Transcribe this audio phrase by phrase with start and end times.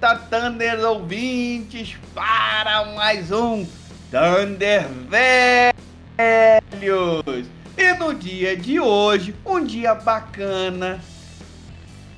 [0.00, 3.66] volta, Thunder ouvintes, para mais um
[4.10, 5.74] Thunder Velhos.
[7.76, 11.00] E no dia de hoje, um dia bacana,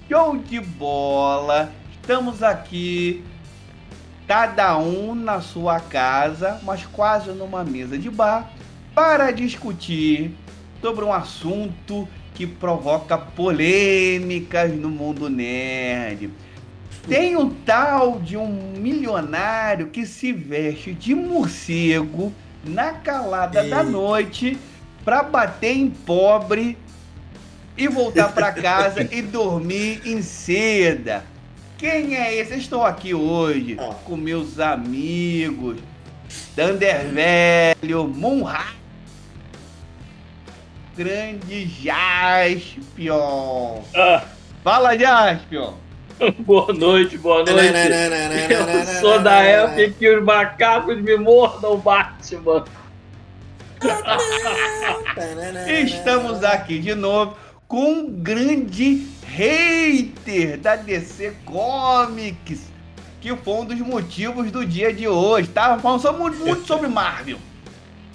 [0.08, 1.72] show de bola.
[2.00, 3.24] Estamos aqui,
[4.28, 8.48] cada um na sua casa, mas quase numa mesa de bar,
[8.94, 10.32] para discutir
[10.80, 16.30] sobre um assunto que provoca polêmicas no mundo nerd.
[17.08, 22.32] Tem um tal de um milionário que se veste de morcego
[22.64, 24.58] na calada da noite
[25.04, 26.79] para bater em pobre
[27.76, 31.24] e voltar para casa e dormir em seda.
[31.76, 32.55] Quem é esse?
[32.55, 33.94] Estou aqui hoje ah.
[34.05, 35.78] com meus amigos
[36.55, 38.82] Thunder Velho, Monra
[40.96, 43.02] grande Jaspion.
[43.94, 44.24] Ah.
[44.62, 45.74] Fala, Jaspion.
[46.40, 47.74] boa noite, boa noite.
[48.50, 52.64] Eu sou da época que os macacos me mordam Batman.
[55.84, 62.70] Estamos aqui de novo com um grande hater da DC Comics,
[63.20, 65.48] que foi um dos motivos do dia de hoje.
[65.48, 67.38] Tava falando muito, muito sobre Marvel.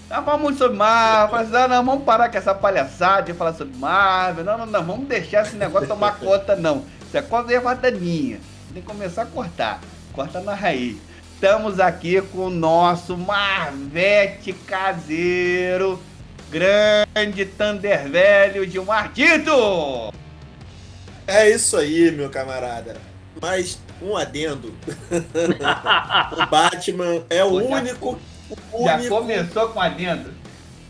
[0.08, 1.30] Tava falando muito sobre Marvel.
[1.30, 4.45] Falei assim, ah, não, vamos parar com essa palhaçada de falar sobre Marvel.
[4.45, 6.85] Não, não, não, vamos deixar esse negócio tomar conta, não.
[7.08, 8.39] Isso é coisa minha.
[8.73, 9.80] Tem que começar a cortar.
[10.11, 10.97] Corta na raiz.
[11.33, 16.02] Estamos aqui com o nosso Marvete caseiro,
[16.52, 20.13] grande Thunder Velho de um Tito.
[21.25, 22.97] É isso aí, meu camarada.
[23.41, 24.73] Mas um adendo.
[26.33, 28.19] o Batman é o Pô, único,
[28.83, 29.03] já, único.
[29.03, 30.33] Já começou com adendo?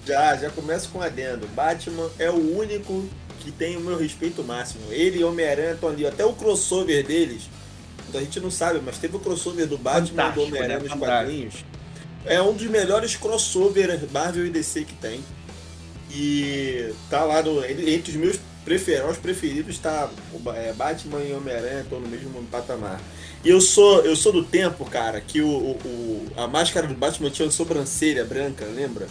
[0.06, 1.48] Já, já começa com adendo.
[1.50, 3.08] Batman é o único
[3.48, 4.92] que tem o meu respeito máximo.
[4.92, 6.06] Ele e Homem-Aranha estão ali.
[6.06, 7.44] Até o crossover deles
[8.14, 10.86] a gente não sabe, mas teve o crossover do Batman e do Homem-Aranha né?
[10.90, 11.66] nos quadrinhos.
[12.26, 15.24] É um dos melhores crossover Marvel e DC que tem.
[16.12, 20.10] E tá lá no, entre os meus preferidos, preferidos está
[20.56, 23.02] é, Batman e Homem-Aranha estão no mesmo patamar.
[23.44, 27.30] E eu sou eu sou do tempo, cara, que o, o, a máscara do Batman
[27.30, 29.08] tinha uma sobrancelha branca, lembra?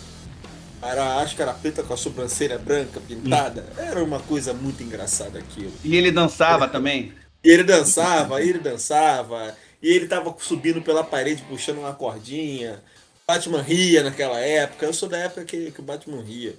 [0.91, 3.65] Era a máscara preta com a sobrancelha branca pintada.
[3.77, 5.73] Era uma coisa muito engraçada aquilo.
[5.85, 7.13] E ele dançava também?
[7.43, 12.83] E ele dançava, ele dançava, e ele tava subindo pela parede puxando uma cordinha.
[13.27, 14.87] Batman ria naquela época.
[14.87, 16.55] Eu sou da época que, que o Batman ria.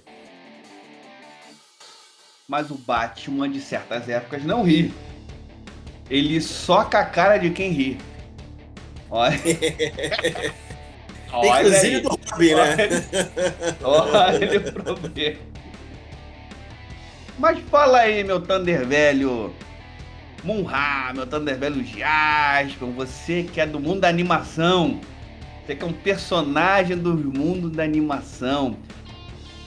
[2.46, 4.92] Mas o Batman de certas épocas não ri.
[6.10, 7.98] Ele soca a cara de quem ri.
[9.10, 9.38] Olha.
[11.32, 12.76] Inclusive do Robin, né?
[13.82, 15.38] Olha o problema.
[17.38, 19.54] Mas fala aí, meu Thunder velho.
[20.44, 25.00] Munha, meu Thunder Velho Jasper, você que é do mundo da animação,
[25.66, 28.76] você que é um personagem do mundo da animação.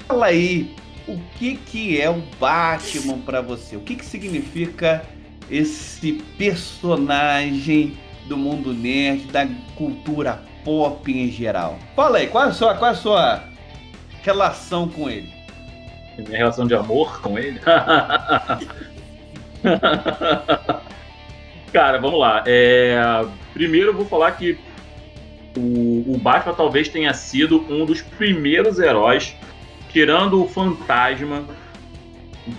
[0.08, 0.74] Fala aí,
[1.08, 3.76] o que que é o Batman para você?
[3.76, 5.06] O que que significa
[5.50, 9.46] esse personagem do mundo nerd, da
[9.76, 11.78] cultura pop em geral?
[11.96, 13.44] Fala aí, qual é a sua, qual é a sua
[14.22, 15.32] relação com ele?
[16.18, 17.60] Minha relação de amor com ele?
[21.72, 22.44] Cara, vamos lá.
[22.46, 23.26] É...
[23.54, 24.58] Primeiro eu vou falar que
[25.58, 29.36] o, o Batman talvez tenha sido um dos primeiros heróis,
[29.90, 31.46] tirando o fantasma,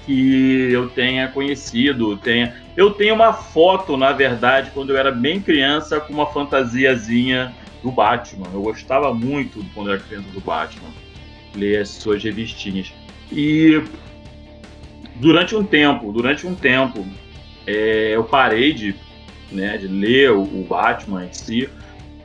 [0.07, 2.17] que eu tenha conhecido.
[2.17, 2.55] Tenha...
[2.77, 7.91] Eu tenho uma foto, na verdade, quando eu era bem criança, com uma fantasiazinha do
[7.91, 8.47] Batman.
[8.53, 10.91] Eu gostava muito quando era criança do Batman.
[11.55, 12.93] Ler as suas revistinhas.
[13.31, 13.83] E
[15.17, 17.05] durante um tempo, durante um tempo,
[17.67, 18.95] é, eu parei de,
[19.51, 21.69] né, de ler o, o, Batman em si.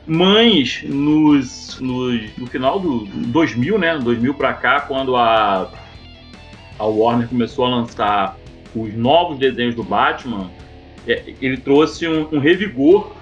[0.06, 5.70] Mas nos, nos, no final do 2000, né, 2000 para cá, quando a,
[6.78, 8.38] a Warner começou a lançar
[8.74, 10.50] os novos desenhos do Batman,
[11.06, 13.12] é, ele trouxe um, um revigor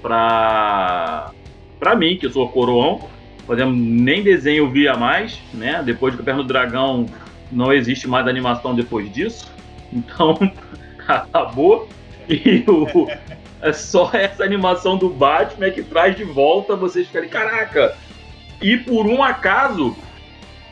[0.00, 1.32] para
[1.80, 3.08] para mim, que eu sou coroão,
[3.46, 5.82] fazendo nem desenho via mais, né?
[5.82, 7.06] Depois do Caverna do Dragão
[7.50, 9.50] não existe mais animação depois disso.
[9.92, 10.38] Então,
[11.08, 11.88] acabou.
[12.28, 13.08] E o,
[13.60, 17.96] é só essa animação do Batman que traz de volta vocês ficarem, caraca!
[18.60, 19.96] E por um acaso,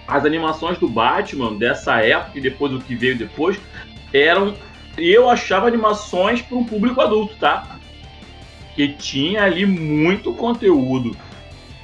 [0.06, 3.58] as animações do Batman dessa época e depois o que veio depois
[4.12, 4.54] eram.
[4.96, 7.77] Eu achava animações para um público adulto, tá?
[8.78, 11.16] Que tinha ali muito conteúdo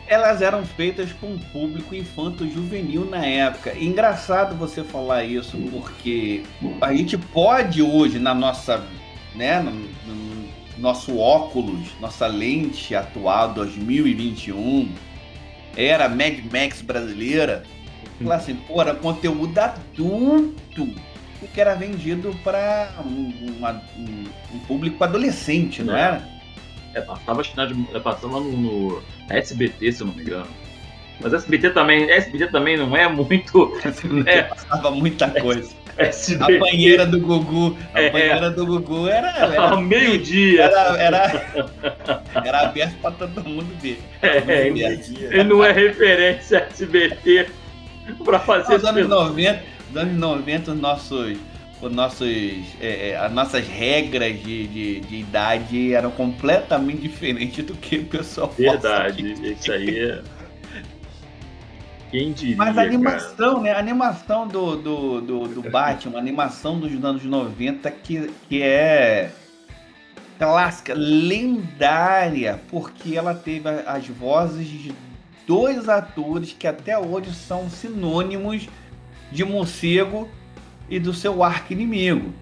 [0.07, 3.77] elas eram feitas com um público infanto-juvenil na época.
[3.77, 6.43] engraçado você falar isso, porque
[6.81, 8.85] a gente pode hoje, na nossa.
[9.35, 10.45] Né, no, no,
[10.79, 14.89] nosso óculos, nossa lente atual 2021
[15.77, 17.65] era Mad Max brasileira,
[18.23, 20.89] falar assim, pô, era conteúdo adulto
[21.53, 24.25] que era vendido para um, um,
[24.55, 26.01] um, público adolescente, não é.
[26.01, 26.34] era?
[26.95, 30.47] É, passava, é, passava no, no SBT, se eu não me engano.
[31.21, 33.73] Mas SBT também, SBT também não é muito.
[34.05, 34.43] Né?
[34.43, 35.73] Passava muita coisa.
[35.97, 36.57] SBT.
[36.57, 37.77] A banheira do Gugu.
[37.95, 39.31] A é, banheira do Gugu era.
[39.55, 40.65] era meio-dia.
[40.65, 41.47] Era, era,
[42.45, 44.01] era aberto para todo mundo ver.
[44.23, 47.47] É, ele não é referência SBT
[48.25, 51.39] para fazer Nos anos 90, nos anos 90, os nossos.
[51.85, 52.27] Os nossos,
[52.81, 58.07] é, é, as nossas regras de, de, de, idade eram completamente diferentes do que o
[58.07, 60.23] pessoal Verdade, isso aí é.
[62.11, 63.63] Quem diria, Mas a animação, cara?
[63.63, 63.73] né?
[63.73, 69.31] A animação do, do, do, do Batman, a animação dos anos 90 que, que é
[70.39, 74.95] clássica, lendária, porque ela teve as vozes de
[75.47, 78.69] dois atores que até hoje são sinônimos
[79.31, 80.31] de morcego
[80.89, 82.33] e do seu arco inimigo.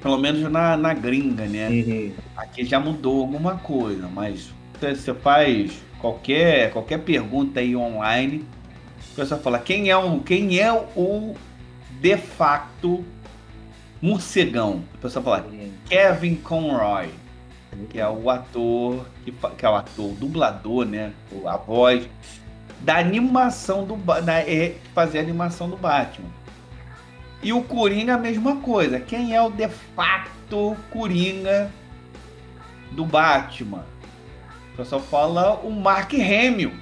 [0.00, 1.68] Pelo menos na, na gringa, né?
[1.68, 2.12] Uhum.
[2.36, 8.44] Aqui já mudou alguma coisa, mas você faz qualquer, qualquer pergunta aí online,
[9.12, 11.34] o pessoal fala quem é o, quem é o
[12.00, 13.04] de facto
[14.00, 14.82] morcegão.
[14.94, 15.46] O pessoal fala
[15.88, 17.08] Kevin Conroy,
[17.90, 21.12] que é o ator, que, que é o ator, o dublador, né?
[21.46, 22.08] A voz
[22.80, 26.28] da animação do da, é, fazer a animação do Batman.
[27.46, 28.98] E o Coringa a mesma coisa.
[28.98, 31.70] Quem é o de facto Coringa
[32.90, 33.84] do Batman?
[34.72, 36.72] O pessoal fala o Mark Hamill.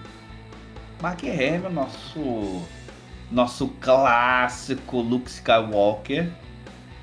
[1.02, 2.62] Mark Hamill, nosso
[3.30, 6.30] nosso clássico Luke Skywalker,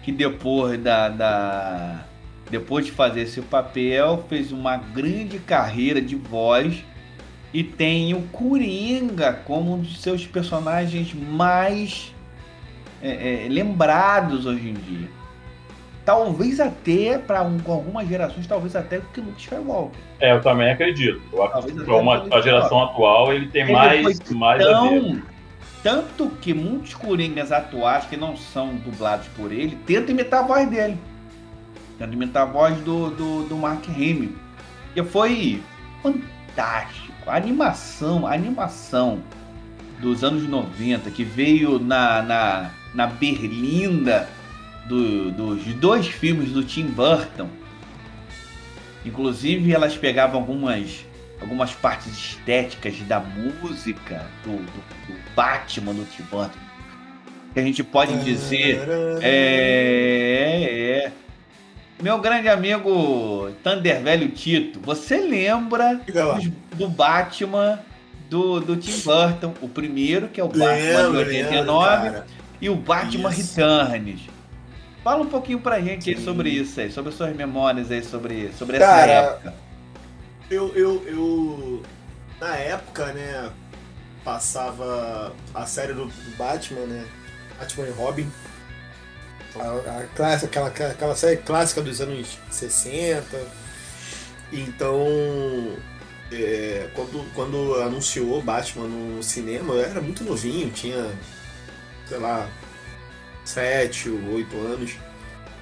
[0.01, 2.03] que depois da, da
[2.49, 6.83] depois de fazer esse papel fez uma grande carreira de voz
[7.53, 12.11] e tem o Coringa como um dos seus personagens mais
[13.01, 15.09] é, é, lembrados hoje em dia.
[16.05, 19.99] Talvez até, para um, algumas gerações, talvez até que Luke Skywalker.
[20.19, 21.21] É, eu também acredito.
[21.29, 25.23] Para uma, a geração atual, ele tem ele mais, mais tão, a ver.
[25.83, 30.69] Tanto que muitos Coringas atuais, que não são dublados por ele, tentam imitar a voz
[30.69, 30.97] dele.
[31.97, 34.35] Tentam imitar a voz do, do, do Mark Hamill.
[34.95, 35.61] E foi
[36.03, 37.13] fantástico.
[37.25, 39.21] A animação, a animação
[39.99, 44.27] dos anos 90, que veio na, na, na Berlinda
[44.87, 47.49] do, dos dois filmes do Tim Burton.
[49.05, 51.05] Inclusive elas pegavam algumas,
[51.39, 56.59] algumas partes estéticas da música do, do, do Batman do Tim Burton.
[57.53, 58.87] Que a gente pode dizer.
[59.21, 61.11] É, é, é.
[62.01, 66.01] Meu grande amigo Thunder Velho Tito, você lembra
[66.75, 67.79] do Batman
[68.29, 69.53] do, do Tim Burton?
[69.61, 72.23] O primeiro, que é o Batman de 89, lembro,
[72.61, 73.57] e o Batman Isso.
[73.57, 74.21] Returns.
[75.03, 78.77] Fala um pouquinho pra gente aí sobre isso aí, sobre suas memórias aí sobre, sobre
[78.77, 79.53] essa Cara, época.
[80.49, 81.83] Eu, eu, eu.
[82.39, 83.51] Na época, né,
[84.23, 87.05] passava a série do Batman, né?
[87.59, 88.31] Batman e Robin.
[89.55, 93.25] A, a clássica, aquela, aquela série clássica dos anos 60.
[94.53, 95.07] Então,
[96.31, 101.11] é, quando, quando anunciou Batman no cinema, eu era muito novinho, tinha,
[102.11, 102.49] sei lá,
[103.45, 104.91] sete ou oito anos.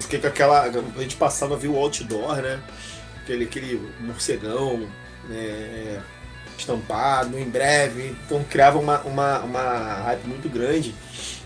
[0.00, 0.62] Fiquei com aquela.
[0.62, 2.60] A gente passava a ver o outdoor, né?
[3.22, 4.88] Aquele, aquele morcegão
[5.28, 6.02] né?
[6.58, 8.16] estampado, em breve.
[8.26, 10.92] Então criava uma, uma, uma hype muito grande.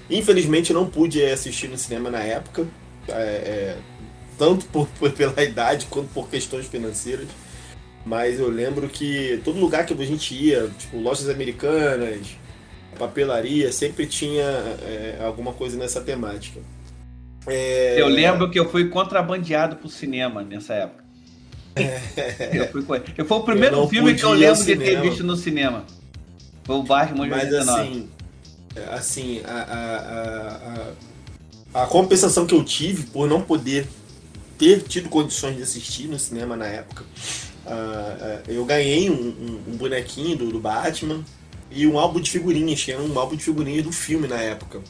[0.08, 2.66] Infelizmente eu não pude assistir no cinema na época.
[3.08, 3.76] É, é,
[4.38, 7.28] tanto por, por, pela idade quanto por questões financeiras.
[8.06, 12.37] Mas eu lembro que todo lugar que a gente ia, tipo lojas americanas,
[12.95, 16.61] papelaria, sempre tinha é, alguma coisa nessa temática.
[17.47, 18.01] É...
[18.01, 21.05] Eu lembro que eu fui contrabandeado pro cinema nessa época.
[21.77, 22.01] É...
[22.55, 23.03] Eu, fui...
[23.19, 25.85] eu foi o primeiro filme que eu lembro de ter visto no cinema.
[26.63, 27.81] Foi o Batman de Mas 89.
[27.81, 28.09] assim,
[28.91, 30.93] assim a,
[31.75, 33.89] a, a, a, compensação que eu tive por não poder
[34.57, 37.05] ter tido condições de assistir no cinema na época,
[37.67, 41.25] uh, uh, eu ganhei um, um, um bonequinho do, do Batman
[41.75, 44.81] e um álbum de figurinhas, tinha um álbum de figurinhas do filme na época.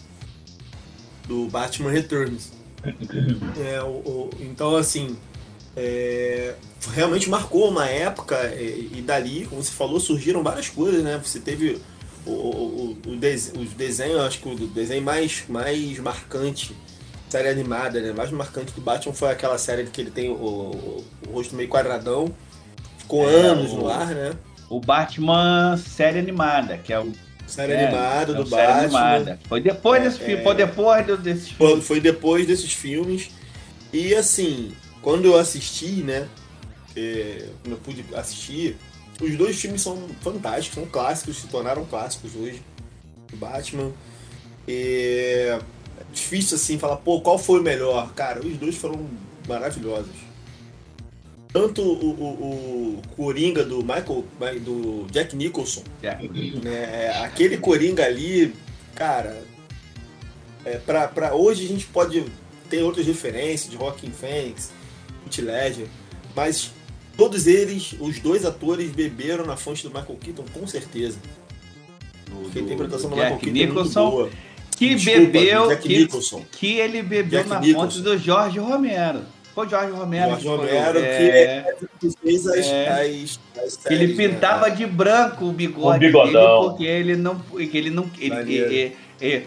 [1.27, 2.53] Do Batman Returns.
[3.65, 5.17] é, o, o, então, assim,
[5.77, 6.55] é,
[6.93, 11.21] realmente marcou uma época e, e, dali, como você falou, surgiram várias coisas, né?
[11.25, 11.81] Você teve
[12.27, 16.77] o, o, o, os desenhos, acho que o desenho mais, mais marcante
[17.35, 18.13] série animada, né?
[18.13, 22.33] Mais marcante do Batman foi aquela série que ele tem o, rosto meio quadradão.
[22.99, 24.33] Ficou é, anos no ar, né?
[24.69, 27.13] O Batman série animada, que é o.
[27.47, 29.01] Série é, animada é do série Batman.
[29.01, 29.39] Animada.
[29.49, 31.87] Foi depois desse filme, foi depois desses filmes.
[31.87, 33.31] Foi depois desses filmes.
[33.93, 36.29] E assim, quando eu assisti, né?
[36.97, 38.77] É, quando eu pude assistir,
[39.21, 42.63] os dois filmes são fantásticos, são clássicos, se tornaram clássicos hoje.
[43.33, 43.93] O Batman.
[44.67, 45.59] É
[46.15, 48.13] difícil assim falar, pô, qual foi o melhor?
[48.15, 49.07] Cara, os dois foram
[49.47, 50.15] maravilhosos.
[51.55, 54.25] Tanto o, o, o Coringa do Michael,
[54.61, 55.85] do Jack Nicholson,
[56.61, 58.53] né, aquele Coringa ali,
[58.93, 59.41] cara,
[60.65, 62.25] é, pra, pra hoje a gente pode
[62.69, 64.73] ter outras referências de Rockin' Phoenix,
[65.25, 65.87] Heath Ledger,
[66.35, 66.73] mas
[67.17, 71.19] todos eles, os dois atores, beberam na fonte do Michael Keaton, com certeza.
[72.29, 74.31] Do, a interpretação do, do Michael Keaton Nicholson, é muito boa.
[74.77, 75.79] Que Desculpa, bebeu.
[75.79, 76.07] Que,
[76.51, 77.81] que, ele bebeu Jack na Nicholson.
[77.81, 79.34] fonte do Jorge Romero.
[79.55, 80.31] Foi o Jorge Romero.
[80.41, 84.29] Jorge Romero, é, que fez as, é, as, as que ele né?
[84.29, 84.75] pintava né?
[84.75, 87.39] de branco o bigode dele, porque ele não.
[87.39, 89.47] Que ele não ele, ele, ele,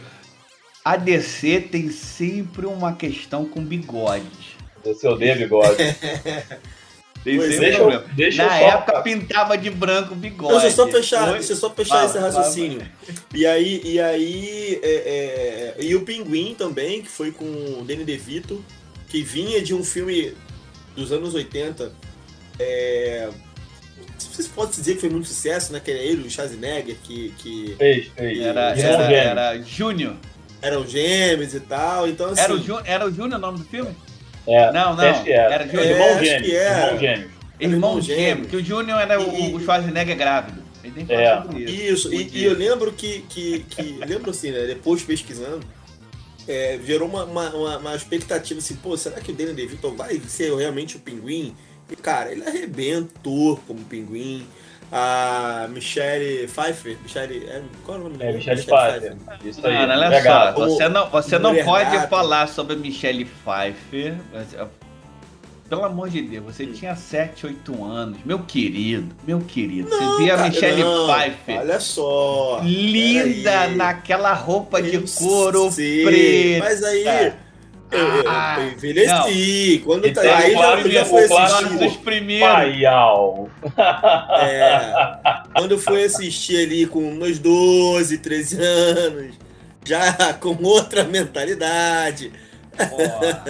[0.86, 4.56] a DC tem sempre uma questão com bigodes.
[4.86, 5.76] Você odeia bigode.
[7.24, 9.02] Tem deixa, deixa Na época só...
[9.02, 10.54] pintava de branco o bigode.
[10.62, 12.82] Deixa eu só fechar, deixa só fechar esse raciocínio.
[13.34, 18.06] E aí, e aí é, é, e o Pinguim também, que foi com o Danny
[18.06, 18.64] DeVito,
[19.08, 20.34] que vinha de um filme
[20.96, 21.92] dos anos 80.
[22.60, 23.30] É,
[24.18, 25.82] vocês podem dizer que foi muito sucesso, né?
[25.84, 27.34] Que era ele, o Schwarzenegger, que.
[27.38, 28.40] que fez, fez.
[28.40, 30.16] Era, era, era Júnior.
[30.62, 32.08] Eram gêmeos e tal.
[32.08, 33.96] Então, assim, era o, era o Júnior o nome do filme?
[34.48, 35.04] É, não, não.
[35.04, 36.50] Era, era de é, irmão gêmeo.
[36.50, 37.30] Irmão gêmeo.
[37.60, 40.62] Irmão gêmeo, que o Júnior era e, o, o Schwarzenegger grávido.
[40.84, 41.44] Ele tem é.
[41.60, 42.12] isso.
[42.12, 45.66] Isso, e, e, eu lembro que, que, que lembro assim, né, depois pesquisando,
[46.48, 50.20] é, gerou uma, uma, uma, uma, expectativa assim, pô, será que o Danny DeVito vai
[50.28, 51.56] ser realmente o pinguim?
[51.90, 54.46] E, cara, ele arrebentou como pinguim
[54.92, 56.98] a Michelle Pfeiffer.
[57.02, 58.32] Michelle, é, qual é o nome dela?
[58.32, 59.18] É, Michelle, Pfeiffer.
[59.44, 59.76] Isso aí.
[59.76, 64.18] Olha só, você não, você não pode falar sobre Michelle Pfeiffer.
[65.70, 68.18] Pelo amor de Deus, você tinha 7, 8 anos.
[68.24, 69.90] Meu querido, meu querido.
[69.90, 71.60] Não, você via a Michelle não, Pfeiffer.
[71.60, 72.62] Olha só.
[72.64, 76.60] Linda naquela roupa de couro preto.
[76.60, 77.34] Mas aí eu,
[78.00, 79.78] eu, ah, eu envelheci.
[79.80, 79.86] Não.
[79.86, 81.78] Quando tá, aí já, já foi assistir.
[81.78, 82.48] Dos primeiros.
[84.40, 84.94] É,
[85.54, 89.36] quando eu fui assistir ali com meus 12, 13 anos,
[89.84, 92.32] já com outra mentalidade.
[92.78, 93.46] Porra,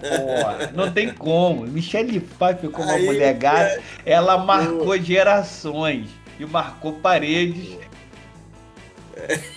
[0.00, 1.66] porra, não tem como.
[1.66, 6.08] Michelle Pfeiffer como aí, uma mulher gata, ela marcou gerações
[6.38, 7.78] e marcou paredes.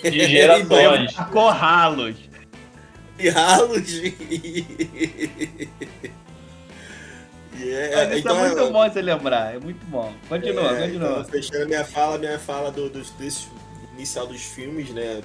[0.01, 1.13] De gerações.
[1.15, 2.15] marcou ralos
[3.17, 3.89] e ralos.
[7.59, 8.15] yeah.
[8.15, 10.13] Isso é então, é muito bom você lembrar, é muito bom.
[10.27, 11.09] Continua, é, continua.
[11.09, 13.47] Então, fechando minha fala, minha fala do, do, desse
[13.95, 15.21] inicial dos filmes, né?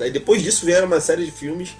[0.00, 1.76] Aí depois disso vieram uma série de filmes.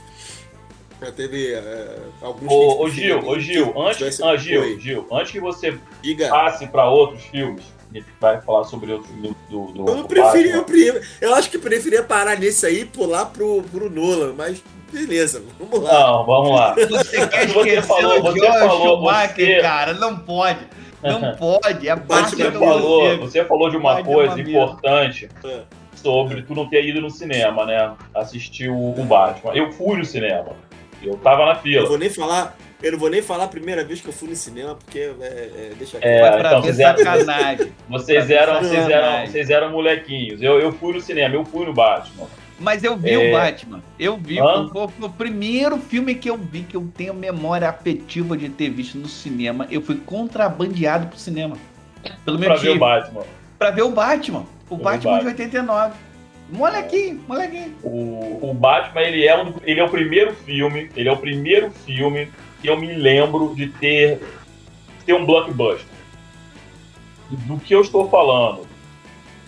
[1.01, 2.51] Já teve é, alguns.
[2.51, 6.29] Ô, ô Gil, ô Gil, antes, ah, Gil, Gil, antes que você Diga.
[6.29, 10.57] passe para outros filmes, a gente vai falar sobre outros do, do, do Eu preferia,
[10.57, 14.63] eu, eu acho que preferia parar nesse aí e pular pro, pro Nolan, mas
[14.93, 15.93] Beleza, vamos lá.
[15.93, 16.75] Não, vamos lá.
[16.75, 19.61] Você quer esquecer você falou, o você George falou, Schumacher, você...
[19.61, 19.93] cara?
[19.95, 20.61] Não pode.
[21.03, 21.89] Não pode.
[21.89, 25.61] É parte você falou, você falou de uma coisa importante é.
[25.95, 27.95] sobre tu não ter ido no cinema, né?
[28.15, 29.53] Assistir o, o Batman.
[29.55, 30.57] Eu fui no cinema.
[31.03, 31.83] Eu tava na fila.
[31.83, 32.57] Eu vou nem falar.
[32.83, 35.25] Eu não vou nem falar a primeira vez que eu fui no cinema, porque é,
[35.25, 36.07] é, deixa aqui.
[36.07, 37.73] É, pra então, ver vocês sacanagem.
[37.89, 40.41] Vocês eram, vocês, eram, vocês eram molequinhos.
[40.41, 42.29] Eu, eu fui no cinema, eu fui no Batman.
[42.61, 43.29] Mas eu vi é...
[43.31, 43.83] o Batman.
[43.99, 44.37] Eu vi.
[44.37, 48.99] Foi, o primeiro filme que eu vi que eu tenho memória afetiva de ter visto
[48.99, 49.67] no cinema.
[49.71, 51.57] Eu fui contrabandeado pro cinema.
[52.25, 53.23] Pelo meu pra ver o Batman.
[53.59, 54.47] Pra ver o Batman.
[54.69, 55.95] O Batman, Batman de 89.
[56.49, 57.77] Molequinho, molequinho.
[57.83, 60.91] O, o Batman, ele é, um, ele é o primeiro filme.
[60.97, 64.21] Ele é o primeiro filme que eu me lembro de ter,
[65.05, 65.87] ter um blockbuster.
[67.31, 68.67] Do que eu estou falando?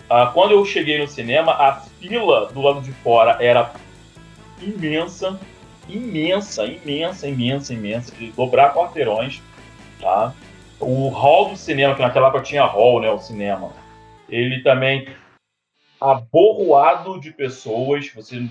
[0.07, 3.73] Ah, quando eu cheguei no cinema, a fila do lado de fora era
[4.61, 5.39] imensa,
[5.89, 9.41] imensa, imensa, imensa, imensa, de dobrar quarteirões,
[9.99, 10.33] tá?
[10.79, 13.71] O hall do cinema, que naquela época tinha hall, né, o cinema,
[14.29, 15.07] ele também
[16.01, 18.43] aborroado de pessoas, você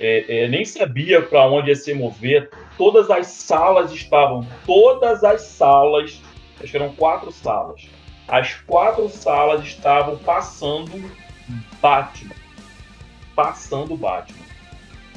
[0.00, 5.42] é, é, nem sabia para onde ia se mover, todas as salas estavam, todas as
[5.42, 6.20] salas,
[6.60, 7.88] acho que eram quatro salas,
[8.26, 11.10] as quatro salas estavam passando
[11.80, 12.34] Batman.
[13.36, 14.44] Passando Batman.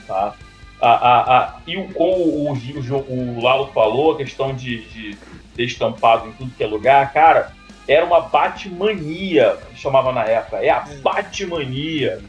[0.05, 0.35] Tá?
[0.79, 5.17] A, a, a, e o, como o, o, o, Lalo falou, a questão de, de
[5.57, 7.53] estampado em tudo que é lugar, cara,
[7.88, 10.57] era uma Batmania, chamava na época.
[10.57, 10.95] É a é.
[10.97, 12.21] Batmania.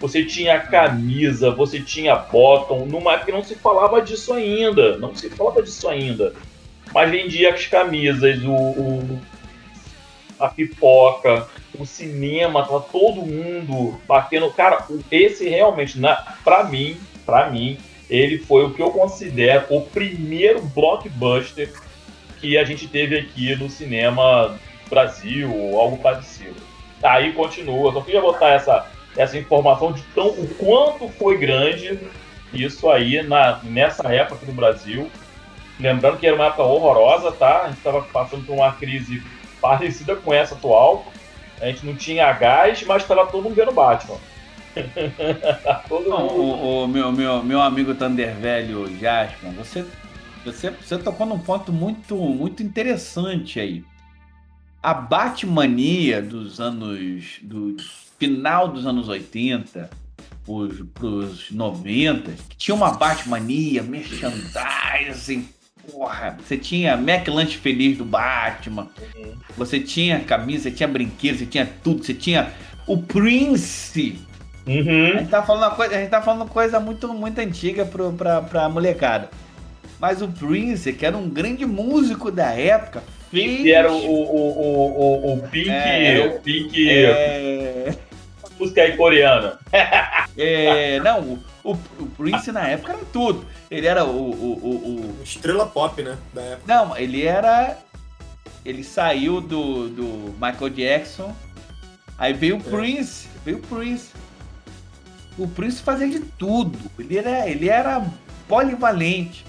[0.00, 4.96] Você tinha camisa, você tinha bottom, numa época não se falava disso ainda.
[4.98, 6.34] Não se falava disso ainda.
[6.92, 9.20] Mas vendia as camisas, o, o
[10.38, 14.50] a pipoca, o cinema, tava todo mundo batendo.
[14.52, 16.14] Cara, esse realmente, na,
[16.44, 17.76] pra mim, pra mim,
[18.08, 21.72] ele foi o que eu considero o primeiro blockbuster
[22.40, 24.58] que a gente teve aqui no cinema
[24.88, 26.56] Brasil ou algo parecido.
[27.02, 31.98] Aí continua, só queria botar essa, essa informação de tão, o quanto foi grande
[32.52, 35.10] isso aí na, nessa época aqui no Brasil.
[35.78, 37.62] Lembrando que era uma época horrorosa, tá?
[37.62, 39.22] A gente estava passando por uma crise
[39.60, 41.06] parecida com essa atual.
[41.60, 44.16] A gente não tinha gás, mas estava todo mundo vendo Batman.
[45.88, 46.40] todo não, mundo.
[46.40, 49.84] O, o, meu, meu, meu amigo Thunder Velho Jasper, você,
[50.44, 53.84] você, você tocou num ponto muito, muito interessante aí.
[54.82, 57.38] A Batmania dos anos.
[57.42, 57.76] do
[58.18, 59.88] final dos anos 80
[60.94, 65.46] para os 90, que tinha uma Batmania, merchandising,
[65.90, 69.34] porra, você tinha McLanche Feliz do Batman, uhum.
[69.56, 72.52] você tinha camisa, você tinha brinquedo, você tinha tudo, você tinha
[72.86, 74.18] o Prince.
[74.66, 75.16] Uhum.
[75.16, 78.40] A, gente tá falando coisa, a gente tá falando coisa muito, muito antiga pro, pra,
[78.40, 79.28] pra molecada.
[80.00, 83.02] Mas o Prince, que era um grande músico da época.
[83.30, 85.70] Que era o, o, o, o, o Pink...
[85.70, 86.90] É, o Pink...
[86.90, 87.94] É...
[88.58, 89.58] Música aí coreana.
[90.36, 93.46] é, não, o, o Prince na época era tudo.
[93.70, 95.22] Ele era o, o, o, o...
[95.22, 96.16] Estrela pop, né?
[96.32, 96.62] Da época.
[96.66, 97.78] Não, ele era.
[98.64, 101.34] Ele saiu do, do Michael Jackson.
[102.18, 102.62] Aí veio o é.
[102.62, 103.28] Prince.
[103.44, 104.10] Veio o Prince.
[105.38, 106.76] O Prince fazia de tudo.
[106.98, 108.04] Ele era, ele era
[108.48, 109.44] polivalente.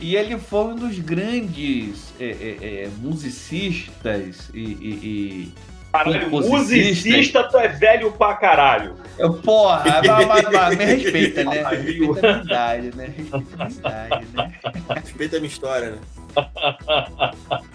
[0.00, 5.54] E ele foi um dos grandes é, é, é musicistas e, e,
[5.90, 8.94] Caralho, musicista, tu é velho pra caralho.
[9.18, 11.62] Eu, porra, mas, mas, me respeita, né?
[11.64, 13.14] Respeita a minha idade, né?
[13.16, 14.52] Respeita a minha idade, né?
[14.94, 15.98] Respeita a minha história, né?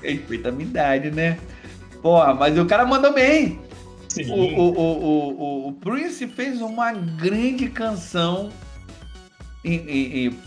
[0.02, 1.38] Respeita a minha idade, né?
[2.02, 3.60] Porra, mas o cara mandou bem.
[4.08, 4.32] Sim.
[4.32, 8.50] O, o, o, o, o Prince fez uma grande canção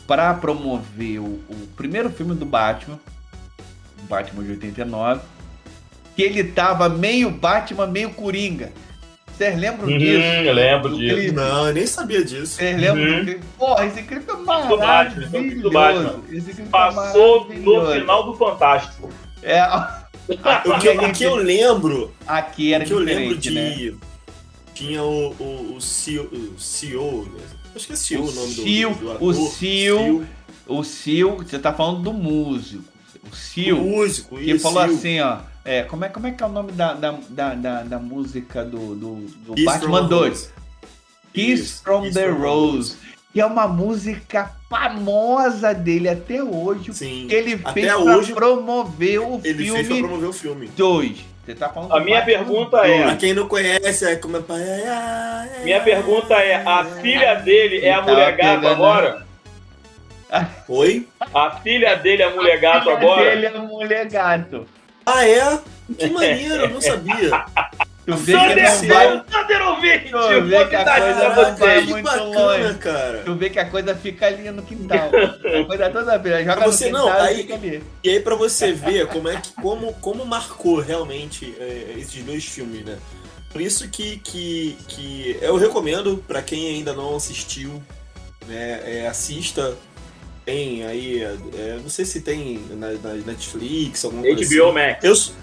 [0.07, 2.99] para promover o, o primeiro filme do Batman,
[4.09, 5.21] Batman de 89
[6.17, 8.73] que ele tava meio Batman, meio Coringa.
[9.37, 10.23] Vocês lembram uhum, disso?
[10.23, 11.15] Eu lembro disso.
[11.15, 11.33] Clipe?
[11.33, 12.55] Não, eu nem sabia disso.
[12.55, 13.19] Vocês lembram uhum.
[13.19, 13.45] do clipe?
[13.59, 15.61] Porra, esse clipe é maravilhoso.
[15.61, 16.23] Do Batman.
[16.31, 19.11] Esse clipe é Passou é no final do Fantástico.
[19.43, 19.63] É.
[20.27, 22.15] o, que, o que eu lembro.
[22.27, 23.51] Aqui era o que eu lembro de.
[23.51, 23.95] Né?
[24.73, 27.29] Tinha o, o, o, CEO, o CEO.
[27.77, 29.29] Acho que é o, o nome do, do ator.
[29.29, 30.27] O CEO.
[30.67, 32.85] O CEO, você tá falando do músico.
[33.23, 33.75] O.
[33.75, 36.71] O músico, Que falou assim, ó é, como é, como é que é o nome
[36.71, 40.53] da, da, da, da, da música do, do, do Batman 2?
[41.35, 42.97] Kiss from Kiss the from Rose.
[43.33, 46.95] Que é uma música famosa dele até hoje.
[46.95, 47.27] Sim.
[47.29, 49.81] Que ele fez até pra hoje, promover o ele filme.
[49.81, 50.71] Ele fez pra promover o filme.
[50.77, 51.25] 2.
[51.47, 53.05] Você tá falando A minha pergunta é.
[53.05, 55.63] Pra quem não conhece, é como é.
[55.63, 59.27] Minha pergunta é: a filha dele é a mulher gato agora?
[60.69, 61.07] Oi?
[61.33, 63.21] A filha dele é a mulher gato agora?
[63.21, 64.67] A filha dele é a mulher gato.
[65.07, 65.61] Ah, é?
[65.97, 67.31] Que maneiro, eu não sabia.
[68.07, 69.21] Tu vê que não vai...
[69.25, 70.11] Thunder ouvinte!
[70.11, 72.75] Tu vê que a coisa não vai muito bacana, longe.
[72.79, 73.23] cara.
[73.25, 75.11] Tu vê que a coisa fica ali no quintal.
[75.11, 77.83] A coisa toda vez, joga pra você, no quintal não, aí, fica ali.
[78.05, 82.45] E aí pra você ver como é que, como, como marcou realmente é, esses dois
[82.45, 82.97] filmes, né?
[83.51, 87.83] Por isso que, que, que eu recomendo para quem ainda não assistiu,
[88.47, 89.77] né, é, assista
[90.45, 94.75] tem aí, é, não sei se tem na, na Netflix, alguma coisa HBO assim.
[94.75, 95.35] Max.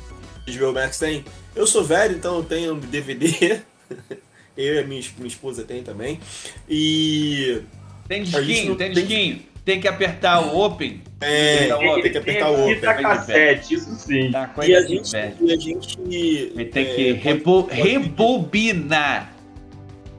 [0.47, 1.25] Eu, HBO Max tem.
[1.55, 3.61] Eu sou velho, então eu tenho DVD.
[4.57, 6.19] eu e a minha, minha esposa tem também.
[6.67, 7.61] E.
[8.07, 9.35] Tem disquinho, tem disquinho.
[9.37, 9.47] Tem...
[9.65, 11.01] tem que apertar o Open.
[11.21, 12.75] É, tem, tem que apertar o Open.
[12.75, 14.31] Fita cassete, isso sim.
[14.31, 15.97] Tá, e, a gente, e a gente.
[16.09, 19.33] Ele tem é, que rebo, rebobinar.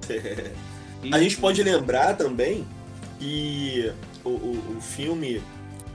[1.13, 2.67] a gente pode lembrar também
[3.19, 3.93] que
[4.25, 5.43] o, o, o filme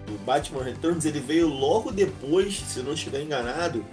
[0.05, 3.85] do Batman Returns ele veio logo depois, se não estiver enganado,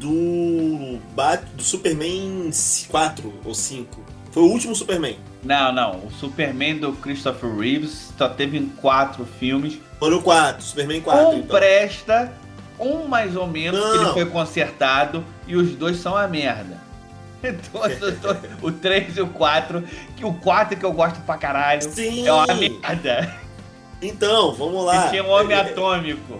[0.00, 2.50] do, Bat, do Superman
[2.88, 4.02] 4 ou 5.
[4.32, 5.18] Foi o último Superman.
[5.44, 6.06] Não, não.
[6.06, 9.78] O Superman do Christopher Reeves só teve em quatro filmes.
[9.98, 11.28] Foram quatro, Superman 4.
[11.28, 11.58] Um então.
[11.58, 12.32] presta,
[12.78, 13.90] um mais ou menos, não.
[13.90, 16.80] que ele foi consertado, e os dois são a merda.
[17.42, 17.80] Então,
[18.60, 19.82] o 3 e o 4,
[20.14, 22.28] que o 4 que eu gosto pra caralho Sim.
[22.28, 23.34] é uma merda.
[24.02, 25.06] Então, vamos lá.
[25.06, 26.38] E tinha um homem atômico.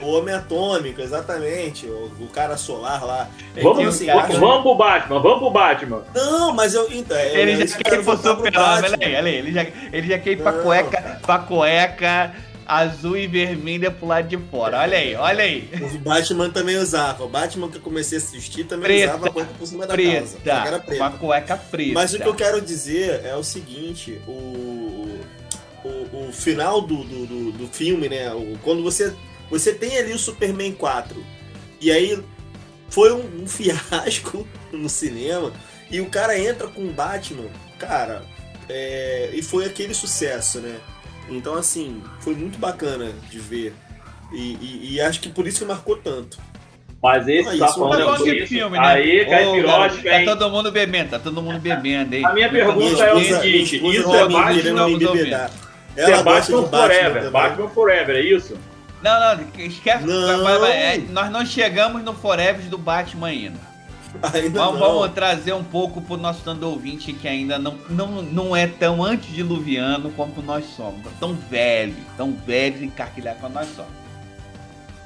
[0.00, 1.86] O Homem Atômico, exatamente.
[1.86, 3.28] O, o cara solar lá.
[3.62, 6.04] Vamos, assim, vamos, vamos pro Batman, vamos pro Batman.
[6.14, 6.90] Não, mas eu.
[6.92, 8.52] Então, é, Ele é já quer ir pro super-homem,
[8.92, 9.34] olha aí, olha aí.
[9.36, 11.20] Ele já, ele já quer ir pra Não, cueca, cara.
[11.24, 12.34] pra cueca
[12.66, 14.80] azul e vermelha pro lado de fora.
[14.80, 15.70] Olha aí, olha aí.
[15.94, 17.24] O Batman também usava.
[17.24, 19.12] O Batman que eu comecei a assistir também Preta.
[19.14, 20.26] usava a coisa por cima da calça.
[20.26, 20.80] Só que era Preta.
[20.80, 21.02] preta.
[21.04, 21.92] Uma cueca preta.
[21.94, 25.20] Mas o que eu quero dizer é o seguinte, o,
[25.84, 28.32] o, o final do, do, do, do filme, né?
[28.34, 29.14] O, quando você,
[29.50, 31.16] você tem ali o Superman 4,
[31.80, 32.18] e aí
[32.88, 35.52] foi um, um fiasco no cinema,
[35.90, 38.22] e o cara entra com o Batman, cara,
[38.68, 40.76] é, e foi aquele sucesso, né?
[41.28, 43.72] Então, assim, foi muito bacana de ver.
[44.32, 46.38] E, e- e acho que por isso que marcou tanto.
[47.02, 48.46] Mas esse Ah, tá isso falando é por de isso.
[48.48, 48.84] filme, né?
[48.86, 49.42] Aí, cara,
[50.18, 50.24] hein?
[50.24, 52.24] Tá todo mundo bebendo, tá todo mundo bebendo, hein?
[52.24, 54.66] A minha pergunta Minha é o esposa- seguinte, esposa isso tá é me Batman, isso
[54.66, 54.70] é
[55.96, 57.30] Ela gosta Batman de Batman Forever.
[57.30, 58.56] Batman Forever, é isso?
[59.06, 60.04] Não, não, esquece.
[60.04, 60.42] Não.
[60.42, 63.58] vai- vai- é, nós não chegamos no Forever do Batman ainda.
[64.32, 64.86] Ainda Vamos, não.
[65.00, 69.04] vamos trazer um pouco pro nosso tanto ouvinte que ainda não, não, não é tão
[69.04, 71.02] antediluviano como nós somos.
[71.20, 73.92] Tão velho, tão velho e encarquilhado como nós somos.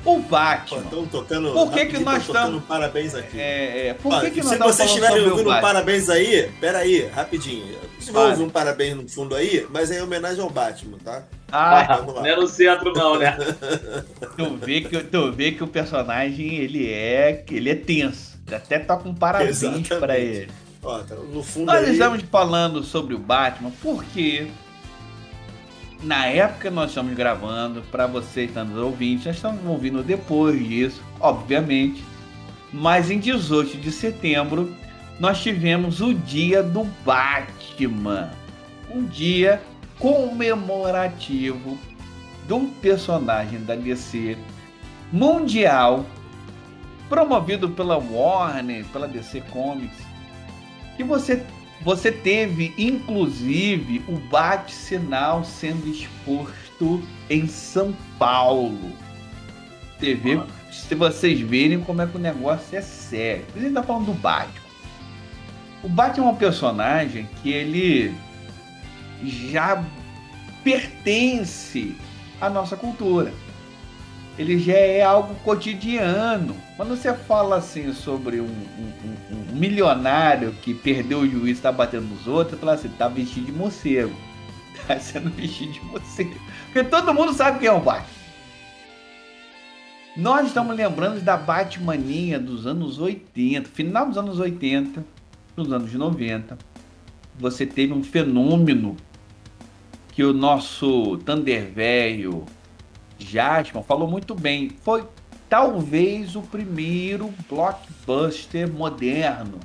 [0.04, 0.82] O Batman.
[0.84, 3.38] tão tocando, Por que que nós estamos- parabéns aqui.
[3.38, 6.50] É, é, por Ó, que, que nós se estamos vocês estiverem ouvindo um parabéns aí,
[6.60, 7.76] pera aí, rapidinho.
[8.14, 11.22] Ouvir um parabéns no fundo aí, mas é em homenagem ao Batman, tá?
[11.52, 12.22] Ah, Vamos lá.
[12.22, 13.36] Não é no centro não, né?
[14.38, 18.38] tu vê, que, tu vê que o personagem ele é, ele é tenso.
[18.50, 19.94] Até toca um parabéns Exatamente.
[19.96, 20.50] pra ele.
[20.82, 21.92] Ó, tá no fundo Nós aí.
[21.92, 24.46] estamos falando sobre o Batman porque
[26.02, 30.58] na época nós estamos gravando, para vocês que estão nos ouvintes, nós estamos ouvindo depois
[30.58, 32.04] disso, obviamente.
[32.72, 34.74] Mas em 18 de setembro
[35.18, 38.30] nós tivemos o dia do Batman.
[38.90, 39.60] Um dia
[39.98, 41.78] comemorativo
[42.48, 44.36] do personagem da DC
[45.12, 46.06] mundial,
[47.08, 49.98] promovido pela Warner, pela DC Comics,
[50.96, 51.44] que você
[51.82, 58.92] você teve inclusive o bate-sinal sendo exposto em São Paulo.
[59.98, 60.40] Você vê,
[60.70, 63.44] se vocês verem como é que o negócio é sério.
[63.54, 64.70] A gente tá falando do Batman.
[65.82, 68.14] O Batman é um personagem que ele
[69.24, 69.82] já
[70.62, 71.96] pertence
[72.40, 73.32] à nossa cultura.
[74.40, 76.56] Ele já é algo cotidiano.
[76.74, 78.92] Quando você fala assim sobre um, um-
[79.34, 83.06] um- um milionário que perdeu o juízo e está batendo nos outros, fala assim, tá
[83.06, 84.14] vestido de morcego.
[84.86, 86.34] Tá sendo vestido de morcego.
[86.72, 88.06] Porque todo mundo sabe quem é o Batman.
[90.16, 95.04] Nós estamos lembrando da Batmania dos anos 80, final dos anos 80,
[95.54, 96.56] nos anos 90.
[97.38, 98.96] Você teve um fenômeno
[100.12, 102.46] que o nosso Thunder Velho
[103.20, 104.70] Jasper falou muito bem.
[104.82, 105.04] Foi
[105.48, 109.58] talvez o primeiro blockbuster moderno.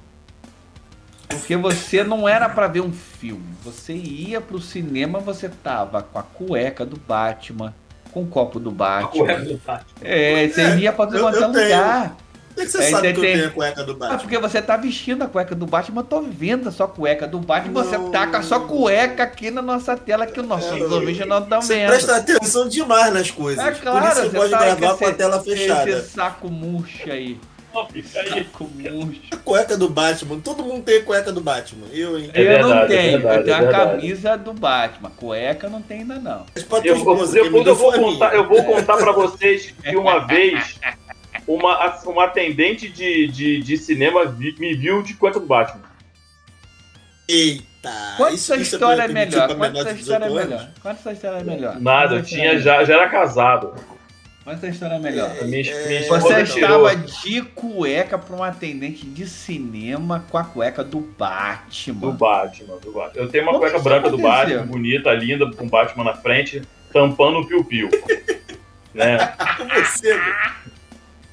[1.27, 3.43] Porque você não era para ver um filme.
[3.63, 7.73] Você ia pro cinema, você tava com a cueca do Batman,
[8.11, 9.25] com o copo do Batman.
[10.01, 11.63] É, você ia pra todo eu- quanto é eu tenho.
[11.65, 12.15] lugar.
[12.55, 13.95] Como é que você Aí sabe você que tem- eu tenho a cueca do Ah,
[13.95, 14.17] Batman?
[14.19, 17.37] porque você tá vestindo a cueca do Batman, eu tô vendo a sua cueca do
[17.39, 18.11] Batman, você Não.
[18.11, 21.39] tá com a sua cueca aqui na nossa tela, que o nosso É, ouvintes não
[21.39, 21.87] estão Você vendo.
[21.89, 23.63] presta atenção demais nas coisas.
[23.63, 25.89] É claro, Por isso você você pode tá gravar com a tela fechada.
[25.89, 27.37] Esse saco murcho aí.
[28.05, 29.19] Saco murcho.
[29.33, 30.39] A cueca do Batman.
[30.39, 31.87] Todo mundo tem cueca do Batman.
[31.91, 32.31] Eu, hein?
[32.33, 35.09] É eu não verdade, é tenho, verdade, eu tenho é a camisa do Batman.
[35.17, 36.45] Cueca não tem ainda não.
[36.55, 40.19] Mas pra Eu, depois deu eu vou contar, eu vou contar para vocês que uma
[40.25, 40.79] vez
[41.47, 45.81] uma, uma atendente de, de, de cinema vi- me viu de cueca do Batman.
[47.27, 48.13] Eita!
[48.17, 49.55] Quanto isso história é melhor?
[49.55, 50.69] Quanto de história é 18 melhor?
[50.81, 51.79] Quanto essa história é melhor?
[51.81, 53.73] Nada, eu Quanto tinha, já, já era casado.
[53.77, 53.95] é?
[54.43, 55.31] Quanto essa história é melhor?
[55.41, 56.87] A minha, É, minha Você tirou.
[56.87, 62.11] estava de cueca para um atendente de cinema com a cueca do Do Batman.
[62.11, 63.21] Batman, do Batman.
[63.23, 64.17] Eu tenho uma Como cueca branca do?
[64.19, 66.61] Batman, bonita, linda, com o Batman na frente,
[66.93, 67.89] tampando o piu-piu.
[68.93, 69.17] né?
[69.57, 70.13] Com você,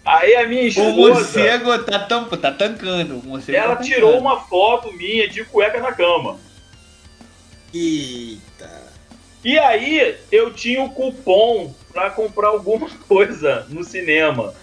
[0.05, 3.19] Aí a minha O esposa, morcego tá, tam, tá tancando.
[3.19, 4.29] O morcego ela tá tirou tancando.
[4.29, 6.39] uma foto minha de cueca na cama.
[7.73, 8.83] Eita!
[9.45, 14.55] E aí eu tinha o cupom pra comprar alguma coisa no cinema.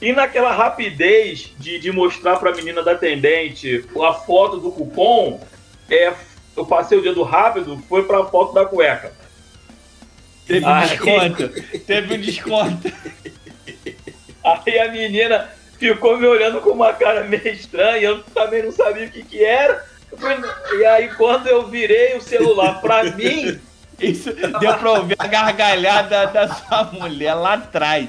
[0.00, 5.40] E naquela rapidez de, de mostrar pra menina da atendente a foto do cupom,
[5.88, 6.12] é,
[6.56, 9.12] eu passei o dedo rápido, foi pra foto da cueca.
[10.44, 11.48] Teve um desconto.
[11.86, 12.92] Teve um desconto.
[14.44, 19.06] Aí a menina ficou me olhando com uma cara meio estranha, eu também não sabia
[19.06, 19.84] o que que era.
[20.78, 23.58] E aí quando eu virei o celular pra mim,
[23.98, 28.08] Isso deu pra ouvir a gargalhada da sua mulher lá atrás.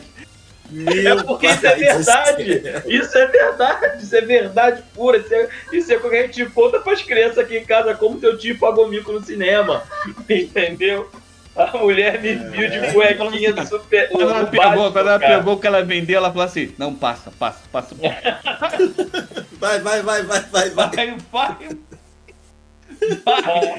[0.69, 2.63] Meu é porque isso é verdade.
[2.87, 4.03] Isso é verdade.
[4.03, 5.17] Isso é verdade pura.
[5.17, 8.19] Isso é, isso é o que a gente conta pras crianças aqui em casa, como
[8.19, 9.83] teu tio pagou mico no cinema.
[10.27, 11.09] Entendeu?
[11.55, 14.09] A mulher me viu de cuequinha do super.
[14.09, 17.59] Quando ela, pegou, quando ela pegou que ela vendeu, ela falou assim: Não, passa, passa,
[17.71, 17.95] passa.
[19.59, 20.89] vai, vai, vai, vai, vai, vai.
[20.89, 21.57] Vai, vai.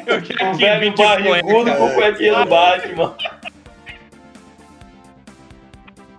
[0.06, 3.16] Eu quero o velho barrigudo com cuequinha do Batman.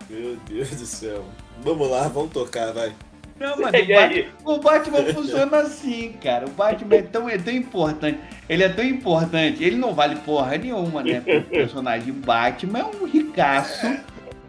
[0.09, 1.25] Meu Deus do céu.
[1.59, 2.93] Vamos lá, vamos tocar, vai.
[3.39, 6.45] Não, mas o Batman, o Batman funciona assim, cara.
[6.45, 8.19] O Batman é tão, é tão importante.
[8.47, 9.63] Ele é tão importante.
[9.63, 11.19] Ele não vale porra nenhuma, né?
[11.19, 13.87] O personagem Batman é um ricaço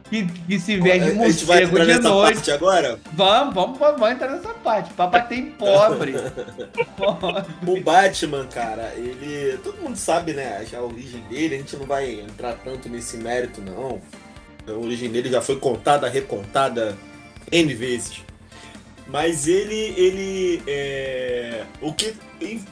[0.08, 2.50] que, que se veste de morcego de noite.
[2.52, 2.98] agora?
[3.12, 4.92] Vamos, vamos, vamos entrar nessa parte.
[4.94, 6.14] Pra bater em pobre.
[7.66, 9.58] o Batman, cara, ele.
[9.64, 10.64] Todo mundo sabe, né?
[10.72, 11.56] A origem dele.
[11.56, 14.00] A gente não vai entrar tanto nesse mérito, não.
[14.68, 16.96] A origem dele já foi contada, recontada
[17.50, 18.25] N vezes.
[19.08, 22.16] Mas ele, ele é, o que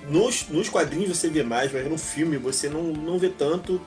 [0.08, 3.80] nos, nos quadrinhos você vê mais, mas no filme você não, não vê tanto.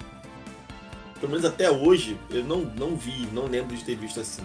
[1.19, 4.43] Pelo menos até hoje eu não, não vi, não lembro de ter visto assim.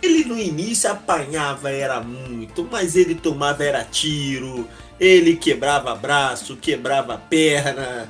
[0.00, 4.68] Ele no início apanhava era muito, mas ele tomava era tiro,
[5.00, 8.08] ele quebrava braço, quebrava perna.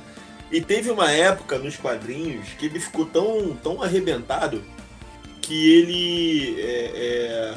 [0.51, 4.63] E teve uma época nos quadrinhos que ele ficou tão, tão arrebentado
[5.41, 7.55] que ele é, é,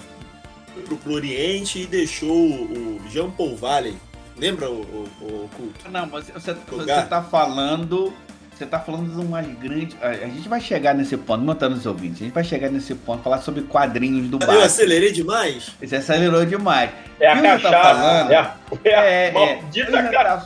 [0.86, 3.96] pro, pro Oriente e deixou o Jean Paul Valley.
[4.36, 5.90] Lembra o, o, o culto?
[5.90, 8.12] Não, mas você, você tá falando.
[8.54, 9.96] Você tá falando de umas grandes.
[10.02, 12.20] A gente vai chegar nesse ponto, montando os ouvintes.
[12.20, 14.58] A gente vai chegar nesse ponto, falar sobre quadrinhos do Batman.
[14.58, 15.70] Eu acelerei demais?
[15.80, 16.90] Você acelerou demais.
[17.20, 17.70] É a cachaça.
[17.70, 19.62] Tá falando, é a, é a é, é,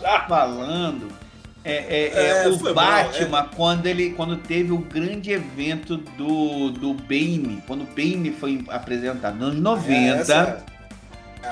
[0.02, 1.11] tá falando
[1.64, 3.48] é, é, é, o Batman, mal, é.
[3.54, 9.36] quando ele quando teve o grande evento do, do Bane, quando o Bane foi apresentado
[9.36, 10.64] nos 90, essa,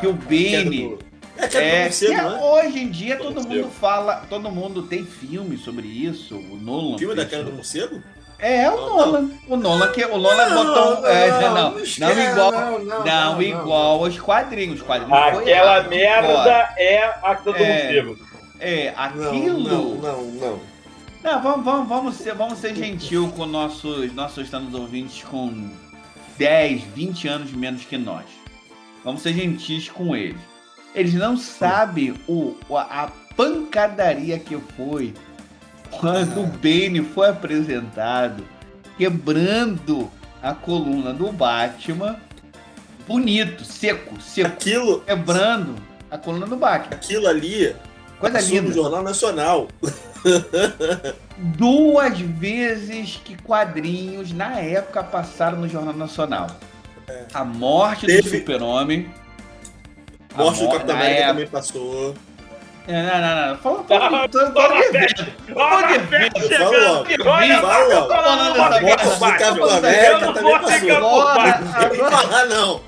[0.01, 0.99] que o Bane.
[1.37, 2.39] É, que é, né?
[2.43, 3.55] hoje em dia todo morcego.
[3.55, 6.99] mundo fala, todo mundo tem filme sobre isso, o Nolan.
[6.99, 8.03] Filme da queda do morcego?
[8.39, 9.21] É, o não, Nolan.
[9.21, 9.31] Não.
[9.49, 11.01] O Nolan que o Nolan não, botou.
[11.03, 13.05] Não, é, não, não, não, igual.
[13.05, 14.81] Não, igual aos quadrinhos.
[14.81, 18.30] Os quadrinhos Aquela merda é a do é, morcego.
[18.61, 19.61] É, aquilo.
[19.61, 20.61] Não, não, não.
[21.23, 25.71] Não, vamos, vamos, vamos, ser, vamos ser gentil com nossos, nossos estamos ouvintes com
[26.39, 28.25] 10, 20 anos menos que nós.
[29.05, 30.41] Vamos ser gentis com eles.
[30.95, 35.15] Eles não sabem o, a pancadaria que foi
[35.91, 38.45] quando o Bane foi apresentado
[38.97, 40.11] quebrando
[40.43, 42.21] a coluna do Batman.
[43.07, 44.49] Bonito, seco, seco.
[44.49, 45.01] Aquilo.
[45.01, 45.75] Quebrando
[46.11, 46.97] a coluna do Batman.
[46.97, 47.75] Aquilo ali
[48.21, 48.69] Coisa linda.
[48.69, 49.69] no Jornal Nacional.
[51.39, 56.49] Duas vezes que quadrinhos na época passaram no Jornal Nacional.
[57.09, 57.25] É.
[57.33, 58.23] A morte Teve...
[58.23, 59.11] do Super-Homem.
[60.37, 61.33] Morte do Capitão América época...
[61.33, 62.15] também passou.
[62.87, 63.59] É, não, não, não.
[63.59, 65.27] Fala, fala, fala, fala de evento.
[65.55, 66.41] Fala de evento.
[66.49, 68.09] Fala logo.
[68.09, 68.63] Fala logo.
[68.63, 70.89] A morte do Capitão América também passou.
[70.89, 72.81] Não vou falar, não.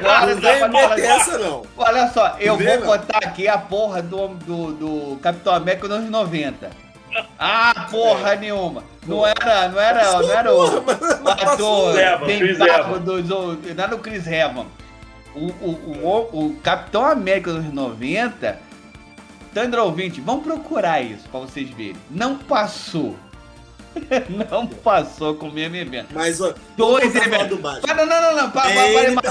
[0.00, 1.62] Guarda, não vem meter essa, não.
[1.76, 6.70] Olha só, eu vou botar aqui a porra do, do, do Capitão América nos 90.
[7.38, 8.36] Ah, porra é.
[8.36, 8.84] nenhuma.
[9.06, 11.94] Não era, não era, não era o, o ator
[12.26, 14.66] tentado do, do, não era o Chris Evans.
[15.34, 18.58] O, o, o, o Capitão América dos 90,
[19.52, 21.96] Tandra ouvinte, vamos procurar isso pra vocês verem.
[22.10, 23.16] Não passou.
[24.50, 26.08] não passou com o mesmo evento.
[26.12, 27.58] Mas, ó, dois eventos.
[27.80, 29.22] Para, não, não, não, para, para,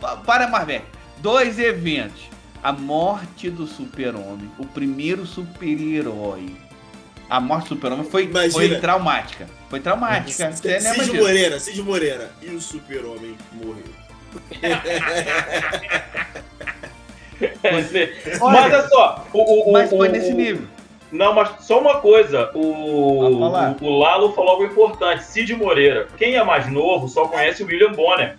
[0.00, 0.82] para, para, Marvel.
[1.18, 2.28] Dois eventos.
[2.62, 6.56] A morte do super-homem, o primeiro super-herói.
[7.30, 9.46] A morte do super-homem foi, foi traumática.
[9.68, 10.52] Foi traumática.
[10.52, 12.32] Cid, Cid Moreira, Cid Moreira.
[12.42, 13.84] E o super-homem morreu.
[17.62, 20.66] Mas olha só, o, o, mas foi nesse nível.
[21.10, 22.50] Não, mas só uma coisa.
[22.54, 25.24] O, o, o, Lalo falou algo importante.
[25.24, 26.06] Cid Moreira.
[26.16, 28.36] Quem é mais novo só conhece o William Bonner.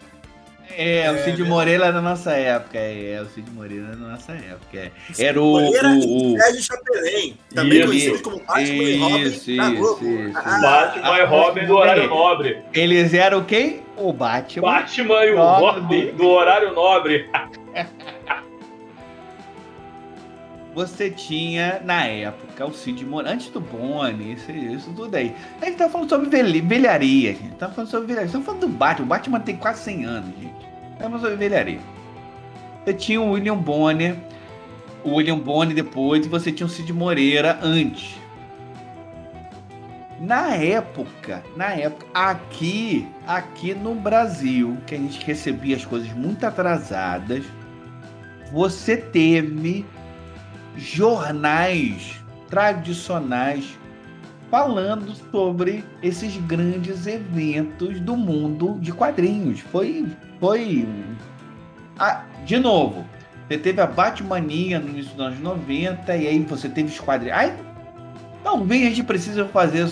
[0.78, 2.78] É, é, o Cid Moreira é da nossa época.
[2.78, 4.78] É, é, o Cid Moreira é da nossa época.
[4.78, 4.92] É.
[5.18, 5.60] Era o.
[5.60, 6.38] Moreira o, o...
[6.38, 7.38] Sérgio Chapelin.
[7.54, 10.06] Também conhecido como Batman isso, e Robin isso, da Globo.
[10.06, 12.58] Isso, ah, Batman e Robin do horário nobre.
[12.74, 13.82] Eles eram quem?
[13.98, 14.62] O Batman.
[14.62, 17.30] Batman e o Robin do horário nobre.
[20.80, 25.36] você tinha, na época, o Cid Moreira, antes do Boni, isso, isso tudo aí.
[25.62, 26.30] A gente tá falando sobre
[26.62, 27.56] velharia, gente.
[27.56, 28.28] Tá falando sobre velharia.
[28.28, 29.06] Estamos falando do Batman.
[29.06, 30.70] O Batman tem quase 100 anos, gente.
[30.94, 31.82] Estamos sobre velharia.
[32.86, 34.16] Você tinha o William Bonner,
[35.04, 38.16] o William Bonner depois, e você tinha o Cid Moreira antes.
[40.18, 46.46] Na época, na época, aqui, aqui no Brasil, que a gente recebia as coisas muito
[46.46, 47.44] atrasadas,
[48.54, 49.86] você teve
[50.78, 53.78] jornais tradicionais
[54.50, 59.60] falando sobre esses grandes eventos do mundo de quadrinhos.
[59.60, 60.08] Foi,
[60.40, 60.88] foi,
[61.98, 63.06] ah, de novo,
[63.48, 67.38] você teve a Batmania no início dos anos 90 e aí você teve os quadrinhos.
[67.38, 67.54] Aí,
[68.44, 69.88] talvez a gente precise fazer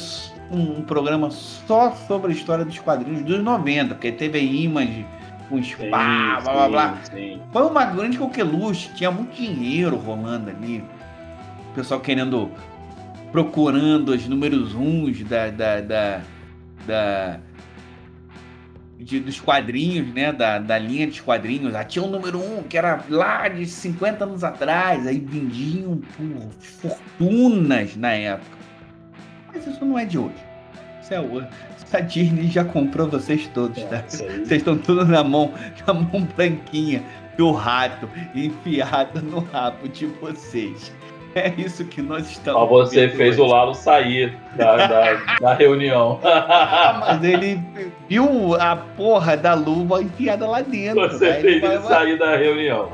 [0.52, 5.06] um, programa só sobre a história dos quadrinhos dos 90, porque teve a Image
[5.50, 6.98] com spa, blá blá blá.
[7.04, 7.42] Sim.
[7.52, 10.84] Foi uma grande coqueluche, tinha muito dinheiro rolando ali.
[11.72, 12.52] O pessoal querendo
[13.32, 16.22] procurando os números uns da, da, da,
[16.86, 17.40] da
[19.00, 20.32] de, dos quadrinhos, né?
[20.32, 21.76] Da, da linha de quadrinhos.
[21.76, 26.52] Ah, tinha um número um que era lá de 50 anos atrás, aí vendiam por
[26.62, 28.58] fortunas na época.
[29.54, 30.47] Mas isso não é de hoje.
[31.16, 31.48] Hoje.
[31.94, 33.98] A Disney já comprou vocês todos, tá?
[33.98, 35.54] É, vocês estão todos na mão,
[35.88, 37.02] na mão branquinha
[37.38, 40.92] do rato enfiado no rabo de vocês.
[41.36, 42.60] É isso que nós estamos.
[42.60, 43.42] Mas você fez hoje.
[43.42, 46.20] o Lalo sair da, da, da reunião.
[47.00, 47.62] Mas ele
[48.10, 51.08] viu a porra da luva enfiada lá dentro.
[51.10, 52.90] Você fez ele, ele sair da reunião.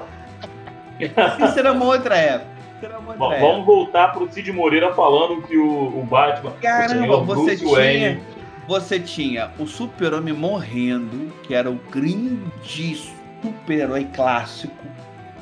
[0.99, 2.52] Isso era uma outra época.
[3.17, 6.51] Vamos voltar pro Cid Moreira falando que o, o Batman.
[6.61, 7.71] Caramba, o você Bruce tinha.
[7.71, 8.23] Wayne,
[8.67, 12.95] você tinha o super-homem morrendo, que era o grande
[13.41, 14.73] super-herói clássico.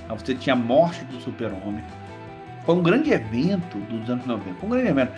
[0.09, 1.83] Você tinha a morte do super-homem.
[2.65, 4.59] Foi um grande evento dos anos 90.
[4.59, 5.13] Foi um grande evento.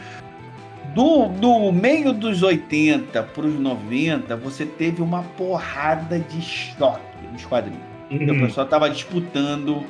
[0.94, 7.44] Do, do meio dos 80 para os 90, você teve uma porrada de choque nos
[7.46, 7.82] quadrinhos.
[8.12, 8.38] Uhum.
[8.38, 9.84] O pessoal estava disputando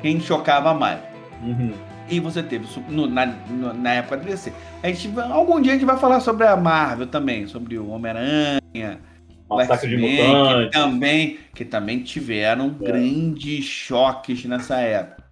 [0.00, 1.15] quem chocava mais.
[1.42, 1.72] Uhum.
[2.08, 4.52] E você teve no, na, no, na época do DC.
[4.82, 9.00] A gente, algum dia a gente vai falar sobre a Marvel também, sobre o Homem-Aranha,
[9.48, 12.84] o X-Men, que também, que também tiveram é.
[12.84, 15.24] grandes choques nessa época.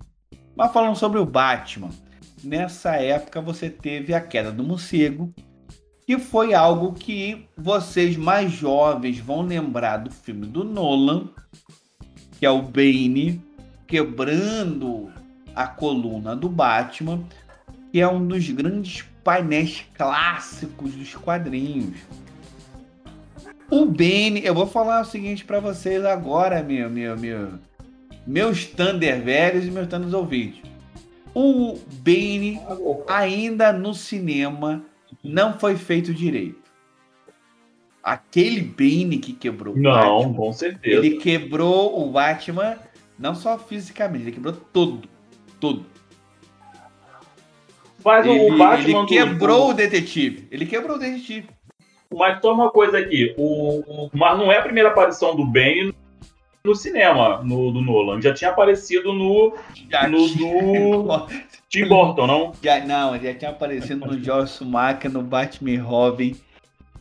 [0.57, 1.91] Mas falando sobre o Batman,
[2.43, 5.33] nessa época você teve a queda do morcego,
[6.07, 11.29] que foi algo que vocês mais jovens vão lembrar do filme do Nolan,
[12.39, 13.41] que é o Bane
[13.87, 15.11] quebrando
[15.55, 17.25] a coluna do Batman,
[17.93, 21.99] que é um dos grandes painéis clássicos dos quadrinhos.
[23.71, 27.53] O Bane, eu vou falar o seguinte para vocês agora, meu, meu, meu,
[28.27, 30.63] meus Thunder velhos e meus Thunder ouvintes.
[31.35, 32.61] O Bane
[33.09, 34.85] ainda no cinema
[35.23, 36.63] não foi feito direito.
[38.03, 40.35] Aquele Bane que quebrou não, o Batman.
[40.35, 40.97] com certeza.
[40.99, 42.77] Ele quebrou o Batman
[43.19, 45.09] não só fisicamente, ele quebrou todo.
[45.65, 45.87] Todo.
[48.05, 48.99] Mas ele, o Batman.
[48.99, 49.71] Ele quebrou do...
[49.71, 50.47] o detetive.
[50.51, 51.49] Ele quebrou o detetive.
[52.13, 53.35] Mas toma uma coisa aqui.
[53.39, 55.95] O, mas não é a primeira aparição do Bane
[56.63, 58.21] no cinema, no, do Nolan.
[58.21, 59.55] Já tinha aparecido no.
[59.91, 61.27] Já no do.
[61.71, 62.53] Tim Burton, não?
[62.63, 66.37] Já, não, já tinha aparecido no George Schumacher, no Batman Robin,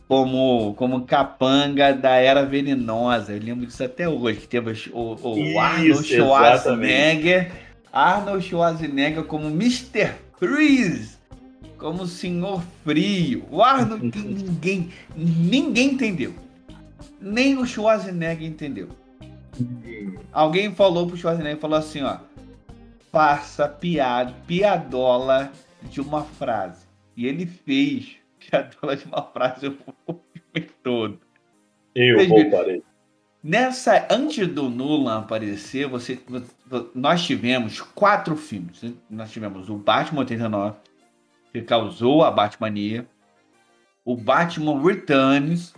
[0.08, 3.34] como, como capanga da Era Venenosa.
[3.34, 7.40] Eu lembro disso até hoje, que teve o, o Isso, Arnold Schwarzenegger.
[7.42, 7.63] Exatamente.
[7.94, 10.14] Arnold Schwarzenegger como Mr.
[10.36, 11.16] Freeze.
[11.78, 13.46] Como o Senhor Frio.
[13.50, 16.34] O Arnold ninguém, ninguém entendeu.
[17.20, 18.88] Nem o Schwarzenegger entendeu.
[20.32, 22.18] Alguém falou pro Schwarzenegger, falou assim, ó.
[23.12, 25.52] Faça piada, piadola
[25.88, 26.84] de uma frase.
[27.16, 31.20] E ele fez piadola de uma frase o filme todo.
[31.94, 32.82] Eu roubarei.
[33.44, 36.18] Nessa, antes do Nolan aparecer, você,
[36.94, 38.82] nós tivemos quatro filmes.
[39.10, 40.76] Nós tivemos o Batman 89,
[41.52, 43.06] que causou a Batmania,
[44.04, 45.74] o Batman Returns,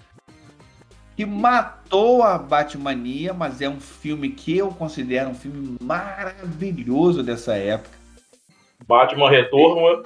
[1.16, 7.56] que matou a Batmania, mas é um filme que eu considero um filme maravilhoso dessa
[7.56, 7.96] época.
[8.86, 10.04] Batman Retorno.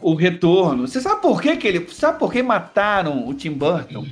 [0.00, 0.86] O Retorno.
[0.86, 1.88] Você sabe por que, que ele.
[1.88, 4.06] Sabe por que mataram o Tim Burton?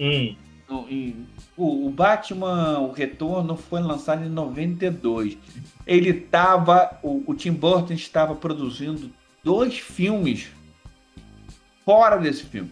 [0.00, 0.36] Hum.
[0.68, 5.36] O, o Batman, o Retorno, foi lançado em 92.
[5.86, 6.98] Ele estava.
[7.02, 9.10] O, o Tim Burton estava produzindo
[9.42, 10.48] dois filmes
[11.84, 12.70] fora desse filme.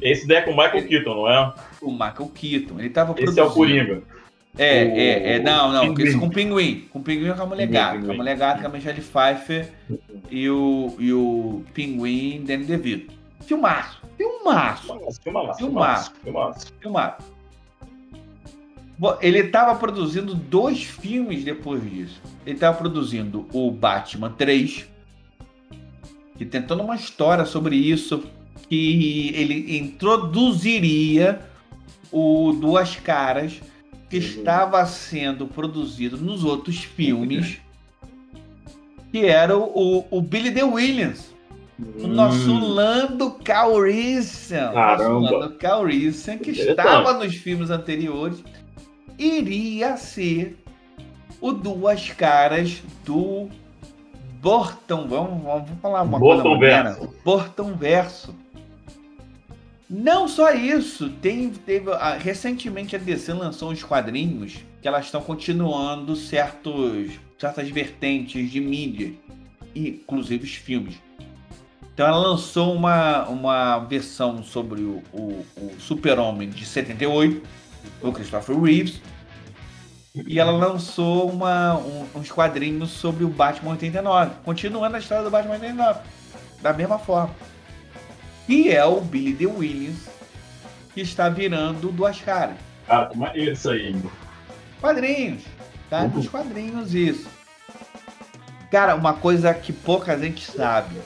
[0.00, 1.54] Esse daí é com o Michael Keaton, não é?
[1.82, 2.78] O Michael Keaton.
[2.78, 3.46] Ele tava Esse produzindo.
[3.46, 4.02] é o Coringa.
[4.58, 4.88] É, o...
[4.96, 6.18] é, é, não, não, Pinguim.
[6.18, 6.88] com o Pinguim.
[6.90, 7.98] Com o Pinguim com a Mulher Gata.
[8.00, 9.72] Com a Mulher Gata, com a Michelle Pfeiffer
[10.30, 13.14] e o, e o Pinguim Danny DeVito.
[13.46, 13.99] Filmaço.
[14.40, 14.82] Filmaço.
[14.82, 15.20] Filmaço.
[15.22, 15.58] Filmaço.
[15.58, 16.12] Filmaço.
[16.22, 16.72] Filmaço.
[16.80, 17.40] Filmaço.
[19.20, 22.20] Ele estava produzindo dois filmes depois disso.
[22.44, 24.86] Ele estava produzindo o Batman 3,
[26.36, 28.22] que tentando uma história sobre isso,
[28.68, 31.40] que ele introduziria
[32.12, 33.60] o Duas Caras,
[34.10, 37.58] que estava sendo produzido nos outros filmes,
[39.10, 41.29] que era o, o Billy The Williams.
[42.02, 44.72] O nosso Hum, Lando Calrissian.
[44.72, 45.30] Caramba.
[45.30, 48.42] Lando Calrissian, que estava nos filmes anteriores,
[49.18, 50.58] iria ser
[51.40, 53.48] o Duas Caras do
[54.40, 55.06] Borton.
[55.08, 56.90] Vamos, vamos falar uma coisa Borton moderna.
[56.90, 57.14] Verso.
[57.24, 58.34] Borton Verso.
[59.88, 65.20] Não só isso, tem, teve, ah, recentemente a DC lançou uns quadrinhos que elas estão
[65.20, 69.12] continuando certos, certas vertentes de mídia,
[69.74, 70.94] inclusive os filmes.
[71.94, 77.42] Então ela lançou uma, uma versão sobre o, o, o Super-Homem de 78,
[78.00, 79.00] do Christopher Reeves,
[80.26, 85.30] e ela lançou uma, um- uns quadrinhos sobre o Batman 89, continuando a história do
[85.30, 86.00] Batman 89,
[86.62, 87.34] da mesma forma.
[88.46, 90.08] Que é o Billy The Williams,
[90.94, 92.56] que está virando duas caras.
[92.86, 93.94] Cara, que maneiro isso aí.
[94.80, 95.42] Quadrinhos,
[95.88, 96.02] tá?
[96.02, 96.08] Uhum.
[96.08, 97.28] Nos quadrinhos, isso.
[98.70, 100.96] Cara, uma coisa que pouca gente sabe.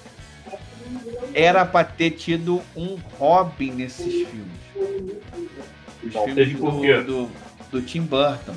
[1.34, 5.14] Era pra ter tido um Robin nesses filmes.
[6.02, 7.30] Os Não filmes do, do,
[7.70, 8.54] do Tim Burton.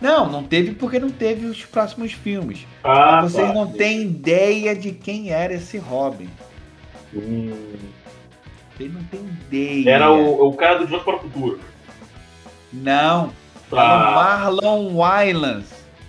[0.00, 2.66] Não, não teve porque não teve os próximos filmes.
[2.82, 3.54] Ah, Vocês tá.
[3.54, 6.28] não têm ideia de quem era esse Robin.
[7.14, 7.52] Hum,
[8.76, 9.94] Vocês não têm ideia.
[9.94, 11.60] Era o, o cara do Jogo para o Futuro.
[12.72, 13.32] Não,
[13.70, 15.66] era o Ah, Marlon Wayans.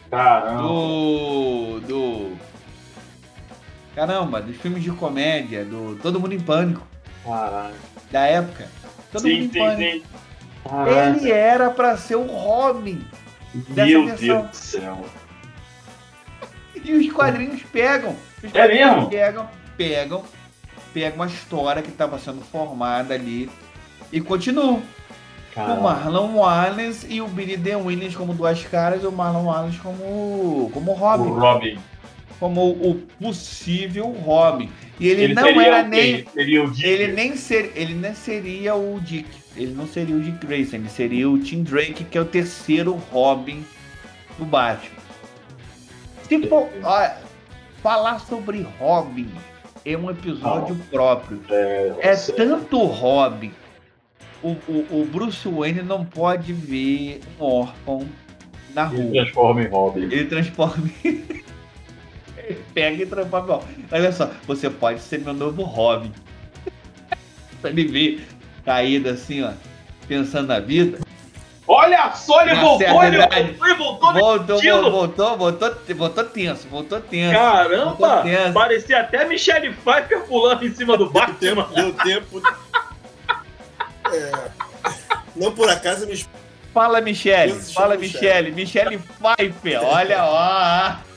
[0.10, 0.62] caramba.
[0.64, 1.80] do.
[1.88, 2.32] do.
[3.96, 6.86] Caramba, dos filmes de comédia, do Todo Mundo em Pânico,
[7.24, 7.76] Caralho.
[8.12, 8.68] da época.
[9.12, 10.06] Todo Sim, Mundo em sim, Pânico.
[10.08, 11.20] sim.
[11.20, 13.06] Ele era pra ser o Robin.
[13.54, 14.28] dessa Meu versão.
[14.28, 15.06] Deus do céu.
[16.86, 18.14] E os quadrinhos pegam.
[18.44, 19.10] Os É quadrinhos mesmo?
[19.10, 20.24] Pegam, pegam,
[20.94, 23.50] pegam uma história que estava sendo formada ali
[24.12, 24.82] e continuam.
[24.82, 25.82] O Caralho.
[25.82, 27.76] Marlon Wallace e o Billy D.
[27.76, 31.78] Williams como duas caras e o Marlon Wallace como, como O Robin.
[32.44, 34.70] Como o possível Robin.
[35.00, 36.24] E ele, não seria era nem.
[36.24, 36.34] quem?
[36.34, 36.86] Seria o Dick.
[36.90, 39.30] Ele nem ser, ele nem seria o Dick.
[39.56, 42.96] Ele não seria o Dick Grayson, ele seria o Tim Drake, que é o terceiro
[43.14, 43.64] Robin
[44.38, 44.98] do Batman.
[46.28, 47.16] Se for, olha,
[47.82, 49.30] falar sobre Robin
[49.86, 51.40] é um episódio próprio.
[51.50, 53.54] É, É tanto Robin.
[54.44, 58.06] O, o, o Bruce Wayne não pode ver um órfão
[58.76, 59.12] na Ele rua.
[59.24, 60.02] transforma em Robin.
[60.02, 60.90] Ele transforma.
[61.06, 61.43] Ele
[62.74, 63.56] pega e transforma.
[63.56, 66.12] Ó, Olha só, você pode ser meu novo Robin.
[67.62, 68.28] Pra ele ver
[68.66, 69.52] caído assim, ó,
[70.08, 71.00] pensando na vida.
[71.66, 74.14] Olha só, ele voltou, ele voltou, ele voltou.
[74.14, 74.92] Voltou, estilo.
[74.92, 77.34] voltou, voltou, voltou tenso, voltou tenso.
[77.34, 77.86] Caramba!
[77.96, 78.54] Voltou tenso.
[78.54, 81.70] Parecia até Michelle Pfeiffer pulando em cima do Deu Batman.
[81.74, 82.42] Deu tempo.
[84.12, 84.50] É,
[85.36, 86.26] não por acaso me
[86.74, 87.52] Fala, Michele.
[87.52, 88.52] Chamo Fala, Michele.
[88.52, 88.98] Michele.
[88.98, 89.84] Michele Pfeiffer.
[89.84, 91.13] Olha, ó.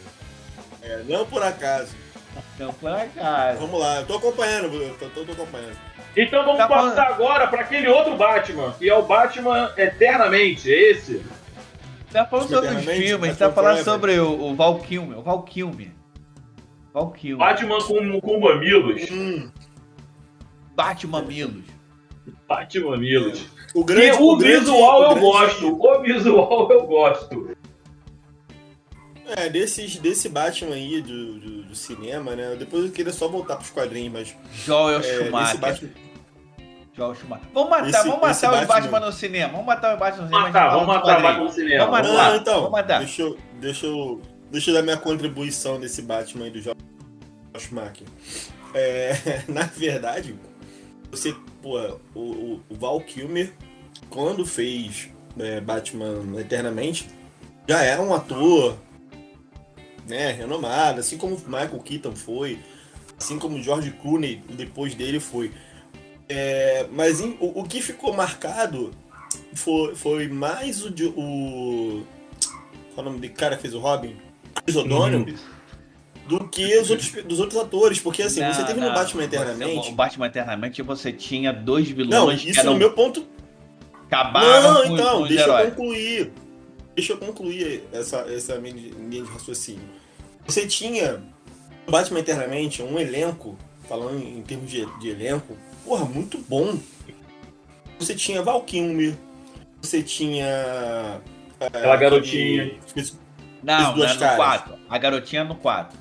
[0.86, 1.94] É, não por acaso.
[2.58, 3.58] Não, por acaso.
[3.60, 5.76] Vamos lá, eu tô acompanhando, eu tô, tô, tô acompanhando.
[6.16, 10.72] Então vamos Tá falando- passar agora para aquele outro Batman, que é o Batman Eternamente,
[10.72, 11.22] é esse?
[12.12, 15.18] Tá falando sobre os Eternamente, filmes, tá falando sobre o, o Val Kilmer.
[15.18, 15.90] O Val Kilmer.
[16.94, 17.38] Val Kilmer.
[17.38, 19.10] Batman com, com mamilos.
[19.10, 19.50] Hum,
[20.74, 21.64] Batman Milos.
[22.48, 23.46] Batman mamilos.
[23.74, 27.55] o E grande, o, grande- visual o eu grande- gosto, o visual eu gosto.
[29.36, 32.54] É, desses, desse Batman aí do, do, do cinema, né?
[32.56, 34.34] Depois eu queria só voltar pros quadrinhos, mas.
[34.64, 35.58] Joel É, desse Schumacher.
[35.58, 35.90] Batman.
[36.96, 37.46] Joel Schumacher.
[37.52, 39.52] Vamos matar, Esse- vamos matar os Batman- Batman no cinema.
[39.52, 40.64] Vamos matar os Batman no Vamos cinema.
[40.64, 41.78] matar, vamos matar Batman no cinema.
[41.84, 42.08] Vamos matar.
[42.08, 42.98] Não, lá, então, vamos matar.
[43.00, 46.76] Deixa eu, deixa, eu, deixa eu dar minha contribuição desse Batman aí do Joel
[47.58, 48.06] Schumacher.
[48.74, 50.36] É, na verdade,
[51.10, 51.78] você, pô,
[52.14, 53.52] o, o, o Val Kilmer,
[54.08, 55.08] quando fez
[55.38, 57.08] é, Batman Eternamente,
[57.68, 58.76] já era um ator
[60.08, 62.58] né, renomado, assim como Michael Keaton foi,
[63.18, 65.50] assim como George Clooney depois dele foi.
[66.28, 68.90] É, mas em- o, o que ficou marcado
[69.54, 72.02] foi, foi mais o, de- o.
[72.94, 74.16] Qual é o nome do cara que fez o Robin?
[74.64, 75.34] Chris O'Donnell, Uhum.
[76.26, 78.00] do que os outros, dos outros atores.
[78.00, 79.88] Porque assim, Não, você teve não, no Batman Eternamente.
[79.90, 83.24] O Batman Eternamente você tinha dois vilões Não, que isso eram, no meu ponto.
[84.06, 85.68] acabaram Não, com, então, com os deixa eu heróis.
[85.74, 86.32] concluir.
[86.96, 89.84] Deixa eu concluir essa, essa minha linha de raciocínio.
[90.46, 91.22] Você tinha
[91.88, 93.56] Batman Eternamente um elenco,
[93.88, 96.78] falando em termos de, de elenco, porra, muito bom.
[97.98, 99.14] Você tinha Val Kilmer,
[99.80, 100.44] você tinha.
[101.60, 102.74] é, Aquela garotinha.
[102.86, 103.18] Fez-
[103.62, 104.36] Não, duas não é no caras.
[104.36, 104.74] 4.
[104.88, 105.98] A garotinha é no 4.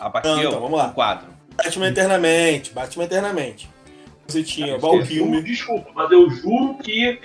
[0.00, 0.88] A Batgirl então, vamos lá.
[0.88, 1.28] no 4.
[1.56, 3.68] Batman Eternamente, Batman Eternamente.
[4.26, 5.42] Você tinha Val Eu juro- Kilmer.
[5.42, 7.20] Desculpa, mas eu juro que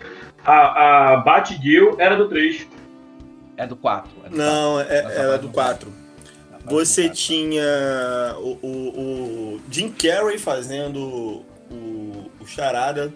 [0.46, 2.68] a, a Batgirl era do 3.
[3.58, 4.10] É do 4.
[4.26, 5.94] É do Não, é, Nossa, era faz do um 4.
[6.66, 7.64] Você tinha
[8.38, 8.68] o, o,
[9.58, 13.14] o Jim Carrey fazendo o, o Charada.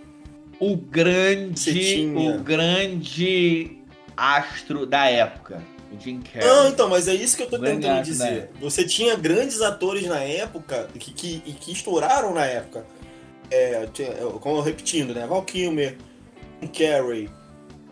[0.59, 1.55] O grande.
[1.73, 3.77] tinha- O grande
[4.15, 5.61] astro da época.
[5.95, 6.47] O Jim Carrey.
[6.47, 8.49] Não, então, mas é isso que eu tô Grande tentando dizer.
[8.59, 12.85] Você tinha grandes atores na época que, que, e que estouraram na época.
[13.49, 15.25] É, tinha- como eu repetindo, né?
[15.25, 15.95] Val Kilmer,
[16.61, 17.29] Jim Carrey.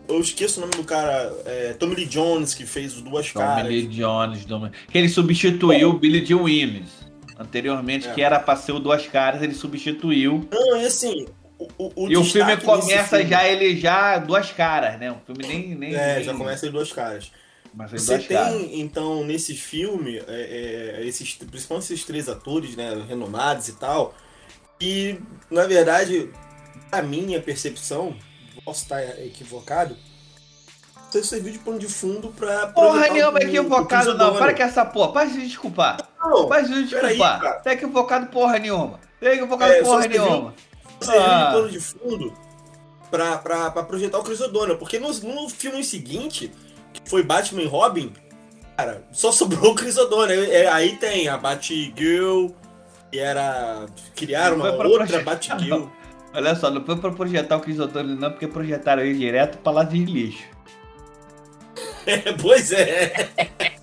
[0.07, 3.45] Eu esqueço o nome do cara, é, Tommy Lee Jones, que fez os Duas Tommy
[3.45, 3.67] Caras.
[3.69, 4.45] Lee Jones.
[4.45, 6.89] Tommy- Que ele substituiu o Billy Joe Williams.
[7.37, 8.13] Anteriormente, É.
[8.13, 10.47] que era pra ser o Duas Caras, ele substituiu.
[10.51, 11.25] Não, e assim,
[11.59, 15.11] o, o, o e o filme começa filme- já, ele já duas caras, né?
[15.11, 15.75] O filme nem.
[15.75, 17.31] nem É, nem- já começa em Duas Caras.
[17.73, 18.61] Mas Você tem, caras.
[18.71, 24.15] então, nesse filme, é, é, esses, principalmente esses três atores, né, renomados e tal,
[24.79, 25.17] e,
[25.51, 26.29] na verdade,
[26.89, 28.15] a minha percepção,
[28.66, 29.95] posso estar equivocado,
[31.11, 32.68] você serviu de pano de fundo pra...
[32.68, 34.36] Porra nenhuma, equivocado não.
[34.36, 35.13] Para com essa porra.
[35.13, 36.09] Para de se desculpar.
[36.22, 37.39] Não, Para de desculpar.
[37.41, 37.59] cara.
[37.59, 38.99] Tá equivocado porra nenhuma.
[39.22, 40.53] Tá equivocado É, porra serviu- nenhuma.
[40.99, 41.45] serviu Ah.
[41.47, 42.34] de pano de fundo
[43.09, 46.51] pra, pra, pra projetar o Chris O'Donnell, porque no, no filme seguinte,
[46.91, 48.11] que foi Batman e Robin,
[48.76, 50.43] cara, só sobrou o Chris O'Donnell.
[50.51, 52.47] É, Aí tem a Batgirl,
[53.11, 53.86] que era...
[54.16, 55.86] criaram uma outra Batgirl.
[56.36, 59.71] Olha só, não foi pra projetar o Chris O'Donnell não, porque projetaram ele direto pra
[59.71, 60.43] lá de lixo.
[62.05, 63.29] É, pois é.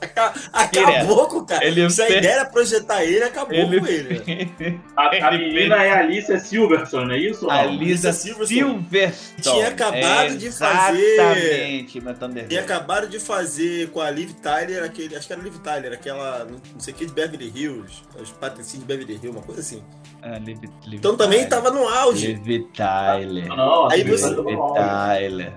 [0.00, 1.64] Aca- Acabou com o cara.
[1.64, 4.80] Ele Se a fez- ideia era projetar ele, acabou Ele com ele.
[4.96, 7.50] A, a Ele menina é a Alicia Silverson, não é isso?
[7.50, 8.46] A Lisa Silverstone.
[8.78, 9.56] Silverstone.
[9.56, 12.46] Tinha acabado de fazer- Exatamente, meu.
[12.48, 16.44] E acabaram de fazer com a Liv Tyler, aquele, acho que era Liv Tyler, aquela,
[16.44, 19.82] não sei o que, de Beverly Hills, os patricinhos de Beverly Hills, uma coisa assim.
[20.22, 22.34] Ah, Liv- Liv Então também tava no auge.
[22.34, 23.48] Liv Tyler.
[23.48, 25.52] Não, Aí assim, você- Liv Tyler.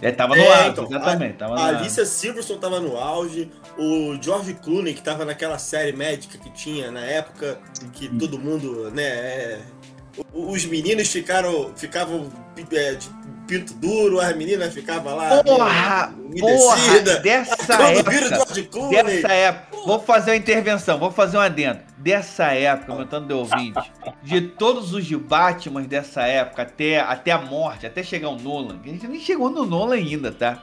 [0.00, 1.34] É, tava no É, auge, então, exatamente.
[1.36, 1.66] Tava no A.
[1.66, 6.90] Alicia Silverstone tava no auge, o George Clooney, que tava naquela série médica que tinha
[6.90, 7.58] na época,
[7.92, 9.60] que todo mundo, né, é,
[10.32, 12.28] os meninos ficaram, ficavam
[12.72, 13.08] é, de
[13.46, 16.12] pinto duro, as meninas ficavam lá Porra!
[16.40, 16.98] Porra!
[17.20, 18.36] Dessa Quando vira o época.
[18.54, 19.76] George Clooney, Dessa época.
[19.86, 21.78] Vou fazer uma intervenção, vou fazer um adendo.
[22.02, 23.92] Dessa época, meu tanto de ouvinte,
[24.24, 28.88] de todos os Batman dessa época, até, até a morte, até chegar o Nolan, a
[28.88, 30.60] gente nem chegou no Nolan ainda, tá?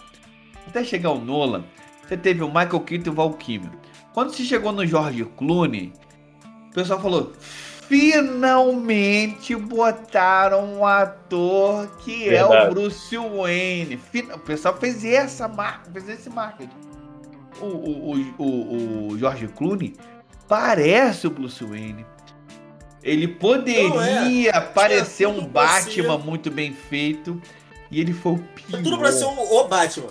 [0.67, 1.63] Até chegar o Nolan,
[2.05, 3.71] você teve o Michael Keaton e o Val Kilmer.
[4.13, 5.93] Quando se chegou no George Clooney,
[6.71, 7.31] o pessoal falou:
[7.87, 12.73] finalmente botaram um ator que é o Verdade.
[12.73, 13.99] Bruce Wayne.
[14.33, 16.69] O pessoal fez essa marca, fez esse marketing.
[17.61, 19.95] O, o, o, o, o George Clooney
[20.49, 22.05] parece o Bruce Wayne.
[23.01, 24.59] Ele poderia é.
[24.59, 26.25] parecer Tinha um Batman ser.
[26.25, 27.41] muito bem feito.
[27.89, 28.83] E ele foi o pior.
[28.83, 30.09] tudo pra ser o, o Batman.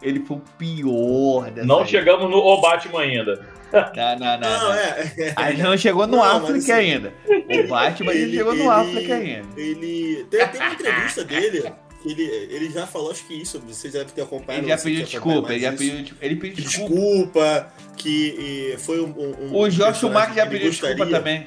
[0.00, 1.90] Ele foi o pior dessa Não época.
[1.90, 3.46] chegamos no O Batman ainda.
[3.72, 4.38] Não, não, não.
[4.40, 4.72] Não, não.
[4.74, 5.32] é.
[5.36, 7.12] A gente não chegou no Não, África assim, ainda.
[7.28, 9.60] O Batman gente ele- chegou no ele- África ainda.
[9.60, 10.26] Ele.
[10.30, 11.72] Tem, tem uma entrevista dele.
[12.04, 14.64] Ele, ele já falou, acho que isso, vocês devem ter acompanhado.
[14.64, 16.94] Ele já pediu desculpa, ele já pediu, ele pediu Que desculpa.
[16.94, 19.10] desculpa, que foi um.
[19.50, 21.18] um O Josh Schumacher já pediu desculpa gostaria.
[21.18, 21.46] também.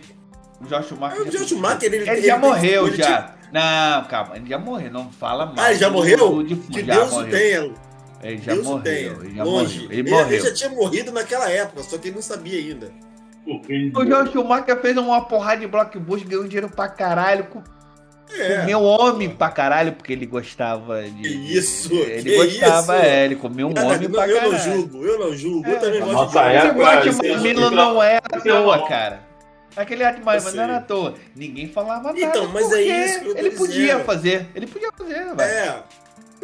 [0.61, 1.17] O Josh Schumacher.
[1.19, 3.35] Ah, o Josh Schumacher, ele- Ele, ele já morreu ele já.
[3.51, 4.91] Não, calma, ele já morreu.
[4.91, 5.59] Não fala mais.
[5.59, 6.43] Ah, ele já morreu?
[6.43, 7.71] defunto, Que já Deus o tenha.
[8.23, 8.83] Ele já Deus o morreu.
[8.83, 9.11] tenha.
[9.25, 9.73] Ele já Longe.
[9.79, 9.91] morreu.
[9.91, 10.27] Ele Ele, morreu.
[10.37, 12.91] ele já tinha morrido naquela época, só que ele não sabia ainda.
[13.45, 17.45] O Josh Schumacher fez uma porrada de blockbuster, ganhou dinheiro pra caralho,
[18.31, 18.59] É.
[18.61, 21.21] comeu homem pra caralho, porque ele gostava de.
[21.21, 23.05] Que isso, Ele que gostava, isso?
[23.05, 24.75] é, ele comeu um homem não, pra eu não caralho.
[24.75, 25.67] julgo, eu não julgo.
[25.69, 29.21] É, eu também gosto de época, Esse Mamilo isso- não é à isso- toa, cara.
[29.75, 31.15] Aquele Batman Eu não era à toa.
[31.35, 32.19] Ninguém falava nada.
[32.19, 34.03] Então, mas é isso que eu tô Ele podia dizendo.
[34.05, 34.47] fazer.
[34.55, 35.41] Ele podia fazer, velho.
[35.41, 35.83] É.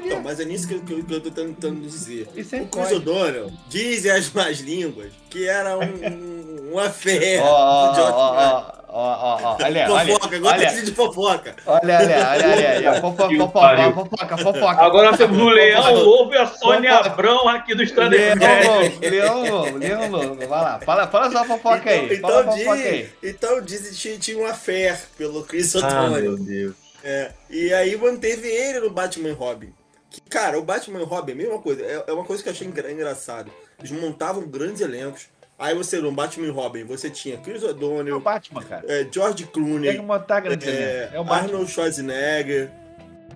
[0.01, 2.27] Então, mas é nisso que eu, que eu- eu tô tentando dizer.
[2.35, 2.93] É O pode.
[2.95, 5.81] O'Donnell, dizem as más línguas, que era um,
[6.69, 11.55] um, uma fé do George ó, ó, ó, olha, olha, Fofoca, gosta olha, de fofoca.
[11.65, 14.81] olha, olha, olha, olha, olha, fofoca, fofoca, fofoca, fofoca.
[14.83, 17.09] Agora temos o Leão Lobo e a Sônia Fofoca.
[17.11, 18.35] Abrão aqui do Stand Leão.
[18.81, 22.41] Lobo, Leão Lobo, Leão Lobo, vai lá, fala, fala só a fofoca aí, Então, fala
[22.41, 23.09] então, fofoca diz, aí.
[23.23, 26.21] então dizem que tinha uma fé pelo Chris Ah, O'Donnell.
[26.21, 26.75] meu Deus.
[27.03, 29.73] É, e aí manteve ele no Batman Robin.
[30.11, 31.81] Que, cara, o Batman Robin é a mesma coisa.
[31.83, 33.51] É, é uma coisa que eu achei engra- engraçado.
[33.77, 35.27] Eles montavam grandes elencos.
[35.59, 38.83] Aí você, no Batman e Robin, você tinha Chris É o O'Donnell, Batman, cara.
[38.87, 41.09] é, George Tem que Clooney, montar grande é.
[41.13, 41.47] É o Batman.
[41.49, 42.71] Arnold Schwarzenegger,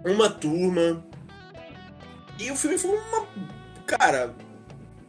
[0.05, 1.03] uma turma.
[2.39, 3.27] E o filme foi uma.
[3.85, 4.33] Cara,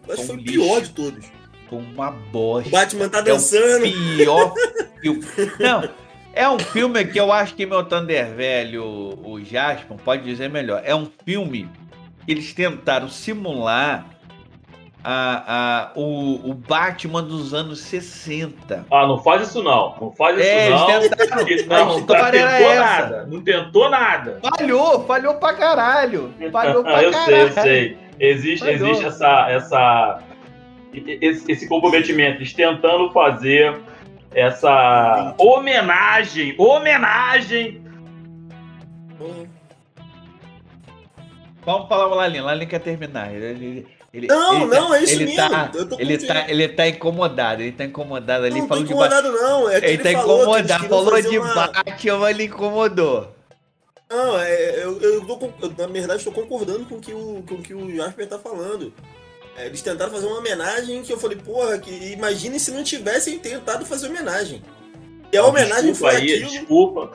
[0.08, 1.24] acho que Foi o pior de todos.
[1.70, 2.68] Foi uma bosta.
[2.68, 3.82] O Batman tá É o dançando.
[4.16, 4.52] pior
[5.00, 5.24] filme.
[5.60, 5.88] Não,
[6.32, 10.82] é um filme que eu acho que meu Thunder velho, o Jasper, pode dizer melhor.
[10.84, 11.68] É um filme
[12.26, 14.04] que eles tentaram simular
[15.04, 18.86] a, a, o, o Batman dos anos 60.
[18.90, 19.94] Ah, não faz isso não.
[20.00, 20.90] Não faz isso É, não.
[20.90, 21.42] eles tentaram.
[21.42, 23.26] A Não, história não era tentou nada.
[23.30, 24.40] Não tentou nada.
[24.58, 26.32] Falhou, falhou pra caralho.
[26.50, 27.24] Falhou pra Ah, eu caralho.
[27.26, 27.98] sei, eu sei.
[28.18, 28.88] Existe, Falhou.
[28.88, 30.18] existe essa, essa,
[30.94, 33.78] esse, esse comprometimento, eles tentando fazer
[34.32, 37.82] essa homenagem, homenagem.
[41.64, 42.40] Vamos falar o Lalin.
[42.40, 43.32] Lalin quer terminar.
[43.34, 45.50] Ele, ele, Não, ele não, tá, é isso ele mesmo.
[45.50, 46.32] Tá, Eu tô ele, contigo.
[46.32, 47.62] tá, ele tá incomodado.
[47.62, 48.54] Ele tá incomodado ali.
[48.54, 49.68] Não, tô falou de incomodado não.
[49.68, 50.88] É que Ele ele, tá falou incomodado.
[50.88, 51.54] Falou de uma...
[51.66, 53.34] Batman, ele incomodou.
[54.08, 57.54] Não, é, eu, eu, tô, eu, na verdade estou concordando com o que o, com
[57.56, 58.92] o que o Jasper tá falando.
[59.56, 63.36] É, eles tentaram fazer uma homenagem que eu falei, porra, que imagine se não tivessem
[63.40, 64.62] tentado fazer homenagem.
[65.32, 66.50] E a homenagem desculpa foi aí, aquilo.
[66.50, 67.12] desculpa.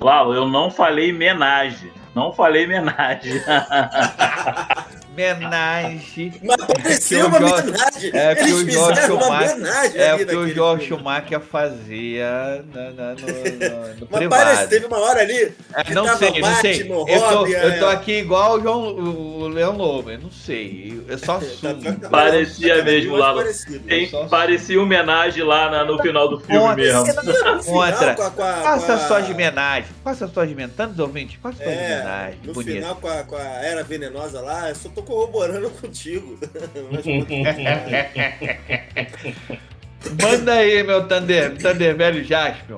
[0.00, 1.92] Lau, eu não falei homenagem.
[2.14, 3.34] Não falei homenagem.
[5.24, 6.32] Homenagem.
[6.42, 8.10] Mas É que uma Jorge- homenagem.
[8.14, 10.84] é que Eles o Jorge fizeram uma Schumacher- homenagem É que o filme.
[10.86, 14.28] Schumacher fazia na- no, no, no Mas privado.
[14.28, 16.84] parece, teve uma hora ali É, que não tava sei, não sei.
[16.84, 17.92] Batman, Eu tô, Robin, eu tô é.
[17.92, 21.02] aqui igual o, João, o Leão Lobo, eu não sei.
[21.08, 22.00] Eu só Tá- sumo.
[22.00, 23.34] tá- Parecia tá- mesmo lá.
[23.34, 23.78] parecido.
[23.80, 26.76] Tem, só- parecia homenagem lá na- no final do filme Contra.
[26.76, 26.98] mesmo.
[27.06, 28.14] No final, Contra.
[28.14, 29.86] com a- com a- Faça com a- suas homenagens.
[30.04, 30.76] Faça suas homenagens.
[30.76, 32.38] Tantos ouvintes, faça suas É, homenagens.
[32.44, 32.72] no Bonito.
[32.74, 36.38] final com a, com a Era Venenosa lá, eu só tô corroborando contigo.
[40.22, 42.76] Manda aí, meu Thunder, Thunder velho Jasper.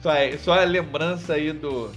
[0.00, 1.90] Sua, sua lembrança aí do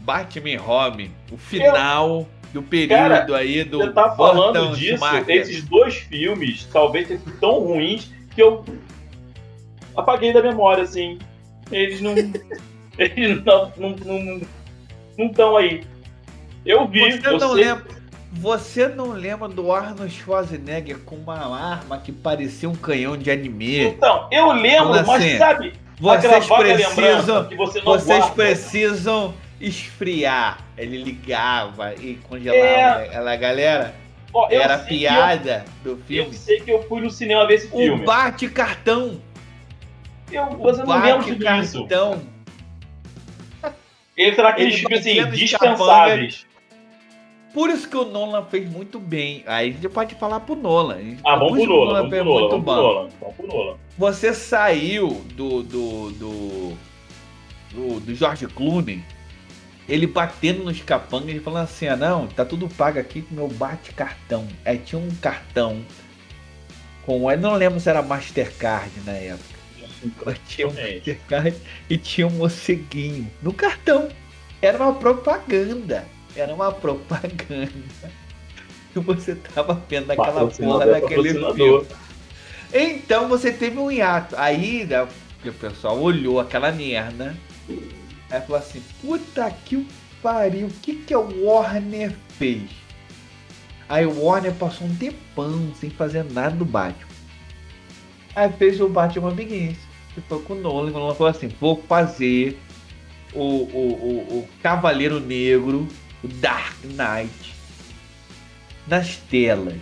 [0.00, 1.10] Batman e Robin.
[1.30, 5.36] O final do período aí do Você tá falando Burton disso, Schumacher.
[5.36, 8.62] esses dois filmes talvez tenham sido tão ruins que eu
[9.96, 11.18] apaguei da memória, assim.
[11.70, 12.14] Eles não.
[12.98, 14.40] eles não não não
[15.16, 15.82] não estão aí.
[16.64, 17.64] Eu vi, Você eu não sei.
[17.64, 17.91] lembra?
[18.32, 23.84] Você não lembra do Arnold Schwarzenegger com uma arma que parecia um canhão de anime?
[23.84, 28.34] Então, eu lembro, mas assim, sabe, Vocês precisam, você vocês guarda.
[28.34, 30.58] precisam esfriar.
[30.78, 32.58] Ele ligava e congelava
[33.04, 33.10] É.
[33.12, 33.94] ela, galera.
[34.32, 36.34] Ó, eu Era piada do Eu, eu filme.
[36.34, 38.04] sei que eu fui no cinema ver esse O filme.
[38.04, 39.20] bate cartão.
[40.32, 41.86] Eu, O você não isso.
[41.86, 42.22] cartão.
[44.16, 46.46] Ele será aqueles Ele filmes assim, dispensáveis.
[47.52, 49.42] Por isso que o Nolan fez muito bem.
[49.46, 51.16] Aí a gente pode falar pro Nolan.
[51.24, 52.76] Ah, vamos pro Nolan, vamos pro Nolan, muito vamos pro bom.
[52.76, 53.08] Nolan.
[53.20, 53.76] Vamos pro Nolan.
[53.98, 56.72] Você saiu do do, do
[57.72, 59.02] do do George Clooney,
[59.88, 63.48] ele batendo nos capangas e falando assim: ah, não, tá tudo pago aqui com meu
[63.48, 64.46] bate cartão.
[64.64, 65.84] Aí tinha um cartão
[67.04, 69.60] com, eu não lembro se era Mastercard na época.
[70.48, 70.72] Tinha um.
[70.72, 71.56] Mastercard
[71.90, 74.08] e tinha um morceguinho no cartão.
[74.60, 76.06] Era uma propaganda.
[76.34, 77.70] Era uma propaganda.
[78.94, 81.86] E você tava vendo aquela porra daquele filme.
[82.72, 84.34] Então você teve um hiato.
[84.36, 85.06] Aí né,
[85.42, 87.36] que o pessoal olhou aquela merda.
[88.30, 89.86] Aí falou assim: puta que o
[90.22, 92.70] pariu, o que, que a Warner fez?
[93.88, 97.12] Aí o Warner passou um tempão sem fazer nada do Batman.
[98.34, 99.76] Aí fez o Batman Begins.
[100.14, 100.90] Que foi com o Nolan.
[100.90, 102.58] O Nolan falou assim: vou fazer
[103.34, 105.86] o, o, o, o Cavaleiro Negro,
[106.22, 107.54] o Dark Knight,
[108.86, 109.80] nas telas.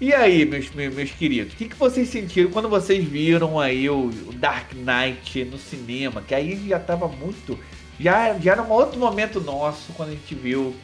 [0.00, 4.08] E aí, meus, meus, queridos, o que, que vocês sentiram quando vocês viram aí o,
[4.08, 6.20] o Dark Knight no cinema?
[6.20, 7.58] Que aí já tava muito.
[7.98, 10.74] Já, já era um outro momento nosso quando a gente viu.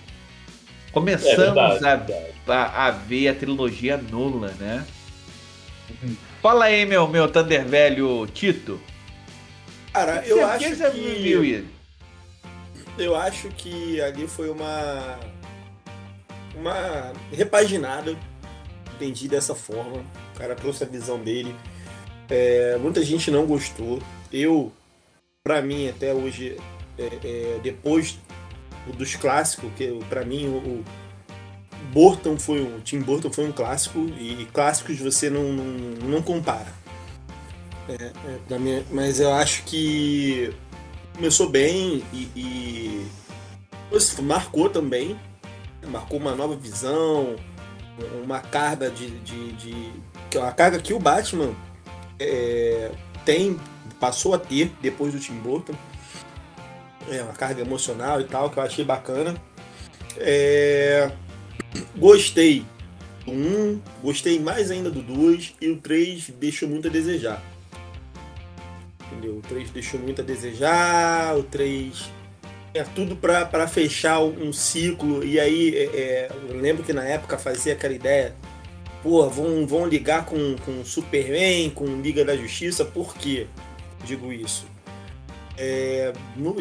[0.89, 2.33] É Começamos verdade, a, verdade.
[2.47, 4.87] a, a ver a trilogia nula, né?
[6.41, 8.81] Fala aí, meu, meu Thunder velho Tito.
[9.93, 11.80] Cara, eu acho que você viu isso?
[13.03, 15.19] Eu acho que ali foi uma.
[16.55, 18.17] Uma repaginada.
[18.95, 20.05] Entendi dessa forma.
[20.35, 21.55] O cara trouxe a visão dele.
[22.29, 24.01] É, muita gente não gostou.
[24.33, 24.73] Eu,
[25.43, 26.57] pra mim, até hoje,
[26.99, 28.19] é, é, depois
[28.97, 30.85] dos clássicos, que pra mim o, o
[31.93, 32.81] Burton foi um.
[32.81, 35.65] Tim Burton foi um clássico e clássicos você não, não,
[36.09, 36.73] não compara.
[37.89, 38.13] É,
[38.55, 40.53] é, minha- mas eu acho que
[41.21, 43.07] começou bem e, e
[44.23, 45.21] marcou também.
[45.87, 47.37] Marcou uma nova visão,
[48.25, 49.11] uma carga de.
[49.21, 49.93] de, de
[50.35, 51.55] é uma carga que o Batman
[52.19, 52.91] é,
[53.25, 53.61] tem,
[53.99, 55.75] passou a ter depois do Tim Burton.
[57.11, 59.37] É uma carga emocional e tal, que eu achei bacana.
[60.17, 61.11] É,
[61.97, 62.65] gostei
[63.27, 67.43] do 1, gostei mais ainda do 2 e o 3 deixou muito a desejar.
[69.11, 69.37] Entendeu?
[69.37, 72.11] O 3 deixou muito a desejar, o 3
[72.73, 75.25] é tudo pra, pra fechar um ciclo.
[75.25, 78.35] E aí, é, é, eu lembro que na época fazia aquela ideia,
[79.03, 83.47] pô, vão, vão ligar com, com Superman, com Liga da Justiça, por quê?
[84.05, 84.67] Digo isso.
[85.59, 86.13] É,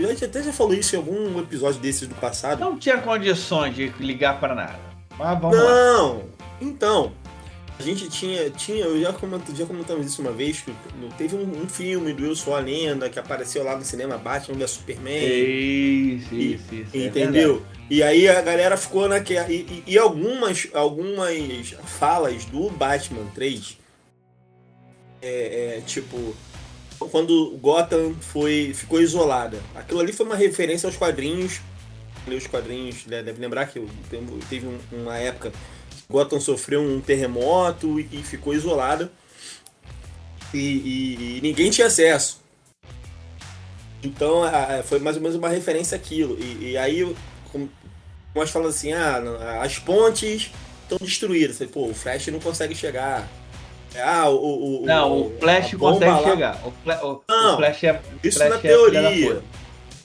[0.09, 2.59] gente até já falou isso em algum episódio desses do passado.
[2.59, 4.79] Não tinha condições de ligar para nada.
[5.17, 6.17] Mas vamos Não!
[6.17, 6.21] lá.
[6.59, 7.13] Então,
[7.79, 10.73] a gente tinha, tinha eu já, comentou, já comentamos isso uma vez, que
[11.17, 14.57] teve um, um filme do Eu Sou a Lenda que apareceu lá no cinema Batman
[14.57, 15.17] vs Superman.
[15.17, 16.97] Isso, isso, isso.
[16.97, 17.65] é entendeu?
[17.89, 19.49] e aí a galera ficou naquela.
[19.49, 23.77] E, e, e, algumas, algumas falas do Batman 3
[25.21, 26.35] é, é tipo
[27.07, 29.57] quando Gotham foi, ficou isolada.
[29.73, 31.61] Aquilo ali foi uma referência aos quadrinhos.
[32.27, 33.81] Os quadrinhos, né, deve lembrar que
[34.49, 35.51] teve uma época
[36.11, 39.11] Gotham sofreu um terremoto e, ficou isolada.
[40.51, 42.41] E, e, e, ninguém tinha acesso.
[44.01, 46.35] Então a, foi mais ou menos uma referência àquilo.
[46.39, 47.15] E, e aí,
[47.51, 47.69] como
[48.33, 49.21] nós falamos assim, ah,
[49.61, 50.51] as pontes
[50.83, 51.57] estão destruídas.
[51.71, 53.27] Pô, o Flash não consegue chegar.
[53.95, 56.23] Ah, o, o, não, o Flash consegue lá...
[56.23, 56.61] chegar.
[56.63, 58.01] O, o, não, o Flash é.
[58.23, 59.43] Isso Flash na é teoria.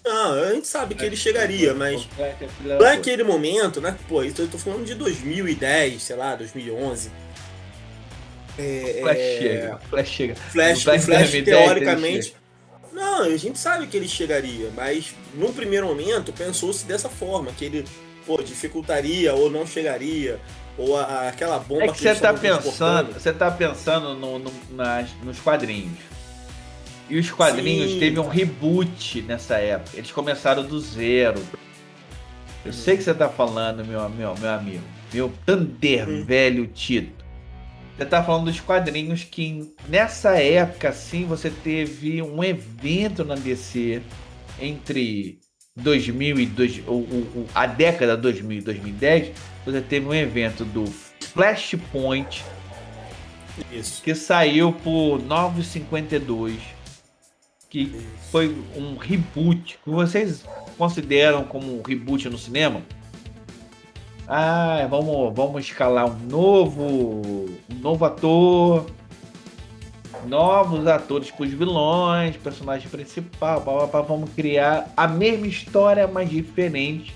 [0.05, 2.07] Não, a gente sabe que ele chegaria, mas
[2.79, 3.97] naquele momento, né?
[4.07, 7.11] Pô, isso eu tô falando de 2010, sei lá, 2011.
[8.59, 9.39] É, Flash é...
[9.39, 10.35] chega, Flash chega.
[10.35, 12.37] Flash, Flash, Flash teoricamente.
[12.93, 17.65] Não, a gente sabe que ele chegaria, mas no primeiro momento pensou-se dessa forma, que
[17.65, 17.85] ele
[18.27, 20.39] pô, dificultaria ou não chegaria
[20.77, 24.53] ou a, aquela bomba é que, que você tá pensando, você tá pensando no, no,
[24.71, 25.99] nas, nos quadrinhos.
[27.09, 27.99] E os quadrinhos Sim.
[27.99, 29.97] teve um reboot nessa época.
[29.97, 31.41] Eles começaram do zero.
[32.65, 32.73] Eu hum.
[32.73, 34.85] sei que você tá falando, meu, meu, meu amigo.
[35.13, 36.25] Meu Thunder, hum.
[36.25, 37.25] velho Tito.
[37.97, 44.03] Você tá falando dos quadrinhos que nessa época, sim, você teve um evento na DC
[44.61, 45.39] entre
[45.77, 49.33] 2000 e dois, o, o, a década 2000 e 2010
[49.65, 50.87] você teve um evento do
[51.21, 52.45] Flashpoint
[53.73, 54.03] Isso.
[54.03, 56.59] que saiu por 9,52
[57.75, 57.91] que
[58.31, 60.45] foi um reboot que vocês
[60.79, 62.83] consideram como um reboot no cinema?
[64.29, 68.87] Ah, vamos, vamos escalar um novo, um novo ator,
[70.29, 76.07] novos atores para os vilões, personagem principal, blá, blá, blá, vamos criar a mesma história,
[76.07, 77.13] mas diferente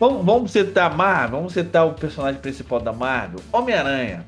[0.00, 4.24] Vamos, vamos citar Marvel, vamos citar o personagem principal da Marvel, Homem-Aranha.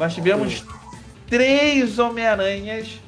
[0.00, 0.64] Nós tivemos
[1.28, 2.98] três Homem-Aranhas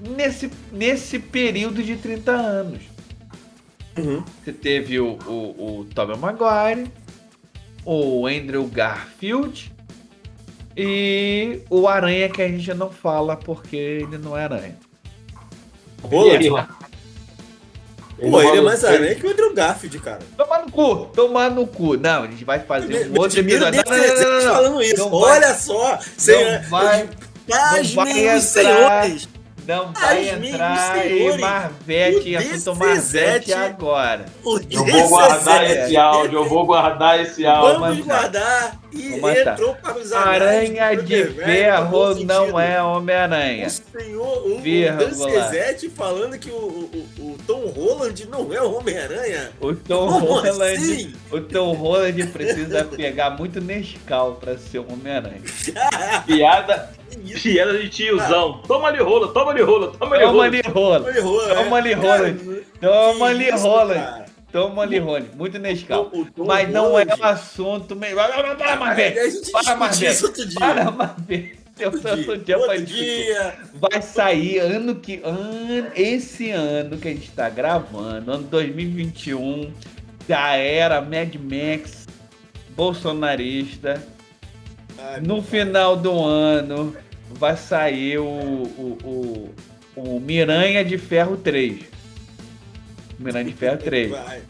[0.00, 2.82] nesse, nesse período de 30 anos.
[3.96, 4.22] Uhum.
[4.44, 6.90] Você teve o, o, o Tobey Maguire,
[7.84, 9.72] o Andrew Garfield
[10.76, 14.76] e o Aranha que a gente não fala porque ele não é aranha.
[16.02, 16.38] Boa,
[18.18, 20.20] Pô, ele é mais aranha que o Andrew Garfield, cara.
[20.36, 21.96] Toma no cu, toma no cu.
[21.96, 23.82] Não, a gente vai fazer um outro episódio.
[23.84, 24.96] Não, não, não, não, falando isso.
[24.96, 25.90] Não Olha vai, só.
[25.92, 27.08] Não vai,
[27.46, 29.28] não vai entrar, senhores.
[29.66, 34.26] Não vai entrar em Marvete, e assunto Marvete agora.
[34.70, 37.80] Eu vou guardar esse áudio, eu vou guardar esse áudio.
[37.80, 38.80] Vamos guardar.
[38.92, 43.66] E entrou para os Aranha de ferro não é Homem-Aranha.
[43.66, 49.50] O senhor, o, o falando que o, o, o, Tom Holland não é o Homem-Aranha.
[49.60, 51.14] O Tom Como Holland, assim?
[51.30, 55.42] o Tom Holland precisa pegar muito Nescau para ser o Homem-Aranha.
[56.24, 56.95] Piada
[57.42, 58.62] Piada de tiozão.
[58.66, 60.32] Toma ali rola, toma ali rola, toma ali rola.
[60.32, 61.00] Toma ali rola.
[61.54, 62.34] Toma ali rola.
[62.80, 64.26] Toma ali rola.
[64.52, 65.24] Toma ali rola.
[65.34, 66.10] Muito Nescau.
[66.36, 67.96] Mas não é um assunto.
[67.96, 69.14] Para, Marvel.
[69.52, 70.14] Para, Marvel.
[70.58, 71.66] Para, Marvel.
[71.78, 73.54] Eu outro dia, outro dia.
[73.74, 75.20] Vai sair ano que.
[75.22, 79.72] Ano, esse ano que a gente tá gravando, ano 2021,
[80.26, 82.06] da era Mad Max
[82.76, 84.02] bolsonarista.
[84.98, 86.96] Ai, no final do ano
[87.30, 88.98] vai sair o, o,
[89.96, 91.80] o, o Miranha de Ferro 3.
[93.18, 94.10] Miranha de Ferro 3.
[94.16, 94.42] Vai, vai.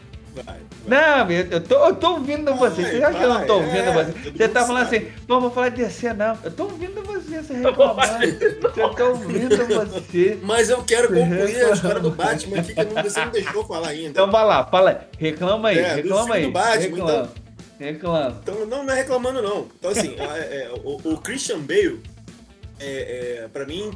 [0.43, 0.67] vai.
[0.87, 2.81] Não, eu tô, eu tô ouvindo você.
[2.81, 4.31] Você acha que eu não tô ouvindo é, você?
[4.31, 6.37] Você tá falando assim, não vou falar de DC, não.
[6.43, 8.23] Eu tô ouvindo você, você reclamando.
[8.23, 10.39] eu tô ouvindo você.
[10.43, 14.09] Mas eu quero concluir a história do Batman aqui, que você não deixou falar ainda.
[14.09, 14.97] Então vai lá, fala aí.
[15.19, 16.45] Reclama aí, é, reclama aí.
[16.45, 17.11] Do Batman, reclama.
[17.11, 18.39] Então, reclama.
[18.41, 19.67] Então, não, não é reclamando, não.
[19.77, 21.99] Então, assim, é, é, o, o Christian Bale
[22.79, 23.91] é, é, para mim,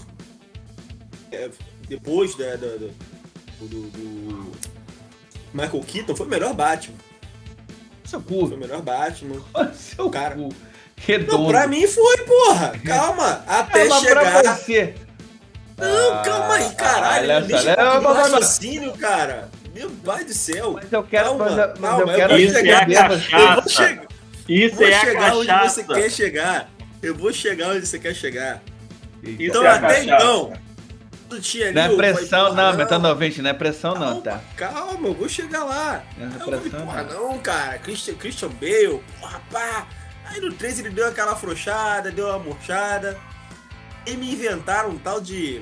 [1.32, 1.49] é,
[1.88, 2.91] depois da, da, do,
[3.61, 4.51] do, do,
[5.53, 6.95] Michael Keaton, foi o melhor Batman.
[8.03, 8.47] Seu cu.
[8.47, 9.41] Foi o melhor Batman.
[9.73, 10.36] Seu cara.
[10.36, 10.49] cu.
[10.97, 11.43] Redondo.
[11.43, 12.73] Não, pra mim foi, porra.
[12.86, 13.43] Calma.
[13.47, 14.41] Até Calma chegar.
[14.41, 14.95] Pra você.
[15.77, 17.32] Não, ah, calma aí, caralho.
[17.32, 19.49] Olha só, eu raciocínio, cara.
[19.73, 20.73] Meu pai do céu.
[20.73, 21.29] Mas eu quero.
[21.29, 22.91] Calma, mas, mas calma, eu quero isso chegar.
[22.91, 24.07] É a eu vou chegar.
[24.47, 26.69] Isso vou é chegar a onde você quer chegar.
[27.01, 28.61] Eu vou chegar onde você quer chegar.
[29.24, 30.53] Isso então, é até então.
[31.41, 34.41] Tinha ali, não é pressão, falei, não, metano ouvinte, não é pressão, calma, não, tá?
[34.57, 36.03] Calma, eu vou chegar lá.
[36.17, 37.30] Não é pressão, porra, não.
[37.30, 37.78] não, cara.
[37.78, 39.88] Christian, Christian Bale, porra, pá.
[40.26, 43.17] Aí no 3 ele deu aquela afrouxada, deu uma murchada.
[44.05, 45.61] E me inventaram um tal de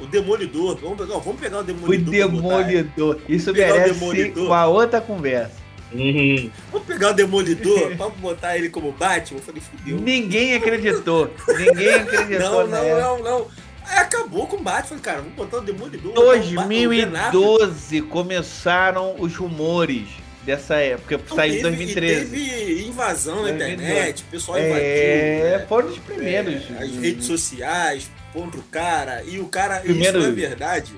[0.00, 0.76] o Demolidor.
[0.76, 2.08] Vamos pegar, vamos pegar o Demolidor.
[2.08, 3.20] O Demolidor.
[3.28, 4.46] Isso merece Demolidor.
[4.46, 5.67] uma outra conversa.
[5.92, 6.50] Uhum.
[6.70, 9.38] Vamos pegar o Demolidor, vamos botar ele como Batman.
[9.38, 9.98] Eu falei, fudeu.
[9.98, 11.32] Ninguém acreditou.
[11.48, 12.66] Ninguém acreditou.
[12.66, 13.46] não, não, não, não.
[13.84, 14.88] Aí acabou com o Batman.
[14.88, 16.12] Falei, cara, vamos botar o Demolidor.
[16.12, 20.08] 2012 começaram os rumores
[20.44, 22.30] dessa época, porque saiu em 2013.
[22.30, 24.86] teve invasão na internet, o pessoal é, invadiu.
[24.86, 25.66] É, né?
[25.66, 26.70] foram os primeiros.
[26.70, 30.18] É, as redes sociais, contra o cara, e o cara, Primeiro...
[30.18, 30.92] isso na verdade,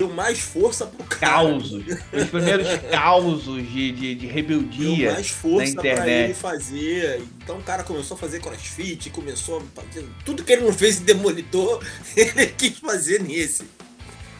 [0.00, 1.32] deu mais força pro cara.
[1.32, 1.84] Causos.
[2.12, 4.96] Os primeiros causos de, de, de rebeldia.
[4.96, 7.22] Deu mais força na pra ele fazer.
[7.36, 10.08] Então o cara começou a fazer crossfit, começou a fazer.
[10.24, 11.84] Tudo que ele não fez em Demolidor,
[12.16, 13.64] ele quis fazer nesse.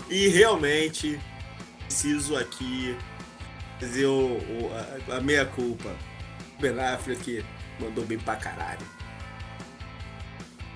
[0.09, 1.21] E realmente,
[1.85, 2.97] preciso aqui
[3.79, 4.71] fazer o, o
[5.11, 5.95] a, a meia culpa.
[6.59, 7.45] Ben Affleck
[7.79, 9.01] mandou bem pra caralho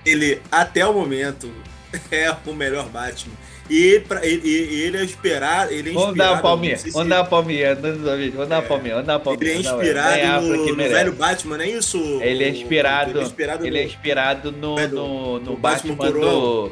[0.05, 1.51] ele, até o momento,
[2.11, 3.33] é o melhor Batman.
[3.69, 5.71] E pra, ele, ele é esperado.
[5.71, 6.91] Ele é vamos dar uma palminha, se...
[6.91, 9.51] vamos dar uma palminha, vamos dar uma palminha, vamos dar uma palminha.
[9.51, 11.97] Ele é inspirado no, no velho Batman, não é isso?
[12.21, 16.19] Ele é inspirado, ele é inspirado, ele é inspirado no, no, no, no Batman, Batman
[16.19, 16.71] do.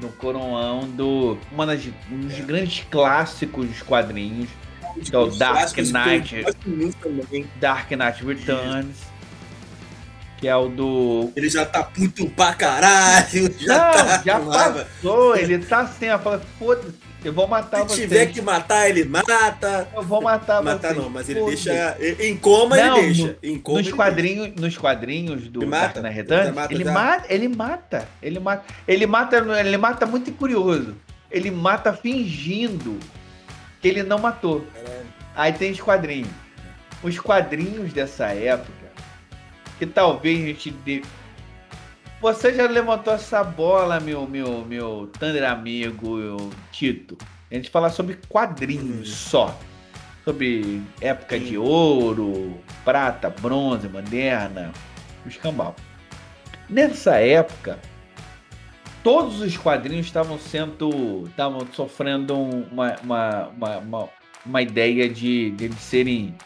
[0.00, 1.38] No coroão do.
[1.52, 4.48] Uma das, um dos grandes clássicos dos quadrinhos.
[5.08, 6.44] Que é o Dark Knight.
[7.60, 9.11] Dark Knight Returns
[10.42, 11.32] que é o do.
[11.36, 13.54] Ele já tá puto pra caralho.
[13.62, 15.36] Já não, tá já passou.
[15.36, 16.92] Ele tá assim, ó, fala, foda-se,
[17.24, 19.86] eu vou matar Se tiver que matar, ele mata.
[19.94, 21.96] Eu vou matar Matar não, mas ele deixa.
[22.18, 23.26] Em coma não, ele deixa.
[23.28, 24.60] No, em coma nos, quadrinhos, deixa.
[24.60, 28.08] nos quadrinhos do Dark Knight ele, mata, ele mata.
[28.20, 28.64] Ele mata.
[28.88, 29.36] Ele mata.
[29.60, 30.96] Ele mata muito curioso.
[31.30, 32.98] Ele mata fingindo
[33.80, 34.66] que ele não matou.
[35.36, 36.28] Aí tem os quadrinhos.
[37.00, 38.81] Os quadrinhos dessa época
[39.78, 41.02] que talvez a gente dê.
[42.20, 47.18] Você já levantou essa bola, meu, meu, meu Thunder amigo, meu Tito.
[47.50, 49.14] A gente falar sobre quadrinhos hum.
[49.14, 49.58] só.
[50.24, 54.70] Sobre época de ouro, prata, bronze, moderna,
[55.26, 55.74] o escambau.
[56.70, 57.76] Nessa época,
[59.02, 61.24] todos os quadrinhos estavam sendo.
[61.26, 64.08] estavam sofrendo uma, uma, uma, uma,
[64.46, 66.36] uma ideia de, de eles serem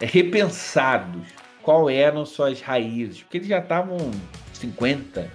[0.00, 3.98] repensados qual eram suas raízes, porque eles já estavam
[4.52, 5.30] 50,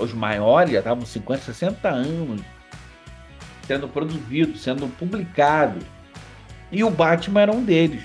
[0.00, 2.40] os maiores já estavam 50, 60 anos
[3.66, 5.82] sendo produzidos, sendo publicados.
[6.72, 8.02] E o Batman era um deles.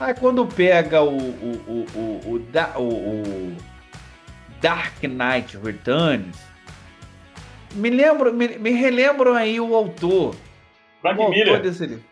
[0.00, 3.56] Aí quando pega o, o, o, o, o
[4.60, 6.36] Dark Knight Returns,
[7.74, 10.34] me lembro, me, me relembram aí o autor.
[11.00, 11.60] Frank o Miller.
[11.60, 12.04] Desse livro.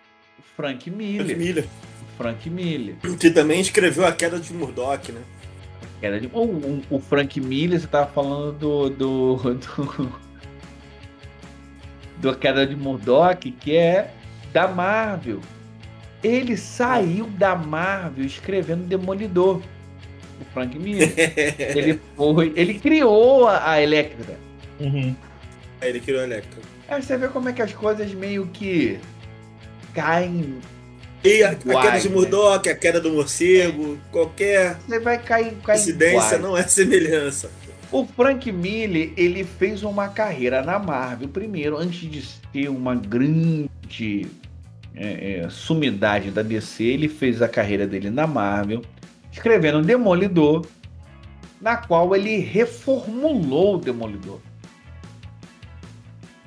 [0.56, 1.26] Frank Miller.
[1.26, 1.68] Frank Miller.
[2.16, 2.96] Frank Miller.
[3.18, 5.20] Que também escreveu A Queda de Murdoch, né?
[6.00, 6.28] Queda de...
[6.32, 8.90] o, o Frank Miller, você tava falando do.
[8.90, 10.12] do, do...
[12.18, 14.10] do A Queda de Murdoch, que é
[14.52, 15.40] da Marvel.
[16.22, 19.60] Ele saiu da Marvel escrevendo Demolidor.
[20.40, 21.12] O Frank Miller.
[21.16, 22.52] ele foi.
[22.56, 24.38] Ele criou a, a Electra.
[24.80, 25.14] Uhum.
[25.80, 26.60] É, ele criou a Electra.
[26.88, 28.98] Aí você vê como é que as coisas meio que
[29.92, 30.58] caem
[31.26, 35.56] e a, a queda de Murdoch, a queda do morcego, qualquer Você vai cair, cair
[35.62, 37.50] coincidência não é semelhança.
[37.90, 44.26] O Frank Miller, ele fez uma carreira na Marvel primeiro, antes de ser uma grande
[44.94, 48.82] é, é, sumidade da DC, ele fez a carreira dele na Marvel,
[49.30, 50.66] escrevendo Demolidor,
[51.60, 54.40] na qual ele reformulou o Demolidor.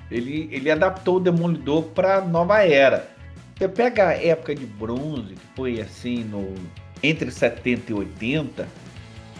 [0.09, 3.18] Ele, ele adaptou o Demolidor para a nova era.
[3.59, 6.55] Você pega a época de bronze, que foi assim no
[7.03, 8.67] entre 70 e 80,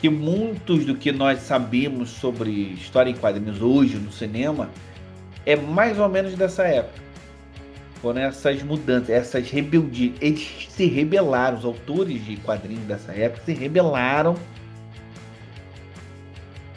[0.01, 4.69] que muitos do que nós sabemos sobre história em quadrinhos hoje no cinema
[5.45, 7.01] é mais ou menos dessa época.
[8.01, 10.15] Foram essas mudanças, essas rebeldias.
[10.19, 14.35] Eles se rebelaram, os autores de quadrinhos dessa época se rebelaram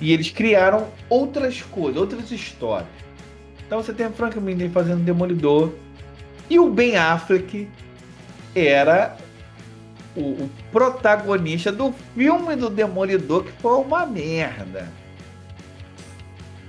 [0.01, 2.89] e eles criaram outras coisas, outras histórias.
[3.67, 5.73] Então você tem o Frank Miller fazendo Demolidor,
[6.53, 7.67] e o Ben Affleck
[8.55, 9.17] era
[10.15, 14.87] o, o, protagonista do filme do Demolidor, que foi uma merda.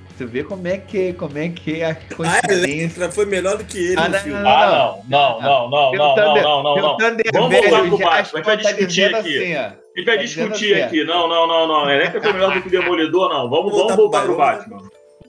[0.07, 2.15] Você vê como é que, como é, que é a ah, é, né?
[2.15, 3.05] coincidência...
[3.07, 4.17] Ah, foi melhor do que ele ah, não,
[4.47, 6.97] Ah, não, não, não, não, não, não, não,
[7.33, 9.37] Vamos voltar pro Batman, a gente vai tá discutir aqui.
[9.37, 11.89] Assim, a gente vai tá discutir assim, aqui, não, não, não, não.
[11.89, 13.49] É, é Electra foi melhor do que Demolidor, não.
[13.49, 14.77] Vamos, vamos voltar pro Batman.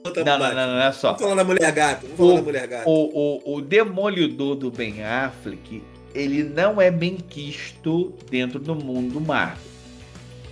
[0.04, 1.14] Não, não, não, não, é só.
[1.14, 2.06] Vamos falar da Mulher Gata.
[2.06, 2.88] Vamos falar da Mulher Gata.
[2.88, 5.82] O, o, o Demolidor do Ben Affleck,
[6.14, 9.56] ele não é bem quisto dentro do mundo Marvel.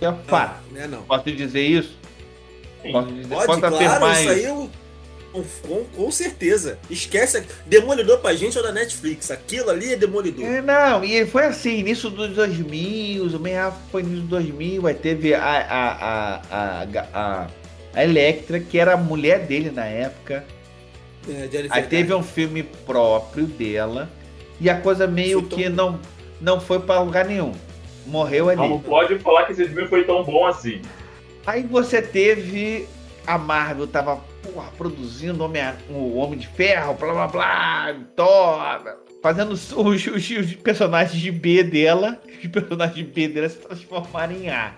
[0.01, 0.63] É fato.
[0.71, 1.03] Não, não, é não.
[1.03, 1.95] Posso dizer isso?
[2.91, 4.69] Posso dizer, Pode, posso claro, isso aí eu
[5.33, 6.77] com, com, certeza.
[6.89, 7.43] Esquece.
[7.65, 9.31] Demolidor pra gente é da Netflix.
[9.31, 10.45] Aquilo ali é Demolidor.
[10.45, 14.87] É, não, e foi assim, início dos 2000, o Ben Affleck foi início dos 2000,
[14.87, 16.83] aí teve a, a, a, a,
[17.13, 17.47] a,
[17.93, 20.45] a Electra, que era a mulher dele na época.
[21.27, 24.09] É, aí teve um filme próprio dela,
[24.59, 25.99] e a coisa meio que não,
[26.41, 27.53] não foi pra lugar nenhum.
[28.05, 28.59] Morreu ali.
[28.59, 30.81] Não pode falar que esse filme foi tão bom assim.
[31.45, 32.87] Aí você teve.
[33.25, 39.53] A Marvel tava porra, produzindo Homem, o Homem de Ferro, blá blá blá, Thor, fazendo
[39.53, 44.49] os, os, os, personagens de B dela, os personagens de B dela se transformarem em
[44.49, 44.73] A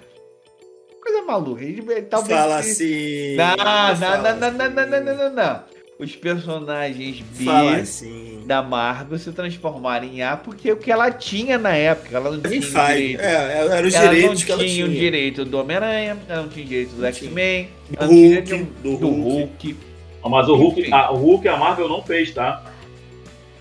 [1.06, 1.64] coisa maluca.
[1.64, 2.72] Ele, talvez Fala se...
[2.72, 3.36] assim.
[3.36, 4.58] Não, não, Fala não, não, assim.
[4.58, 5.64] não, não, não, não, não,
[6.00, 7.50] Os personagens B
[7.80, 8.44] assim.
[8.46, 12.18] da Marvel se transformarem em A porque o que ela tinha na época.
[12.18, 13.22] Ela não tinha direito.
[13.22, 14.86] É, é era o ela direitos não que ela tinha.
[14.86, 19.68] o direito do Homem-Aranha, ela não tinha direito do X-Men, do, do, do Hulk.
[19.68, 19.78] Hulk.
[20.24, 22.64] Ah, mas o Hulk, a, o Hulk a Marvel não fez, tá?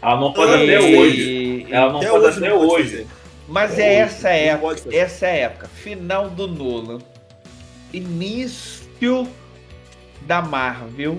[0.01, 1.67] Ela não faz até hoje.
[1.71, 3.07] Ela não até faz hoje até hoje.
[3.47, 6.99] Mas é, é essa época, essa é época, final do Nolan,
[7.95, 9.29] início
[10.23, 11.19] da Marvel,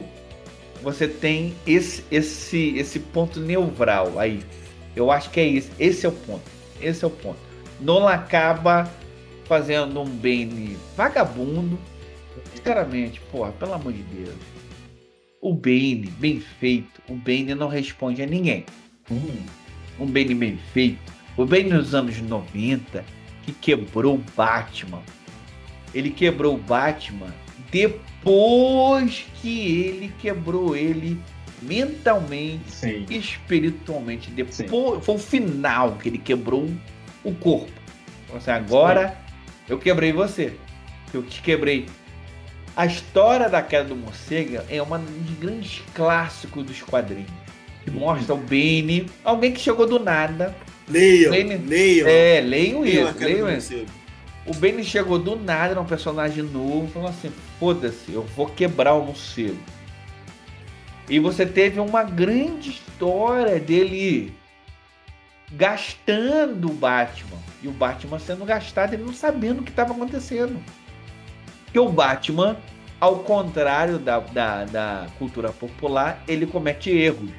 [0.81, 4.43] você tem esse, esse, esse ponto neural aí.
[4.95, 5.71] Eu acho que é isso.
[5.79, 6.43] Esse é o ponto.
[6.81, 7.39] Esse é o ponto.
[7.81, 8.89] Nolan acaba
[9.45, 11.77] fazendo um Bane vagabundo.
[12.53, 14.35] Sinceramente, porra, pelo amor de Deus.
[15.41, 18.65] O Bane, bem feito, o Bane não responde a ninguém.
[19.11, 19.45] Hum,
[19.99, 21.13] um Bane bem feito.
[21.37, 23.05] O Bane nos anos 90,
[23.43, 25.03] que quebrou o Batman.
[25.95, 27.33] Ele quebrou o Batman
[27.71, 31.19] depois que ele quebrou ele
[31.61, 33.05] mentalmente, Sim.
[33.09, 34.29] espiritualmente.
[34.29, 34.67] Depois Sim.
[35.01, 36.69] foi o final que ele quebrou
[37.23, 37.71] o corpo.
[38.25, 39.15] Então, assim, agora Sim.
[39.69, 40.53] eu quebrei você.
[41.13, 41.85] Eu te quebrei.
[42.75, 47.31] A história da queda do morcego é uma dos grandes clássicos dos quadrinhos.
[47.83, 50.55] Que mostra o Bane, alguém que chegou do nada.
[50.89, 51.31] Leiam,
[51.65, 52.07] leiam.
[52.07, 53.85] É, leiam isso, leiam isso.
[54.45, 58.93] O Benny chegou do nada, era um personagem novo, falou assim: foda-se, eu vou quebrar
[58.93, 59.57] o morcego.
[61.09, 64.33] E você teve uma grande história dele
[65.51, 67.37] gastando o Batman.
[67.61, 70.61] E o Batman sendo gastado, ele não sabendo o que estava acontecendo.
[71.65, 72.57] Porque o Batman,
[72.99, 77.29] ao contrário da, da, da cultura popular, ele comete erros.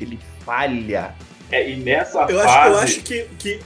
[0.00, 1.14] Ele falha.
[1.50, 2.48] É, e nessa eu fase...
[2.48, 3.60] Acho, eu acho que, que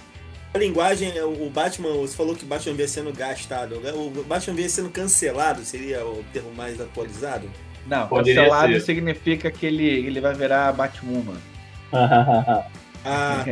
[0.55, 3.77] a linguagem, o Batman, você falou que o Batman vinha sendo gastado.
[3.95, 7.49] O Batman vinha sendo cancelado, seria o termo mais atualizado?
[7.87, 8.81] Não, Poderia cancelado ser.
[8.81, 11.39] significa que ele, ele vai virar Batwoman.
[11.93, 12.65] ah,
[13.05, 13.43] tá.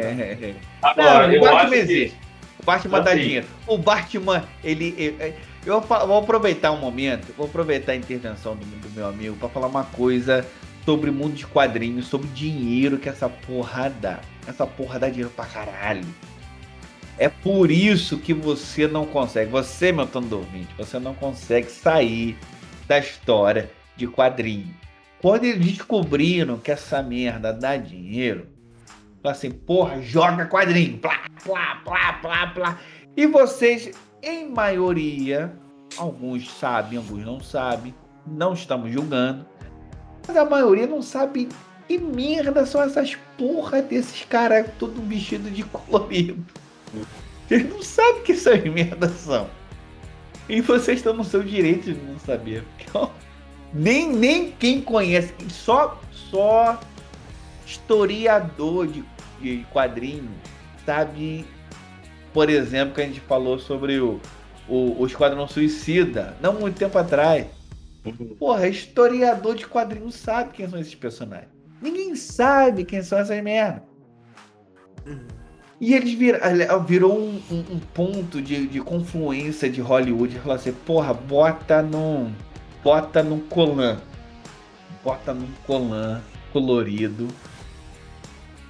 [0.82, 2.16] Agora, Não, o Batman existe.
[2.16, 2.62] Que...
[2.62, 3.04] O Batman assim.
[3.04, 3.46] dá dinheiro.
[3.66, 4.94] O Batman, ele.
[4.98, 5.34] ele
[5.64, 9.66] eu vou aproveitar um momento, vou aproveitar a intervenção do, do meu amigo para falar
[9.66, 10.46] uma coisa
[10.84, 14.20] sobre o mundo de quadrinhos, sobre dinheiro que essa porra dá.
[14.46, 16.04] Essa porra dá dinheiro pra caralho.
[17.20, 22.34] É por isso que você não consegue, você, meu Tano Dorminte, você não consegue sair
[22.88, 24.74] da história de quadrinho.
[25.20, 28.48] Quando eles descobriram que essa merda dá dinheiro,
[29.22, 32.80] assim, porra, joga quadrinho, plá, plá, plá, plá, plá.
[33.14, 33.90] E vocês,
[34.22, 35.52] em maioria,
[35.98, 37.94] alguns sabem, alguns não sabem,
[38.26, 39.44] não estamos julgando,
[40.26, 41.50] mas a maioria não sabe
[41.86, 46.42] que merda são essas porra desses caras todo vestido de colorido.
[47.50, 49.48] Ele não sabe que essas merdas são.
[50.48, 52.64] E vocês estão no seu direito de não saber.
[52.80, 53.12] Então,
[53.72, 56.80] nem, nem quem conhece, só, só
[57.64, 59.04] historiador de,
[59.40, 60.28] de quadrinhos
[60.84, 61.46] sabe,
[62.32, 64.20] por exemplo, que a gente falou sobre o,
[64.68, 67.46] o, o Esquadrão Suicida, não muito tempo atrás.
[68.38, 71.50] Porra, historiador de quadrinhos sabe quem são esses personagens.
[71.80, 73.82] Ninguém sabe quem são essas merdas.
[75.80, 76.38] E eles vir,
[76.86, 80.38] virou um, um, um ponto de, de, confluência de Hollywood.
[80.38, 82.34] Falou assim, porra, bota num.
[82.84, 83.98] Bota num colan.
[85.02, 86.20] Bota num colan
[86.52, 87.28] colorido.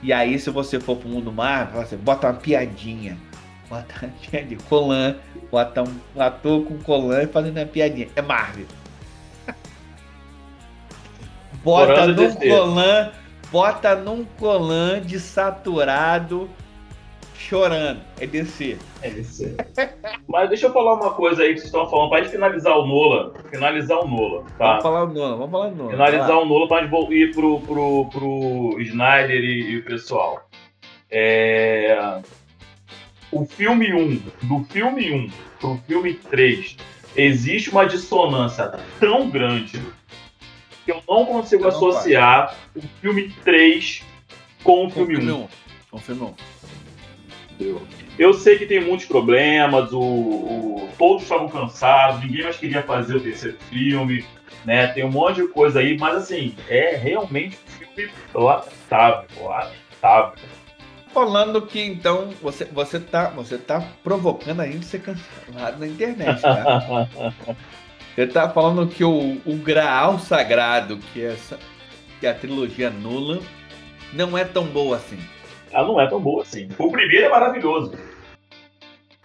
[0.02, 3.18] E aí, se você for pro mundo mar, fala assim, bota uma piadinha.
[3.68, 4.60] Bota uma piadinha.
[4.68, 5.16] Colan.
[5.50, 8.06] Bota um ator com colan fazendo uma piadinha.
[8.14, 8.66] É Marvel.
[11.64, 12.48] Bota Chorando num DC.
[12.48, 13.12] colan,
[13.50, 16.48] bota num colan de saturado,
[17.40, 18.00] chorando.
[18.20, 18.76] É DC.
[19.02, 19.44] É isso.
[20.28, 22.86] Mas deixa eu falar uma coisa aí que vocês estão falando, pra gente finalizar o
[22.86, 23.32] Nola.
[23.50, 24.66] Finalizar o Nola, tá?
[24.66, 25.90] Vamos falar o Nolan, vamos falar o Nolan.
[25.90, 26.42] Finalizar lá.
[26.42, 30.48] o Nola pra gente ir pro, pro, pro Snyder e, e o pessoal.
[31.10, 32.20] É...
[33.32, 35.30] O filme 1, do filme 1
[35.60, 36.76] pro filme 3,
[37.16, 39.80] existe uma dissonância tão grande
[40.84, 44.04] que eu não consigo Eu não associar o filme 3
[44.62, 45.48] com o filme 1.
[45.90, 46.59] Com o filme 1.
[48.18, 53.16] Eu sei que tem muitos problemas, o, o- todos estavam cansados, ninguém mais queria fazer
[53.16, 54.24] o terceiro filme,
[54.64, 54.88] né?
[54.88, 60.32] Tem um monte de coisa aí, mas assim, é realmente um filme lamentável, lamentável.
[61.12, 66.40] Falando que então você, você, tá, você tá provocando a gente ser cancelado na internet,
[66.40, 67.08] tá?
[68.14, 71.58] Você tá falando que o, o Graal Sagrado, que é, essa,
[72.18, 73.40] que é a trilogia Nula,
[74.12, 75.18] não é tão boa assim.
[75.72, 76.68] Ela não é tão boa assim.
[76.78, 77.92] O primeiro é maravilhoso.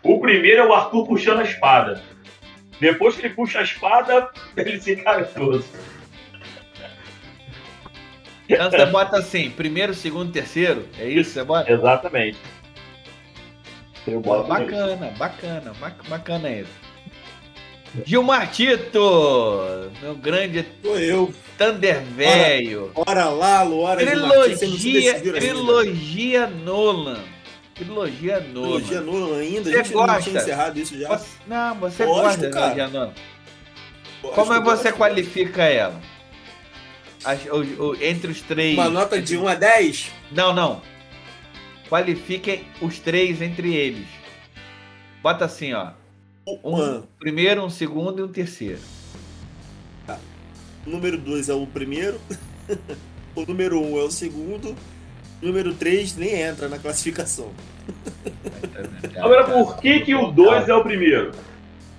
[0.03, 2.01] O primeiro é o Arthur puxando a espada.
[2.79, 5.67] Depois que ele puxa a espada, ele se carotoso.
[8.47, 11.31] Então você bota assim, primeiro, segundo, terceiro, é isso?
[11.31, 11.71] Você bota?
[11.71, 12.37] Exatamente.
[14.05, 14.65] Eu boto mesmo.
[14.65, 16.84] bacana, bacana, bac- bacana isso.
[18.05, 21.33] Gilmar Tito, meu grande Sou eu.
[21.57, 22.91] Thunder velho.
[22.95, 27.19] Ora Lalo, ora não Trilogia, trilogia Nolan.
[27.73, 28.81] Trilogia Nolan.
[28.81, 29.63] Trilogia Nolan ainda?
[29.69, 30.21] Você a gente não gosta?
[30.29, 31.07] tinha encerrado isso já.
[31.17, 33.13] Você- não, você Gosto, gosta da trilogia Nolan.
[34.21, 34.97] Gosto, Como é que você gosto.
[34.97, 36.01] qualifica ela?
[37.23, 38.73] As- o- o- entre os três.
[38.77, 40.11] Uma nota de 1 a 10?
[40.31, 40.81] Não, não.
[41.89, 44.07] Qualifiquem os três entre eles.
[45.23, 45.91] Bota assim, ó.
[46.47, 48.79] Um primeiro, um segundo e um terceiro.
[50.85, 52.19] O número 2 é o primeiro.
[53.35, 54.75] o número 1 um é o segundo.
[55.41, 57.49] O número 3 nem entra na classificação.
[59.17, 61.31] Agora, por que, que o 2 é o primeiro?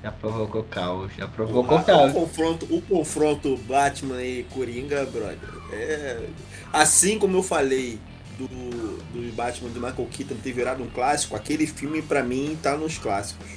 [0.03, 2.13] Já provocou caos, já provocou Ah, o, caos.
[2.13, 5.39] confronto, o confronto Batman e Coringa, brother.
[5.73, 6.29] É...
[6.73, 7.99] Assim como eu falei
[8.39, 12.77] do, do Batman do Michael Keaton ter virado um clássico, aquele filme pra mim tá
[12.77, 13.56] nos clássicos.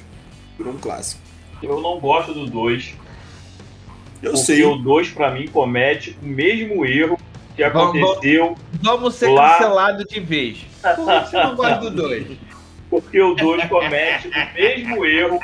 [0.60, 1.22] Virou um clássico.
[1.62, 2.94] Eu não gosto do 2.
[4.22, 4.62] Eu porque sei.
[4.62, 7.18] o 2, pra mim, comete o mesmo erro
[7.56, 8.54] que Vamos- aconteceu.
[8.82, 10.58] Vamos ser Lá- cancelados de vez.
[10.82, 12.26] Por que você não gosta do dois?
[12.90, 15.38] Porque o 2 comete o mesmo erro.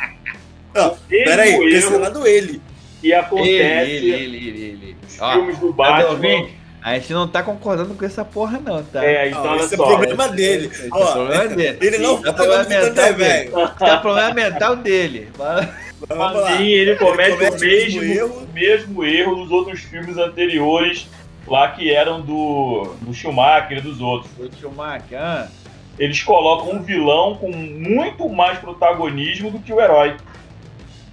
[0.75, 2.61] Ah, o mesmo Pera aí, erro cancelado ele.
[3.01, 4.97] que acontece Ele, ele, ele, ele, ele.
[5.03, 6.49] nos Ó, filmes do tá Batman.
[6.87, 9.05] A gente não tá concordando com essa porra, não, tá?
[9.05, 9.87] É, então Não, esse é só.
[9.89, 10.67] problema dele.
[10.67, 11.79] Esse é Ó, problema dele.
[11.81, 13.13] Ele não tá é problema mental dele.
[13.17, 13.53] velho.
[13.81, 15.29] É problema mental dele.
[15.37, 15.69] Mas-
[16.09, 16.51] Vamos lá.
[16.55, 18.35] Assim, ele comete, Ele comete o, mesmo, o mesmo erro.
[18.39, 21.09] o mesmo erro dos outros filmes anteriores,
[21.49, 24.31] lá que eram do, do Schumacher e dos outros.
[24.39, 25.49] O Schumacher, ah,
[25.99, 30.15] Eles colocam um vilão com muito mais protagonismo do que o herói.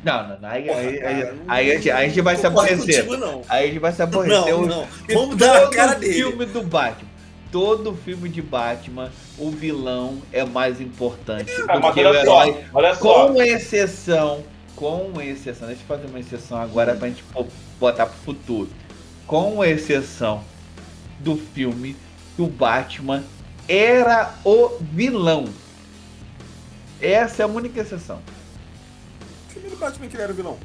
[0.04, 0.50] Não, não, não.
[0.50, 3.06] Aí, Porra, aí, cara, aí, não- aí a gente, aí a gente vai se aborrecer.
[3.06, 3.42] contigo, não.
[3.48, 4.52] Aí a gente vai se aborrecer.
[4.54, 4.88] Não, não.
[5.14, 6.14] Vamos dar todo cara dele.
[6.14, 7.10] filme do Batman,
[7.52, 12.46] todo filme de Batman, o vilão é mais importante Ah, do que o olha só,
[12.46, 12.64] herói.
[12.74, 13.28] olha só.
[13.30, 14.44] Com exceção,
[14.76, 17.24] com exceção, deixa eu fazer uma exceção agora pra gente
[17.80, 18.70] botar pro futuro.
[19.26, 20.44] Com exceção
[21.20, 21.96] do filme
[22.36, 23.24] que o Batman
[23.70, 25.46] era o vilão.
[27.02, 28.20] Essa é a única exceção.
[29.74, 30.58] Do Batman que ele era o vilão.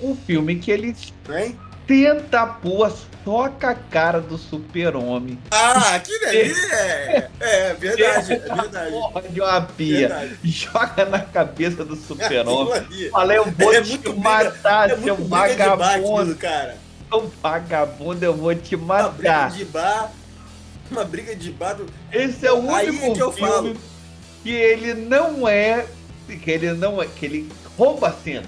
[0.00, 0.96] Um filme que ele
[1.30, 1.56] Hein?
[1.86, 2.90] tenta pôr
[3.24, 5.38] só com a cara do super-homem.
[5.50, 7.28] Ah, aquilo ali é.
[7.40, 9.28] É verdade, é verdade.
[9.30, 10.08] De uma pia.
[10.08, 10.38] verdade.
[10.42, 12.74] Joga na cabeça do super-homem.
[12.90, 13.10] ali.
[13.10, 16.34] Falei, eu vou É te matar, É seu bar vagabundo.
[16.34, 16.76] cara.
[17.08, 19.50] Seu vagabundo, eu vou te Uma briga matar.
[19.50, 20.12] de bar.
[20.90, 21.74] Uma briga de bar.
[21.74, 23.76] do- Esse é o Aí único é que eu filme falo.
[24.42, 25.86] que ele não é.
[26.26, 27.06] Que ele não é.
[27.06, 28.46] Que ele rouba a cena.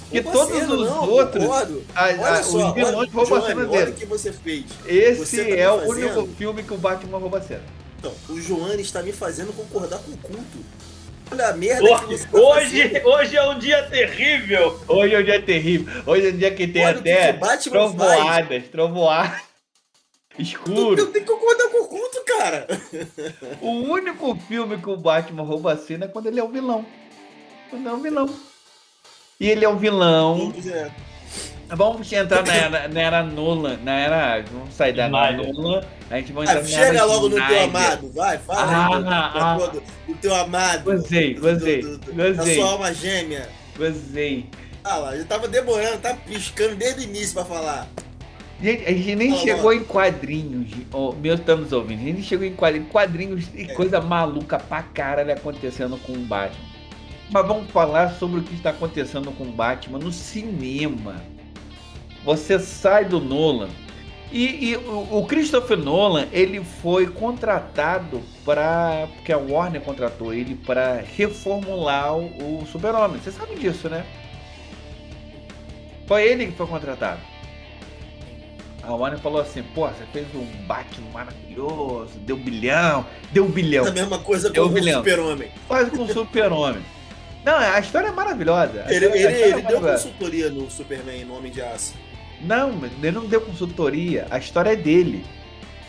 [0.00, 1.44] Porque Rouba todos cena, os não, outros.
[1.44, 3.90] a- a- Olha os só, vilões roubam a cena olha dele.
[3.90, 4.64] o que você fez.
[4.86, 7.62] Esse você tá é o fazendo- único filme que o Batman rouba a cena.
[7.98, 10.58] Então, o Joane está me fazendo concordar com o culto.
[11.32, 14.80] Olha a merda que Hoje, você tá hoje, é um dia terrível.
[14.86, 16.02] Hoje é um dia terrível.
[16.06, 19.40] Hoje é um dia que tem Olha até que trovoadas, trovoadas.
[20.38, 20.94] Escuro.
[20.96, 22.66] tu tem que concordar com o culto, cara.
[23.60, 26.84] O único filme que o Batman rouba a cena é quando ele é o vilão.
[27.70, 28.30] Quando é vilão.
[29.40, 30.52] E ele é o vilão.
[30.66, 30.90] É.
[31.68, 33.76] Vamos entrar na era, na era Nolan.
[33.82, 34.44] Na era.
[34.52, 35.52] Vamos sair da era Snyder.
[35.54, 35.84] Nolan.
[36.10, 37.64] A gente vai entrar Ah, na chega era logo no teu Snyder.
[37.64, 39.70] amado, vai, fala Ah, aí do, ah.
[39.72, 40.84] do, do teu amado.
[40.84, 43.48] Gozei, gozei, do- do- Da sua alma gêmea.
[43.76, 44.46] Gozei.
[44.84, 47.88] Ah lá, eu tava demorando, tá piscando desde o início pra falar.
[48.62, 50.70] Gente, a gente nem chegou em quadrinhos.
[50.92, 52.00] Oh, meus estamos ouvindo.
[52.00, 52.88] A gente chegou em quadrinhos.
[52.90, 53.74] Quadrinhos e é.
[53.74, 56.75] coisa maluca pra caralho acontecendo com o Batman.
[57.30, 61.16] Mas vamos falar sobre o que está acontecendo com o Batman no cinema.
[62.24, 63.68] Você sai do Nolan.
[64.32, 69.08] E, e o, Christopher Nolan, ele foi contratado para.
[69.14, 73.20] Porque a Warner contratou ele para reformular o, o Super-Homem.
[73.20, 74.04] Você sabe disso, né?
[76.06, 77.20] Foi ele que foi contratado.
[78.82, 83.86] A Warner falou assim, pô, você fez um Batman maravilhoso, deu bilhão, deu bilhão.
[83.86, 85.50] É a mesma coisa com o Super-Homem.
[85.66, 86.82] Quase com o Super-Homem.
[87.46, 88.84] Não, a história é maravilhosa.
[88.88, 91.94] Ele, ele, é ele deu consultoria no Superman, no Homem de Aço.
[92.40, 94.26] Não, ele não deu consultoria.
[94.30, 95.24] A história é dele.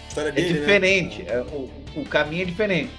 [0.05, 1.23] A história é dele, é diferente.
[1.23, 1.33] Né?
[1.33, 2.91] É, o, o caminho é diferente.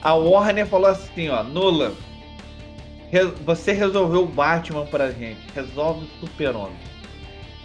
[0.00, 1.94] A Warner falou assim, ó, Nolan,
[3.44, 6.76] você resolveu o Batman pra gente, resolve o Super-Homem.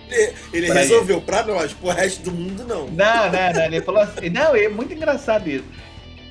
[0.10, 1.26] Ele, ele pra resolveu ele.
[1.26, 2.88] pra nós, pro resto do mundo não.
[2.88, 3.66] Não, não, não.
[3.66, 4.28] Ele falou assim.
[4.30, 5.66] Não, é muito engraçado isso.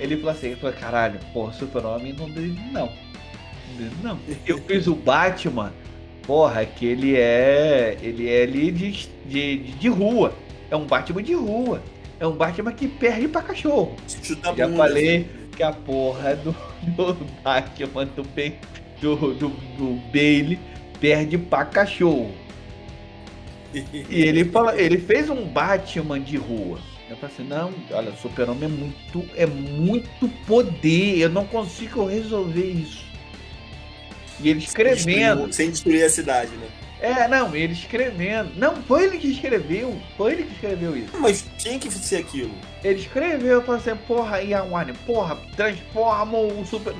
[0.01, 2.29] Ele falou assim, ele falou, caralho, porra, Super-Homem não
[2.73, 3.10] não.
[4.03, 4.19] Não.
[4.47, 5.73] Eu fiz o Batman,
[6.27, 7.97] porra, que ele é.
[8.03, 10.35] Ele é ali de, de, de rua.
[10.71, 11.83] É um Batman de rua.
[12.19, 13.97] É um Batman que perde pra cachorro.
[14.23, 15.27] Chuta Já bunda, falei
[15.57, 16.53] que a porra do,
[16.97, 18.23] do Batman do,
[19.01, 20.59] do, do, do Bailey
[21.01, 22.31] perde pra cachorro.
[23.73, 26.79] E ele fala, ele fez um Batman de rua.
[27.09, 32.65] Eu falei assim, não, olha, Super-Homem é muito, é muito poder, eu não consigo resolver
[32.65, 33.05] isso.
[34.43, 35.53] E ele escrevendo.
[35.53, 36.67] Sem destruir, a cidade, né?
[37.01, 38.53] É, não, ele escrevendo.
[38.57, 39.99] Não, foi ele que escreveu.
[40.17, 41.11] Foi ele que escreveu isso.
[41.19, 42.53] Mas tinha que ser aquilo.
[42.85, 46.95] Ele escreveu, falou assim, porra, e a Warner, porra, transforma o Super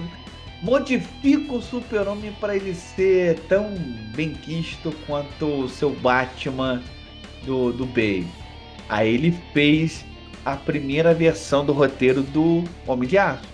[0.63, 3.75] modifica o super-homem para ele ser tão
[4.15, 6.83] bem quisto quanto o seu Batman
[7.45, 8.27] do, do Bale.
[8.89, 10.05] Aí ele fez
[10.45, 13.49] a primeira versão do roteiro do Homem de Aço.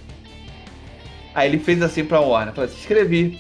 [1.35, 3.39] Aí ele fez assim pra Warner, falou assim, escrevi.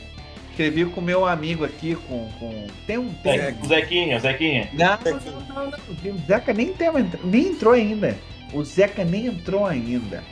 [0.56, 2.30] Escrevi com meu amigo aqui, com.
[2.38, 2.66] com...
[2.86, 3.12] Tem um.
[3.22, 3.38] Tem...
[3.66, 4.70] Zequinha, Zequinha.
[4.72, 5.20] Não, não,
[5.54, 6.88] não, não, O Zeca nem, tem,
[7.24, 8.16] nem entrou ainda.
[8.54, 10.24] O Zeca nem entrou ainda.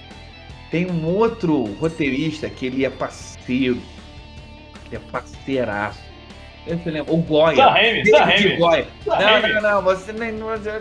[0.71, 3.83] Tem um outro roteirista que ele é parceiro.
[4.89, 6.01] Que é parceiraço.
[6.67, 7.13] Eu se lembro.
[7.13, 7.75] O Goya.
[7.75, 8.87] David Sam Goya.
[9.05, 9.83] Não, não, não.
[9.83, 10.33] Você nem.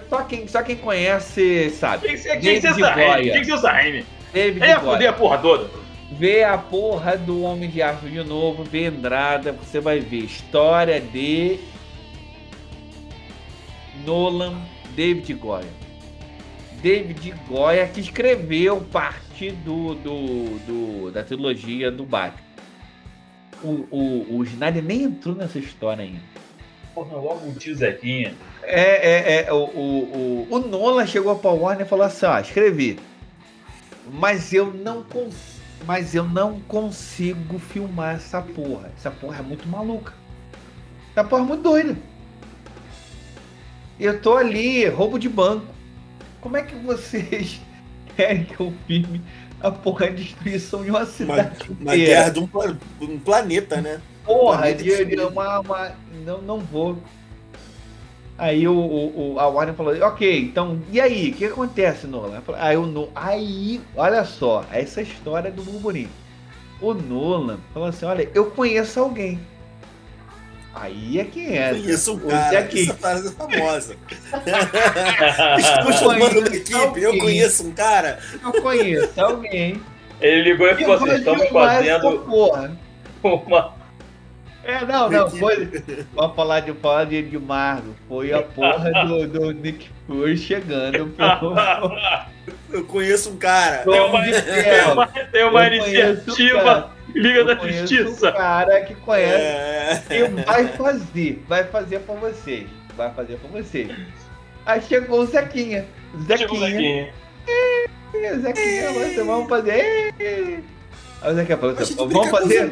[0.09, 2.07] Só quem, só quem conhece sabe.
[2.07, 3.33] Quem, quem David Goya.
[3.33, 5.82] Quem que é o Sam David Ele ia foder a porra toda.
[6.11, 11.01] Vê a porra do Homem de Aço de novo, vê Andrada, você vai ver história
[11.01, 11.59] de
[14.05, 14.61] Nolan,
[14.95, 15.83] David Goya.
[16.81, 22.43] David Goya que escreveu parte do, do, do da trilogia do Batman.
[23.63, 26.19] O, o, o Snyder nem entrou nessa história ainda.
[26.93, 28.35] Porra, logo o tio Zequinha.
[28.61, 29.53] É, é, é.
[29.53, 32.99] O, o, o, o Nolan chegou pra Warner e falou assim: ó, escrevi.
[34.11, 35.52] Mas eu não consigo.
[35.85, 38.91] Mas eu não consigo filmar essa porra.
[38.97, 40.13] Essa porra é muito maluca.
[41.11, 41.97] Essa porra é muito doida.
[43.99, 45.67] Eu tô ali, roubo de banco.
[46.41, 47.61] Como é que vocês
[48.15, 49.21] querem que eu filme
[49.61, 52.49] a porra de destruição de uma cidade uma, uma guerra de um,
[53.01, 54.01] um, planeta, né?
[54.25, 55.91] Porra, um de, de uma, uma,
[56.25, 56.97] Não, não vou.
[58.37, 62.41] Aí o, o, a Warner falou, ok, então, e aí, o que acontece, Nolan?
[62.57, 66.09] Aí, o, aí, olha só, essa história do burburinho.
[66.81, 69.39] O Nolan falou assim, olha, eu conheço alguém.
[70.73, 71.71] Aí é quem é.
[71.71, 72.81] Eu conheço um cara, aqui.
[72.81, 73.95] essa frase é famosa.
[75.59, 78.19] Estou chamando da equipe, eu conheço um cara.
[78.43, 79.79] Eu conheço alguém.
[80.19, 82.75] Ele ligou e falou assim, estamos fazendo porra.
[83.23, 83.72] uma...
[84.63, 85.69] É, não, não, foi.
[86.13, 87.95] Vamos falar de falar de Edmardo.
[88.07, 91.55] Foi a porra do, do Nick Fury chegando pro...
[92.71, 93.83] Eu conheço um cara.
[93.83, 98.29] Tem uma, tem uma, tem uma iniciativa Liga da Justiça.
[98.29, 100.19] Um cara que conhece é.
[100.21, 101.43] e vai fazer.
[101.47, 102.67] Vai fazer pra vocês.
[102.95, 103.89] Vai fazer pra vocês.
[104.65, 105.85] Aí chegou o Zequinha.
[106.21, 106.37] Zequinha.
[106.37, 107.13] Chegou o Zequinha.
[108.15, 110.63] É, Zequinha, você vamos fazer.
[111.23, 112.69] Aí o falou assim, vamos fazer.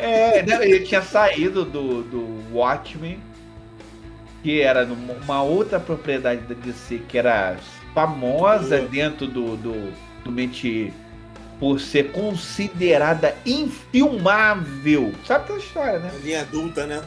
[0.00, 3.18] É, ele tinha saído do, do Watchmen,
[4.42, 7.56] que era numa outra propriedade da DC que era
[7.94, 9.92] famosa dentro do, do,
[10.22, 10.92] do Metier
[11.58, 15.14] por ser considerada infilmável.
[15.24, 16.10] Sabe aquela história, né?
[16.22, 17.02] Linha adulta, né?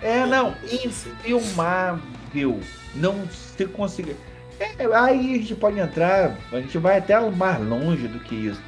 [0.00, 2.60] É, não, infilmável.
[2.94, 4.16] Não se conseguir.
[4.58, 8.60] É, aí a gente pode entrar, a gente vai até mais longe do que isso.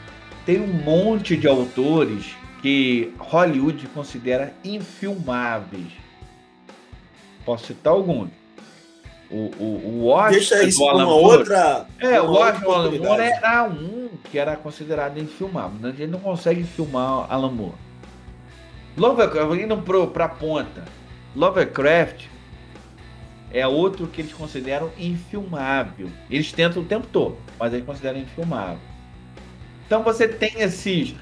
[0.47, 5.89] Tem um monte de autores que Hollywood considera infilmáveis.
[7.44, 8.31] Posso citar alguns.
[9.28, 11.86] O, o, o Oscar Deixa isso do Alan uma Moore- outra.
[11.98, 15.78] É, uma o Oscar Alan Moore era um que era considerado infilmável.
[15.81, 15.89] né?
[15.89, 17.74] A gente não consegue filmar Alan Moore.
[18.97, 20.85] Lovecraft, indo pro, pra ponta.
[21.35, 22.27] Lovecraft
[23.52, 26.09] é outro que eles consideram infilmável.
[26.31, 28.78] Eles tentam o tempo todo, mas eles consideram infilmável.
[29.86, 31.14] Então você tem esses.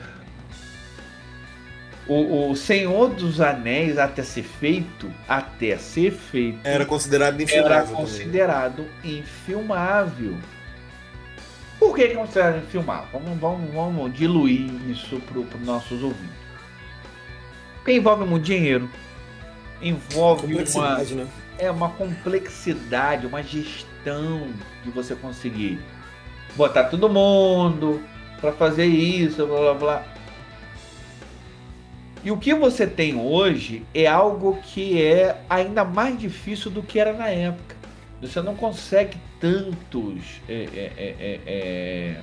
[2.07, 7.81] O, o Senhor dos Anéis, até ser feito, até ser feito, Era considerado era infilmável.
[7.87, 7.97] também.
[7.97, 10.37] considerado infilmável.
[11.79, 13.09] Por que é considerado infilmável?
[13.13, 16.45] Vamos, vamos, vamos diluir isso para os nossos ouvintes.
[17.77, 18.91] Porque envolve muito dinheiro,
[19.81, 21.27] envolve uma, né?
[21.59, 24.49] é uma complexidade, uma gestão
[24.83, 25.79] de você conseguir
[26.57, 28.03] botar todo mundo
[28.45, 30.05] para fazer isso, blá blá blá.
[32.23, 36.99] E o que você tem hoje é algo que é ainda mais difícil do que
[36.99, 37.75] era na época.
[38.21, 40.41] Você não consegue tantos.
[40.47, 42.21] é, é, é, é, é,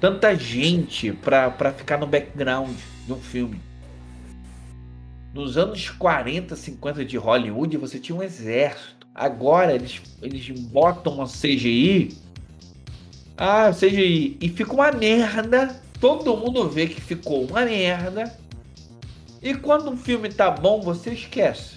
[0.00, 2.76] tanta gente para ficar no background
[3.06, 3.60] de um filme.
[5.32, 9.06] Nos anos 40, 50 de Hollywood, você tinha um exército.
[9.14, 12.16] Agora eles, eles botam uma CGI.
[13.44, 14.38] Ah, CGI.
[14.40, 15.74] E fica uma merda.
[16.00, 18.32] Todo mundo vê que ficou uma merda.
[19.42, 21.74] E quando um filme tá bom, você esquece.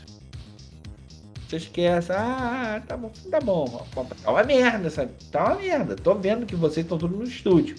[1.48, 2.12] Você esquece.
[2.12, 3.84] Ah, tá bom, tá bom.
[4.24, 5.12] Tá uma merda, sabe?
[5.32, 5.96] Tá uma merda.
[5.96, 7.76] Tô vendo que vocês estão tudo no estúdio.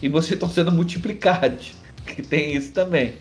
[0.00, 1.74] E vocês estão sendo multiplicados.
[2.06, 3.14] Que tem isso também.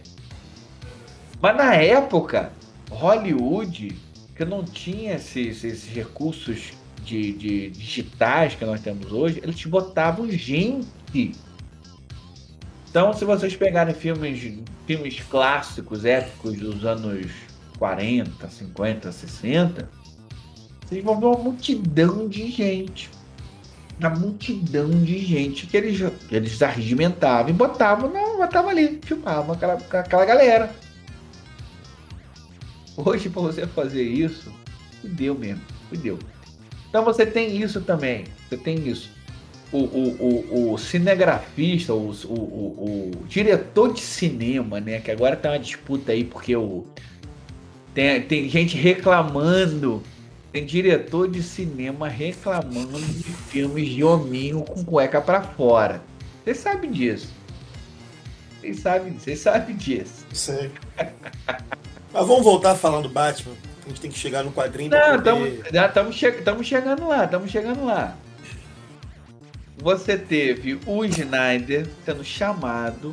[1.41, 2.51] Mas na época,
[2.89, 3.97] Hollywood,
[4.35, 6.73] que não tinha esses, esses recursos
[7.04, 11.36] de, de digitais que nós temos hoje, eles botavam gente.
[12.90, 14.54] Então, se vocês pegarem filmes,
[14.86, 17.28] filmes clássicos, épicos dos anos
[17.78, 19.90] 40, 50, 60,
[20.86, 23.10] vocês vão ver uma multidão de gente.
[24.00, 26.00] Uma multidão de gente que eles,
[26.32, 30.76] eles arregimentavam e botavam, não, botavam ali, filmavam aquela, aquela galera.
[32.96, 34.54] Hoje, para você fazer isso,
[35.02, 36.20] fudeu mesmo, fudeu.
[36.94, 39.10] Então você tem isso também, você tem isso.
[39.72, 44.99] O, o, o, o cinegrafista, o, o, o, diretor de cinema, né?
[44.99, 46.86] Que agora tem uma disputa aí, porque o,
[47.95, 50.03] tem, tem gente reclamando,
[50.52, 55.99] tem diretor de cinema reclamando de filmes de hominho com cueca pra fora.
[56.44, 57.34] Vocês sabem disso.
[58.61, 59.44] Vocês sabem, vocês
[59.80, 60.28] disso.
[60.32, 60.70] Sei.
[62.14, 63.73] Mas vamos voltar a falar do Batman.
[63.85, 65.64] A gente tem que chegar no quadrinho Não, poder...
[65.73, 66.31] estamos che
[66.64, 68.15] chegando lá, estamos chegando lá.
[69.77, 73.11] Você teve o Snyder sendo chamado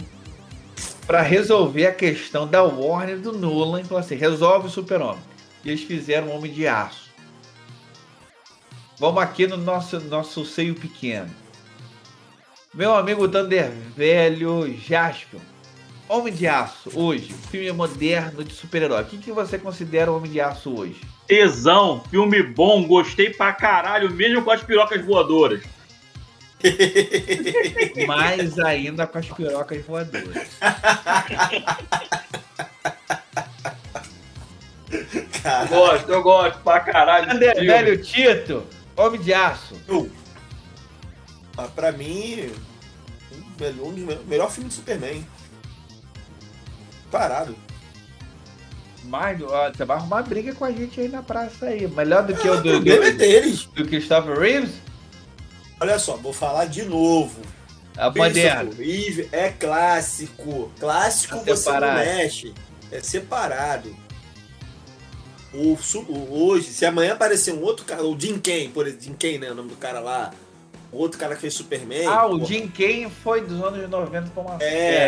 [1.06, 3.80] para resolver a questão da Warner do Nolan.
[3.80, 5.22] Então, assim, resolve o Super-Homem.
[5.64, 7.10] E eles fizeram um Homem de Aço.
[8.96, 11.30] Vamos aqui no nosso, nosso seio pequeno.
[12.72, 15.40] Meu amigo Thunder Velho Jaspion.
[16.10, 19.02] Homem de Aço, hoje, filme moderno de super-herói.
[19.02, 21.00] O que, que você considera o Homem de Aço hoje?
[21.24, 25.62] Tesão, filme bom, gostei pra caralho, mesmo com as pirocas voadoras.
[28.08, 30.48] Mais ainda com as pirocas voadoras.
[35.40, 37.30] Cara, Gosto, eu gosto pra caralho.
[37.38, 37.66] filme.
[37.66, 38.66] Velho Tito,
[38.96, 39.80] Homem de Aço.
[41.56, 42.50] ah, pra mim,
[43.80, 45.24] um um melhor filme de Superman.
[47.10, 47.56] Parado.
[49.46, 51.88] Ó, você vai arrumar briga com a gente aí na praça aí.
[51.88, 53.64] Melhor do que o o do, problema é do, deles.
[53.66, 54.74] do Christopher Reeves?
[55.80, 57.40] Olha só, vou falar de novo.
[57.96, 58.70] A Christopher moderna.
[58.76, 60.70] Reeve é clássico.
[60.78, 62.54] Clássico É você não mexe.
[62.92, 63.96] É separado.
[65.52, 65.76] O,
[66.30, 69.50] hoje, se amanhã aparecer um outro cara, o Jim Kane, por exemplo, Jim Kane, né,
[69.50, 70.30] o nome do cara lá,
[70.92, 72.06] outro cara que fez Superman.
[72.06, 74.58] Ah, o porra, Jim Kane foi dos anos 90 pra uma É,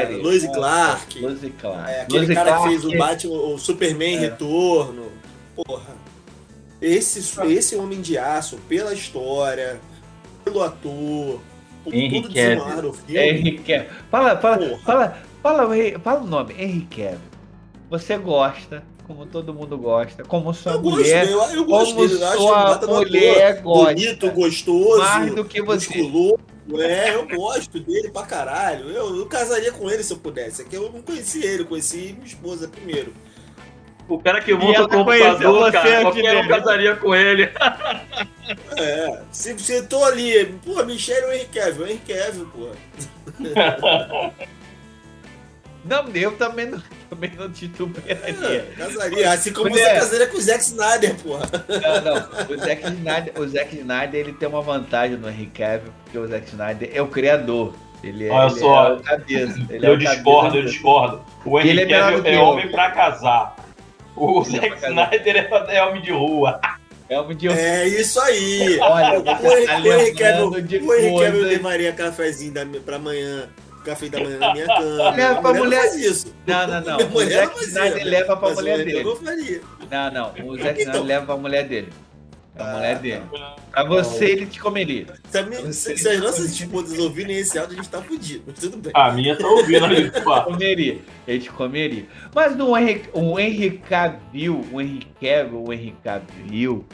[0.06, 0.16] série.
[0.16, 1.20] Lois Nossa, Clark.
[1.20, 1.90] Lois Clark.
[1.90, 4.20] É, aquele cara Clark, que fez o Batman, o Superman É.
[4.20, 5.12] Retorno.
[5.56, 5.94] Porra.
[6.80, 7.20] Esse,
[7.52, 9.80] esse Homem de Aço, pela história,
[10.44, 11.40] pelo ator,
[11.84, 12.90] por Henry tudo Cavill.
[12.90, 13.20] o filme.
[13.20, 13.90] Henry Cavill.
[14.10, 14.78] Fala, fala, Porra.
[14.84, 17.18] fala, fala, o Henry- fala o nome, Henry Cavill.
[17.88, 21.94] Você gosta, como todo mundo gosta, como sua Eu gosto mulher, dele, eu, eu gosto
[21.94, 23.62] como dele, eu acho sua ele bata no mulher ator.
[23.62, 23.94] gosta.
[23.94, 25.98] Bonito, gostoso, mais do que você.
[25.98, 26.38] musculoso.
[26.78, 28.88] É, eu gosto dele pra caralho.
[28.88, 30.62] Eu, eu casaria com ele se eu pudesse.
[30.62, 33.12] É que eu não conheci ele, eu conheci minha esposa primeiro.
[34.08, 37.48] O cara que monta o computador, cara, qualquer um casaria com ele.
[38.76, 41.86] É, se você tô ali, pô, Michelle ou Henry Cavill?
[41.86, 42.68] Henry Cavill, pô.
[45.84, 46.82] Não, eu também não.
[47.10, 48.24] também não titubearia.
[48.24, 49.30] É, casaria.
[49.30, 49.94] Assim como Mulher.
[49.94, 51.50] você casaria com o Zack Snyder, porra.
[51.68, 52.54] Não, não.
[52.54, 56.26] O Zack Snyder, o Zack Snyder ele tem uma vantagem no Henry Cavill, porque o
[56.26, 57.74] Zack Snyder é o criador.
[58.02, 59.66] Ele é, Olha ele só, é o cabeça.
[59.70, 60.56] Ele eu é discordo, cabeça.
[60.56, 61.24] eu discordo.
[61.44, 63.56] O Henry Ele é Cavill é, homem pra casar.
[64.16, 64.84] O Ele é Zack.
[64.86, 66.60] Snyder é, é homem de rua.
[67.08, 67.28] É um.
[67.50, 68.78] É isso aí.
[68.80, 73.50] Olha, o Henry Cavill, levaria cafezinho da, pra amanhã,
[73.82, 75.10] café da manhã na minha cama.
[75.10, 76.34] Leva pra mulher- Não faz isso.
[76.46, 76.96] Não, não, não.
[76.96, 79.04] Minha O mulher Zack Snyder leva pra mas mulher eu dele.
[79.04, 79.60] não faria.
[79.90, 80.28] Não, não.
[80.48, 80.92] O Zack Então.
[80.92, 81.88] Snyder leva pra mulher dele.
[82.54, 83.22] A Ah, mulher dele.
[83.70, 85.06] Pra você, ele te comeria.
[85.30, 88.44] Se, a minha- se- se as nossas esposas ouvirem esse áudio, a gente tá fudido.
[88.46, 88.92] Mas tudo bem.
[88.94, 90.42] A minha tá ouvindo ali, pá.
[90.42, 90.98] Comeria.
[91.26, 92.04] Ele te comeria.
[92.34, 96.84] Mas no Henry, o Henry Cavill, o Henry Cavill, o Henry Cavill,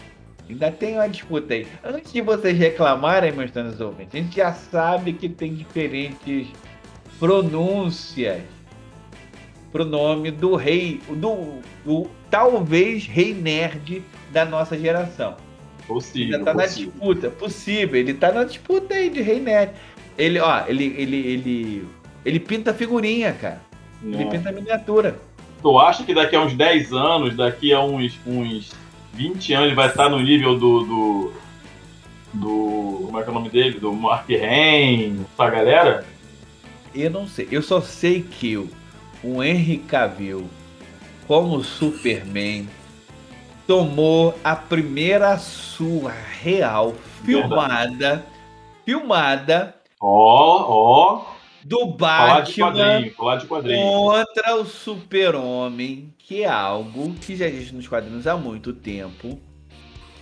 [0.49, 1.67] ainda tem uma disputa aí.
[1.83, 6.47] Antes de vocês reclamarem, meus caros ouvintes, a gente já sabe que tem diferentes
[7.19, 8.43] pronúncias
[9.71, 15.37] pro nome do rei, do, do talvez rei nerd da nossa geração.
[15.87, 16.93] Possível, Ainda tá na possível.
[16.93, 18.01] disputa, possível.
[18.01, 19.73] Ele tá na disputa aí de Rei Nerd.
[20.19, 21.89] Ele, ó, ele, ele, ele,
[22.27, 23.63] ele pinta figurinha, cara.
[24.03, 25.19] Ele pinta miniatura.
[25.63, 28.73] Tu acha que daqui a uns 10 anos, daqui a uns, uns
[29.15, 30.85] 20 anos, ele vai estar no nível do.
[30.85, 31.33] do.
[32.35, 33.81] do como é que é o nome dele?
[33.81, 36.05] Do Mark Hain, essa galera?
[37.01, 37.49] Eu não sei.
[37.51, 38.69] Eu só sei que o,
[39.23, 40.49] o Henry Cavill,
[41.27, 42.69] como Superman,
[43.67, 46.95] tomou a primeira surra real
[47.25, 48.25] filmada,
[48.85, 50.65] filmada Ó,
[51.21, 51.25] ó.
[51.65, 53.11] do Falar de Batman.
[53.11, 53.83] quadrinho, de quadrinho.
[53.83, 59.39] contra o super-homem, que é algo que já existe nos quadrinhos há muito tempo.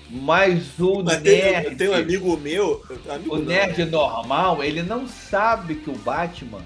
[0.08, 2.84] Mas o Mas tem, nerd, tem um amigo meu.
[3.08, 6.60] Amigo o não, nerd normal, ele não sabe que o Batman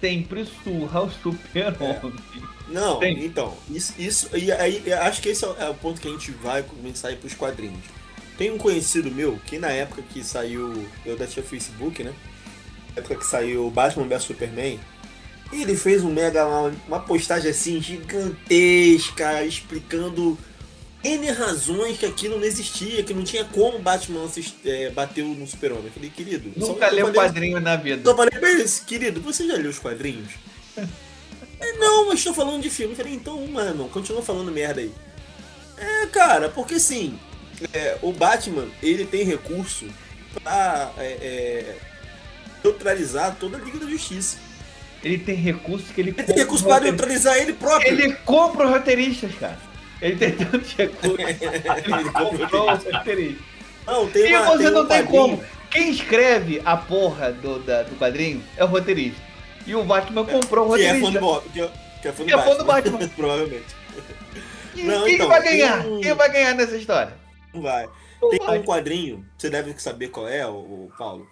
[0.00, 2.12] sempre surra o super-homem.
[2.68, 3.24] Não, Tem.
[3.24, 6.10] então, isso, isso e aí acho que esse é o- é o ponto que a
[6.10, 7.84] gente vai começar a ir pros quadrinhos.
[8.36, 12.12] Tem um conhecido meu que na época que saiu, eu ainda tinha Facebook, né?
[12.94, 14.80] Na época que saiu Batman vs Superman,
[15.52, 16.44] ele fez um mega
[16.88, 20.36] uma postagem assim gigantesca explicando
[21.04, 24.28] N razões que aquilo não existia, que não tinha como Batman
[24.64, 25.90] é, bater no Super-Homem.
[25.94, 28.10] Falei, querido, só- Nunca eu leu falei- quadrinho na vida.
[28.10, 30.32] eu falei pra ele, querido, você já leu os quadrinhos?
[31.58, 32.94] É, não, mas tô falando de filme.
[32.94, 34.92] Falei, então, mano, continua falando merda aí.
[35.78, 37.18] É, cara, porque assim,
[37.72, 39.86] é, o Batman, ele tem recurso
[40.42, 41.76] pra é, é,
[42.62, 44.36] neutralizar toda a Liga da Justiça.
[45.02, 47.88] Ele tem recursos que ele Ele tem recurso pra neutralizar ele próprio.
[47.90, 49.58] Ele compra os roteiristas, cara.
[50.00, 51.18] Ele tem tantos recursos.
[51.18, 53.46] Ele comprou os roteiristas.
[53.86, 55.44] Não, tem E uma, você tem não um tem quadrinho- como.
[55.70, 59.20] Quem escreve a porra do, da- do quadrinho é o roteirista.
[59.66, 61.20] E o Batman comprou o Que é fã do, roteirista.
[61.20, 61.70] Bo- que é,
[62.02, 62.92] que é fã do Que é fã do Batman.
[62.98, 63.08] Batman.
[63.16, 63.64] Provavelmente.
[64.74, 65.82] E Não, quem então, vai ganhar?
[66.02, 67.12] Quem vai ganhar nessa história?
[67.54, 67.88] Não vai.
[68.20, 68.58] Não Tem vai.
[68.58, 71.26] um quadrinho, você deve saber qual é, o, o Paulo.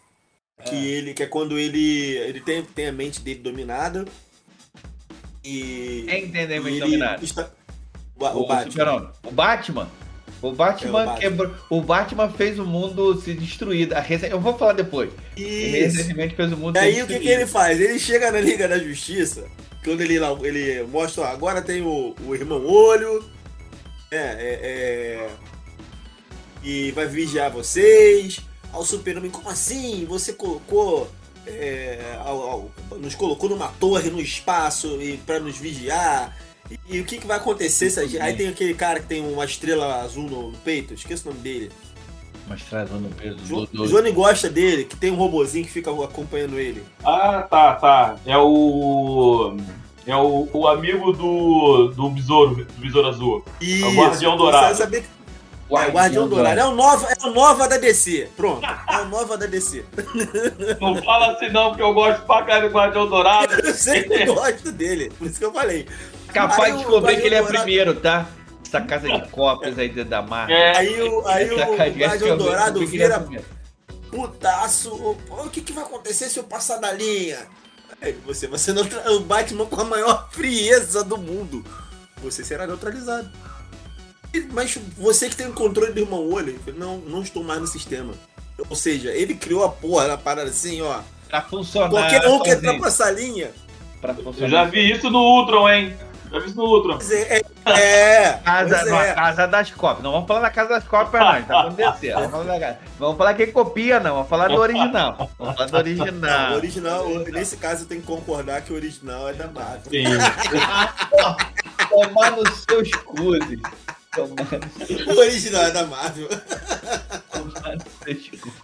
[0.65, 0.97] Que É.
[0.97, 4.05] ele, que é quando ele, ele tem, tem a mente dele dominada.
[5.45, 6.07] E.
[6.09, 7.25] E bem ele dominado?
[7.25, 7.51] está-
[8.19, 9.13] o, O, o Batman.
[9.25, 9.89] O Batman.
[10.43, 11.19] O Batman, É, o Batman.
[11.19, 11.55] quebrou.
[11.71, 13.89] O Batman fez o mundo se destruir.
[14.31, 15.11] Eu vou falar depois.
[15.37, 15.97] Isso.
[15.97, 17.81] recentemente fez o mundo E aí o que, que ele faz?
[17.81, 19.45] Ele chega na Liga da Justiça,
[19.83, 23.25] quando ele, ele mostra, ó, agora tem o, o irmão olho,
[24.11, 25.31] é, é, é,
[26.63, 28.41] e vai vigiar vocês.
[28.73, 30.05] Ao super-homem, como assim?
[30.07, 31.11] Você colocou.
[31.47, 32.43] é, ao-
[32.91, 36.35] ao- nos colocou numa torre no espaço e para nos vigiar.
[36.71, 38.21] E, e o que, que vai acontecer se a gente.
[38.21, 41.41] Aí tem aquele cara que tem uma estrela azul no, no peito, esqueci o nome
[41.41, 41.71] dele.
[42.47, 45.91] Mostrado no peso do, Jo, do, Johnny gosta dele, que tem um robozinho que fica
[45.91, 46.85] acompanhando ele.
[47.03, 48.17] Ah, tá, tá.
[48.27, 49.57] É o.
[50.07, 53.45] É o, o amigo do, do besouro, do besouro azul.
[53.59, 53.87] Isso.
[53.87, 54.77] É o Guardião Dourado.
[54.77, 55.09] saber que
[55.71, 56.61] é o Guardião Dourado.
[56.61, 58.29] É o, nova, é o Nova da DC.
[58.37, 58.67] Pronto.
[58.67, 59.85] É o Nova da DC.
[60.81, 63.55] Não fala assim não, porque eu gosto pra caralho do Guardião Dourado.
[63.65, 65.11] Eu sempre gosto dele.
[65.19, 65.87] Por isso que eu falei.
[66.35, 68.27] Capaz de o descobrir que ele é primeiro, tá?
[68.67, 70.53] Essa casa de cópias aí dentro da marca.
[70.53, 73.45] É, Aí o, aí o Guardião eu Dourado é vira primeiro.
[74.11, 74.91] putaço.
[74.95, 77.39] O que, que vai acontecer se eu passar da linha?
[78.03, 78.83] Aí você, você não
[79.17, 81.65] o Batman com a maior frieza do mundo.
[82.23, 83.31] Você será neutralizado.
[84.53, 88.13] Mas você que tem o controle do irmão olho, não, não estou mais no sistema.
[88.69, 91.01] Ou seja, ele criou a porra da parada assim, ó.
[91.29, 91.91] Pra funcionar.
[91.91, 93.53] Qualquer um que entrar pra essa linha.
[94.01, 94.49] Pra eu funcionar.
[94.51, 95.97] já vi isso no Ultron, hein?
[96.35, 96.99] Já vi isso no.
[96.99, 98.33] Quer dizer, é, É!
[98.45, 99.15] Casa, é.
[99.15, 100.03] casa das cópias.
[100.03, 101.43] Não vamos falar da casa das cópias, não.
[101.45, 102.15] Tá acontecendo.
[102.15, 104.15] Vamos falar, da casa- vamos falar quem copia, não.
[104.15, 105.31] Vamos falar do original.
[105.39, 106.53] Vamos falar do Não, original.
[106.53, 109.91] o original, nesse caso eu tenho que concordar que o original é da Marvel.
[109.91, 110.05] Sim.
[111.89, 113.61] Tomar nos seus cuzes.
[114.15, 116.29] Tomar O original é da Marvel.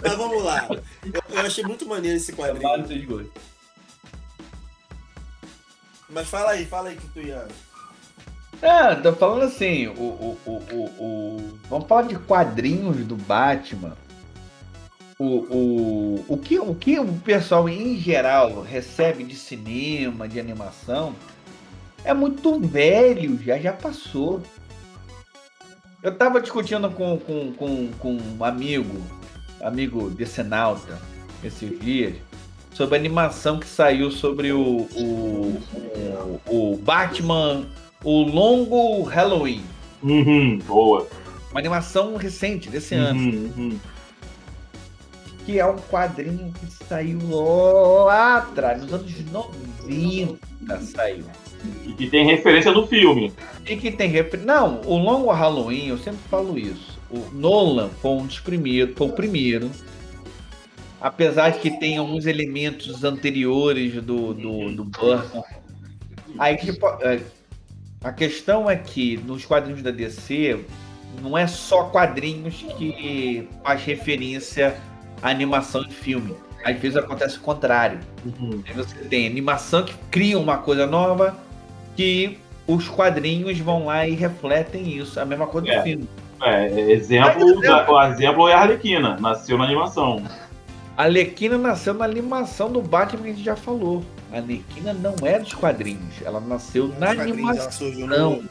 [0.02, 0.66] Mas vamos lá.
[0.70, 3.30] Eu, eu achei muito maneiro esse Tomar quadrinho.
[6.10, 7.46] Mas fala aí, fala aí que tu ia.
[8.62, 13.96] Ah, tô falando assim, o, o, o, o, Vamos falar de quadrinhos do Batman.
[15.18, 21.14] O, o, o, que, o que o pessoal em geral recebe de cinema, de animação,
[22.04, 24.42] é muito velho, já já passou.
[26.02, 29.02] Eu tava discutindo com, com, com, com um amigo,
[29.62, 30.98] amigo decenalta,
[31.44, 32.16] esses dias,
[32.72, 35.62] sobre a animação que saiu sobre o, o,
[36.46, 37.66] o, o Batman,
[38.04, 39.62] o longo Halloween.
[40.02, 41.06] Uhum, boa.
[41.50, 43.20] Uma animação recente, desse ano.
[43.20, 43.78] Uhum, uhum.
[45.44, 47.18] Que é um quadrinho que saiu
[48.04, 51.24] lá atrás, nos anos 90 saiu.
[51.86, 53.32] E que tem referência do filme.
[53.66, 54.40] E que tem refer...
[54.40, 56.98] Não, o longo Halloween, eu sempre falo isso.
[57.10, 59.70] O Nolan foi um dos primeiros, foi o primeiro.
[61.00, 65.42] Apesar de que tem alguns elementos anteriores do, do, do Burton.
[66.38, 67.20] Aí, tipo, é,
[68.04, 70.60] a questão é que nos quadrinhos da DC
[71.22, 74.76] não é só quadrinhos que faz referência
[75.22, 76.36] à animação e filme.
[76.64, 77.98] Às vezes acontece o contrário.
[78.24, 78.62] Uhum.
[78.74, 81.36] Você tem animação que cria uma coisa nova
[81.96, 85.18] que os quadrinhos vão lá e refletem isso.
[85.18, 85.82] A mesma coisa do É.
[85.82, 86.06] filme.
[86.42, 90.22] É, exemplo, da- o exemplo é a Arlequina, nasceu na animação.
[91.00, 94.04] A Arlequina nasceu na animação do Batman que a gente já falou.
[94.30, 96.12] A Arlequina não é dos quadrinhos.
[96.22, 97.86] Ela nasceu na Os quadrinhos, animação.
[97.88, 98.44] ela no-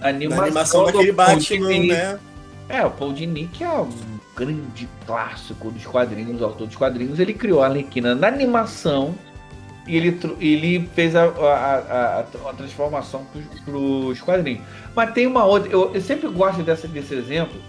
[0.00, 1.88] A animação, na animação do daquele Batman, Dini.
[1.88, 2.18] né?
[2.70, 3.90] É, o Paul Dini, que é um
[4.34, 9.14] grande clássico dos quadrinhos, o autor dos quadrinhos, ele criou a Arlequina na animação
[9.86, 11.76] e ele, ele fez a, a, a,
[12.20, 13.26] a- a transformação
[13.62, 14.62] para os quadrinhos.
[14.96, 17.60] Mas tem uma outra, eu, eu sempre gosto dessa, desse exemplo,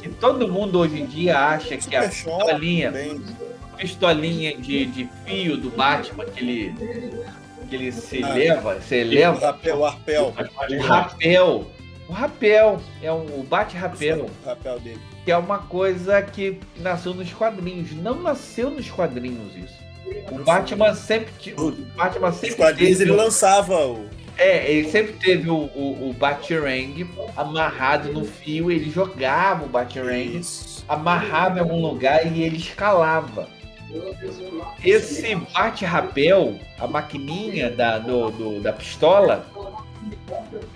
[0.00, 2.92] que todo mundo hoje em dia acha que a pistolinha,
[3.76, 6.74] pistolinha de, de fio do Batman, que ele,
[7.68, 8.30] que ele se Ah.
[8.30, 10.34] eleva, se O eleva, rapel, o rapel.
[10.70, 11.66] o rapel,
[12.08, 14.28] o rapel, é um, o bate-rapel.
[14.44, 15.00] Rapel dele.
[15.24, 17.92] que é uma coisa que nasceu nos quadrinhos.
[17.92, 19.80] Não nasceu nos quadrinhos isso.
[20.32, 24.08] O Batman sempre, o Batman Os sempre quadrinhos teve, ele lançava o.
[24.38, 30.38] é, ele sempre teve o, o, o Batarang amarrado no fio, ele jogava o Batarang,
[30.38, 30.84] Isso.
[30.88, 33.48] amarrava em algum lugar e ele escalava.
[34.84, 39.44] Esse bate-rapel, a maquininha da, do, do- da pistola,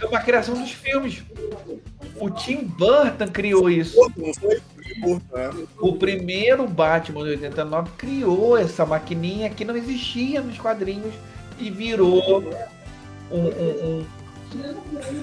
[0.01, 1.23] é uma criação dos filmes.
[2.17, 3.97] O Tim Burton criou isso.
[5.79, 11.15] O primeiro Batman de 89 criou essa maquininha que não existia nos quadrinhos
[11.59, 12.53] e virou
[13.31, 13.39] um.
[13.39, 14.07] um, um...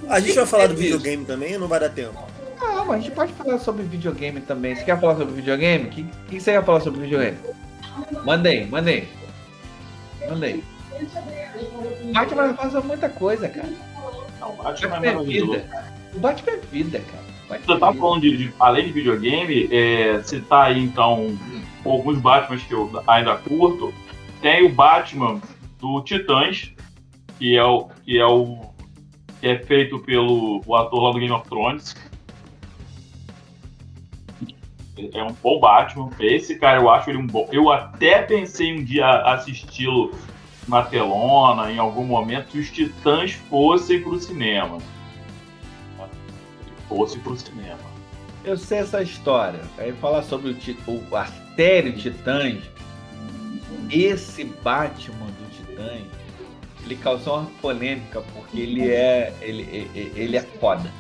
[0.09, 0.81] A gente vai falar do Isso.
[0.83, 2.21] videogame também ou não vai dar tempo?
[2.61, 4.75] Ah, mas a gente pode falar sobre videogame também.
[4.75, 5.85] Você quer falar sobre videogame?
[5.85, 7.37] O que, que você quer falar sobre videogame?
[8.49, 9.07] Aí.
[10.29, 10.63] Manda aí.
[12.13, 13.69] Batman faz muita coisa, cara.
[14.39, 15.51] Não, O Batman é Batman é maravilhoso.
[15.53, 15.85] vida.
[16.13, 17.23] O Batman é vida, cara.
[17.49, 21.37] Batman Você é tá falando de, de- além de videogame, é, citar aí então
[21.85, 23.93] alguns Batmans que eu ainda curto.
[24.41, 25.41] Tem o Batman
[25.79, 26.71] do Titãs,
[27.41, 28.59] que é o que é o
[29.39, 31.95] que é feito pelo o ator lá do Game of Thrones.
[35.11, 36.11] É um bom Batman.
[36.19, 37.49] Esse cara eu acho ele um bom.
[37.51, 40.13] Eu até pensei um dia assisti-lo
[40.67, 44.77] na telona, em algum momento, se os Titãs fossem pro cinema.
[46.87, 47.79] Fosse pro cinema.
[48.43, 49.61] Eu sei essa história.
[49.79, 52.61] Aí falar sobre o, o a série Titãs.
[53.89, 56.20] Esse Batman do Titãs,
[56.85, 59.61] ele causou uma polêmica porque ele é ele,
[59.93, 60.91] ele, ele é foda.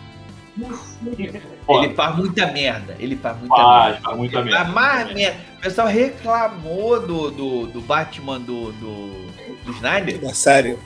[1.67, 2.95] Ele faz muita merda.
[2.99, 4.01] Ele faz muita Faz, merda.
[4.03, 4.59] faz muita Ele merda.
[4.65, 5.37] faz mais merda.
[5.57, 9.31] O pessoal reclamou do, do, do Batman do, do,
[9.65, 10.19] do Snyder.
[10.19, 10.77] Da série.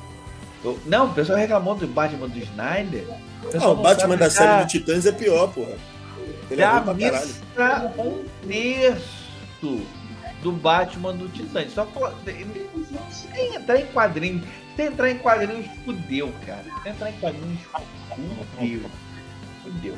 [0.85, 3.03] Não, o pessoal reclamou do Batman do Snyder.
[3.09, 3.13] O
[3.47, 5.73] Ah, pessoal o não Batman da série do Titãs é pior, porra.
[6.49, 6.95] Ele é Já caralho.
[6.95, 9.81] missa um terço
[10.41, 11.71] do Batman do Titãs.
[11.73, 14.43] Só fala- sem entrar em quadrinhos.
[14.77, 16.65] Entrar em quadrinhos, fudeu, cara.
[16.85, 17.59] Entrar em quadrinhos,
[18.55, 18.81] fudeu.
[19.63, 19.95] Fudeu.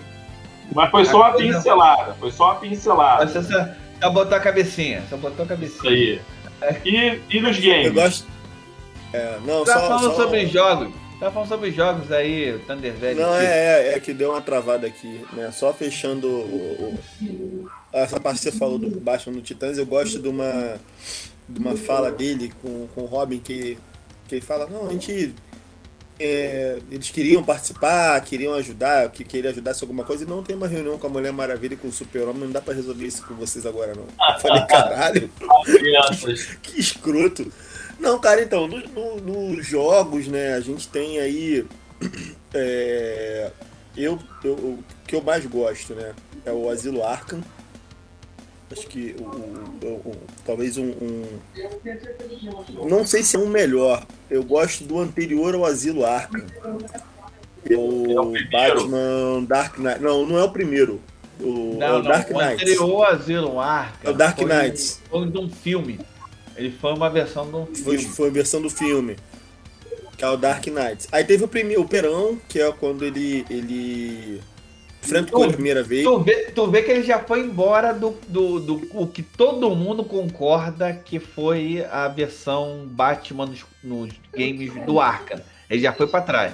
[0.73, 2.13] Mas foi só uma Agora- pincelada.
[2.15, 3.25] Foi só uma pincelada.
[3.25, 3.67] Mas Só, só,
[4.01, 5.03] só botou a cabecinha.
[5.09, 6.21] Só botou a Isso cabecinha.
[6.61, 6.81] aí.
[6.85, 7.91] E, e nos Eu games?
[7.93, 8.27] gosto.
[9.13, 9.87] É, não, Tá só.
[9.87, 10.23] falando só...
[10.23, 10.93] sobre jogos.
[11.19, 13.21] Tá falando sobre jogos aí, Thunder Velho.
[13.21, 15.49] Não, é, é, é, que deu uma travada aqui, né?
[15.51, 20.19] Só fechando o, o, essa parte que você falou do Batman no Titãs, eu gosto
[20.19, 20.75] de uma,
[21.49, 23.79] de uma fala dele com, com o Robin que,
[24.27, 25.33] que ele fala, não, a gente.
[26.19, 30.55] É, eles queriam participar, queriam ajudar, que queria ajudar se alguma coisa, e não tem
[30.55, 33.23] uma reunião com a Mulher Maravilha e com o Super-Homem, não dá pra resolver isso
[33.23, 34.05] com vocês agora, não.
[34.33, 35.29] Eu falei, caralho,
[36.63, 37.51] que escroto.
[37.99, 41.65] Não, cara, então, nos no, no jogos, né, a gente tem aí.
[42.53, 43.51] É,
[43.95, 46.13] eu, eu, o que eu mais gosto, né?
[46.45, 47.41] É o Asilo Arkham.
[48.71, 51.25] Acho que o, o, o talvez um, um,
[52.87, 54.05] Não sei se é um melhor.
[54.29, 56.45] Eu gosto do anterior ao Asilo Arkham.
[57.69, 60.01] O é Batman Dark Knight.
[60.01, 61.01] Não, não é o primeiro.
[61.39, 62.41] O, não, é o Dark Knight.
[62.41, 64.09] O anterior ao Asilo Arkham.
[64.09, 64.97] É o Dark Knight.
[65.09, 65.99] Foi de um filme.
[66.57, 67.83] Ele foi uma versão do filme.
[67.83, 69.15] Foi, foi a versão do filme.
[70.17, 71.07] Que é o Dark Knight.
[71.11, 73.45] Aí teve o primeiro, o Perão, que é quando ele.
[73.49, 74.41] ele
[75.03, 76.03] enfrenta pela primeira vez.
[76.03, 79.75] Tu vê, tu vê que ele já foi embora do, do, do, o que todo
[79.75, 85.41] mundo concorda que foi a versão Batman nos, nos games do Arkham.
[85.69, 86.53] Ele já foi para trás.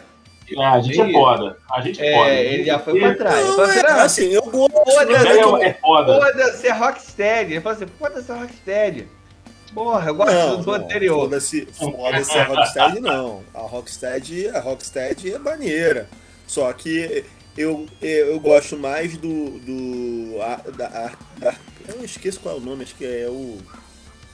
[0.52, 1.58] É, a gente é foda.
[1.72, 2.32] A gente é, foda.
[2.32, 3.48] Ele já foi pra trás.
[3.48, 4.74] Não, assim, é, assim, eu gosto.
[4.74, 6.16] Foda-se é foda.
[6.16, 7.54] foda Rocksteady.
[7.54, 9.08] Ele falou assim, foda-se Rocksteady.
[9.74, 11.22] Porra, eu gosto não, do não, anterior.
[11.22, 13.42] Foda-se foda a Rocksteady, não.
[13.54, 16.08] A Rocksteady, a Rocksteady é maneira.
[16.46, 17.26] Só que
[17.58, 19.60] eu, eu gosto mais do.
[19.60, 21.56] do a, da, da,
[21.88, 23.58] eu esqueço qual é o nome, acho que é o.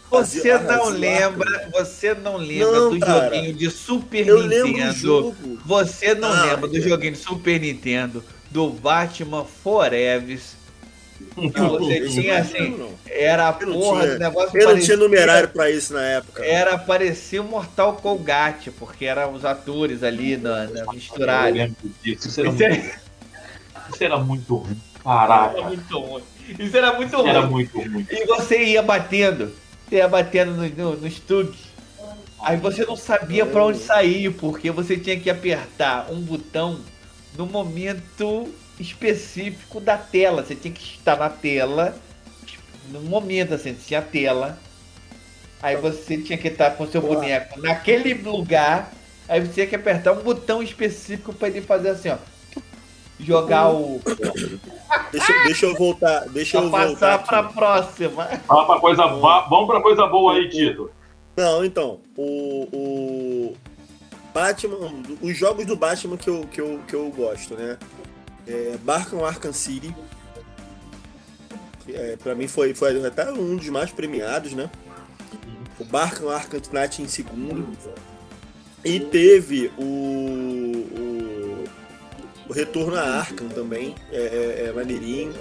[0.09, 5.35] Você não lembra, você não lembra não, do cara, joguinho de Super eu Nintendo.
[5.65, 6.81] Você não ah, lembra do é.
[6.81, 10.39] joguinho de Super Nintendo do Batman Forever
[11.19, 14.57] que você tinha assim, era a porra do negócio.
[14.57, 16.43] Eu não tinha numerário pra isso na época.
[16.43, 21.71] Era parecia o Mortal Kombat, porque eram os atores ali na, na misturados.
[22.03, 22.99] Isso, era, muito,
[23.93, 24.77] isso era muito ruim.
[25.03, 25.49] Caraca.
[25.49, 26.23] Isso era muito ruim.
[26.59, 27.29] Isso era muito ruim.
[27.29, 28.07] Era muito ruim.
[28.09, 29.53] E você ia batendo,
[29.87, 31.07] você ia batendo nos no, no
[32.41, 36.79] Aí você não sabia para onde sair, porque você tinha que apertar um botão
[37.37, 38.47] no momento
[38.79, 40.43] específico da tela.
[40.43, 41.95] Você tinha que estar na tela,
[42.89, 44.57] no momento assim, tinha a tela.
[45.61, 48.91] Aí você tinha que estar com seu boneco naquele lugar.
[49.27, 52.17] Aí você tinha que apertar um botão específico para ele fazer assim, ó.
[53.19, 54.01] Jogar o.
[55.11, 56.27] Deixa, deixa eu voltar.
[56.29, 57.19] Deixa eu passar voltar.
[57.19, 58.25] Passar pra próxima.
[58.47, 60.89] Fala pra coisa, vamos pra coisa boa aí, Tito.
[61.35, 61.99] Não, então.
[62.17, 63.57] O, o.
[64.33, 64.77] Batman.
[65.21, 67.77] Os jogos do Batman que eu, que eu, que eu gosto, né?
[68.49, 69.95] é, Barkham Arkham City.
[71.87, 74.69] É, pra mim foi, foi até um dos mais premiados, né?
[75.79, 77.67] O Barkham Arkham Knight em segundo.
[78.83, 81.28] E teve o, o,
[82.49, 85.33] o Retorno a Arkham também, é, é, é maneirinho.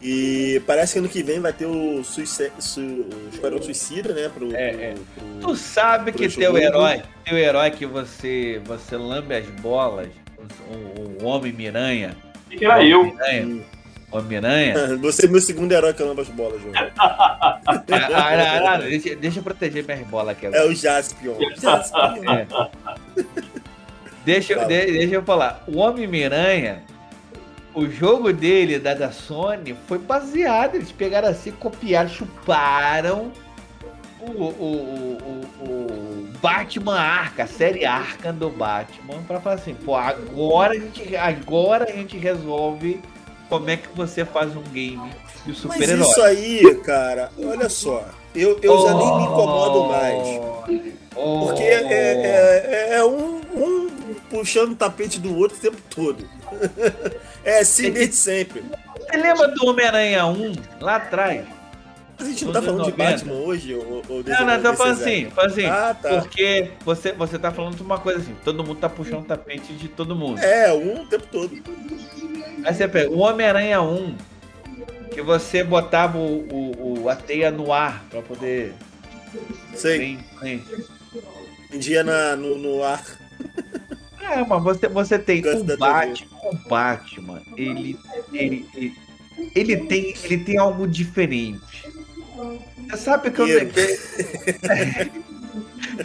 [0.00, 4.28] E parece que ano que vem vai ter o, suicida, su, o Esquadrão Suicida, né?
[4.28, 4.94] Pro, é, é.
[5.14, 10.08] Pro, tu sabe que teu herói, teu herói que você, você lambe as bolas
[10.68, 12.14] o, o Homem-Miranha.
[12.50, 13.16] Que era eu.
[14.12, 14.96] Homem-Miranha.
[14.98, 16.72] Você é meu segundo herói que eu lembro as bolas, João.
[16.98, 20.62] ah, ah, ah, deixa, deixa eu proteger minhas bolas aqui agora.
[20.62, 21.36] É o Jaspion.
[21.60, 22.22] Jaspion.
[22.30, 22.46] É.
[24.24, 25.62] Deixa, de, deixa eu falar.
[25.66, 26.82] O Homem-Miranha,
[27.74, 30.76] o jogo dele, da, da Sony, foi baseado.
[30.76, 33.32] Eles pegaram assim, copiaram, chuparam
[34.20, 39.94] o, o, o, o Batman Arca, a série Arkham do Batman, para falar assim, pô,
[39.94, 43.00] agora a gente, agora a gente resolve
[43.48, 45.10] como é que você faz um game
[45.44, 45.96] de super-herói.
[45.98, 50.92] Mas isso aí, cara, olha só, eu, eu oh, já nem me incomodo mais.
[51.16, 53.90] Oh, porque é, é, é, é um, um,
[54.28, 56.28] puxando o tapete do outro o tempo todo.
[57.44, 58.64] é assim desde sempre.
[58.98, 61.46] Você lembra do Homem-Aranha 1, lá atrás?
[62.18, 63.74] A gente não tá falando de Batman hoje?
[63.74, 66.20] Ou, ou não, não, tô falando assim, assim ah, tá.
[66.20, 69.72] porque você, você tá falando de uma coisa assim, todo mundo tá puxando o tapete
[69.72, 70.38] de todo mundo.
[70.38, 71.50] É, um o tempo todo.
[72.64, 74.16] Aí você pega o Homem-Aranha 1,
[75.12, 78.72] que você botava o, o, o, a teia no ar pra poder...
[79.74, 80.18] Sei.
[81.78, 83.04] Dia na, no, no ar.
[84.20, 87.98] É, mas você, você tem o Batman, o Batman, ele,
[88.32, 88.94] ele, ele,
[89.54, 91.60] ele, tem, ele tem algo diferente.
[92.90, 93.98] Você sabe que eu peguei.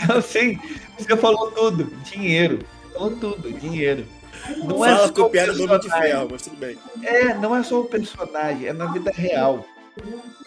[0.08, 0.60] Não, sim,
[0.98, 1.86] você falou tudo.
[2.04, 2.60] Dinheiro.
[2.94, 4.06] Falou tudo, dinheiro.
[4.58, 5.68] Não é Fala é só copiar do
[6.30, 6.78] mas tudo bem.
[7.04, 9.66] É, não é só o personagem, é na vida real.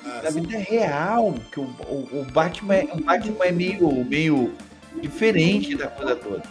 [0.05, 0.41] Ah, na sim.
[0.41, 4.53] vida real, que o, o, o, Batman, é, o Batman é meio, meio
[5.01, 6.43] diferente da coisa toda.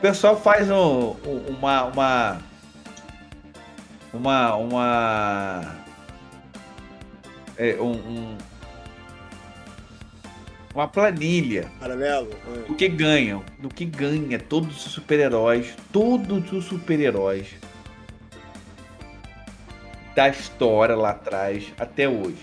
[0.00, 1.16] pessoal faz um,
[1.48, 2.38] uma, uma.
[4.12, 4.54] Uma.
[4.56, 5.74] Uma.
[7.56, 8.38] É, um, um,
[10.74, 11.70] uma planilha.
[11.78, 12.30] Paralelo.
[12.66, 13.44] Do que ganham.
[13.58, 15.74] Do que ganha todos os super-heróis.
[15.92, 17.48] Todos os super-heróis.
[20.14, 22.42] Da história lá atrás até hoje.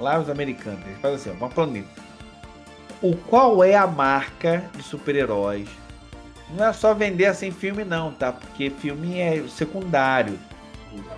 [0.00, 0.84] Lá os americanos.
[0.86, 2.07] Eles fazem assim, uma planilha.
[3.00, 5.68] O qual é a marca de super-heróis?
[6.50, 8.32] Não é só vender assim filme não, tá?
[8.32, 10.38] Porque filme é secundário.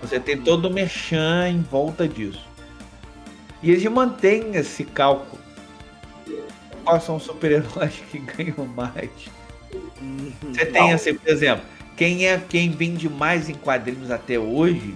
[0.01, 2.45] Você tem todo o merchan em volta disso.
[3.63, 5.39] E eles mantêm esse cálculo
[6.83, 9.09] quais são os super-heróis que ganham mais.
[10.51, 11.63] Você tem assim, por exemplo,
[11.95, 14.95] quem é quem vende mais em quadrinhos até hoje?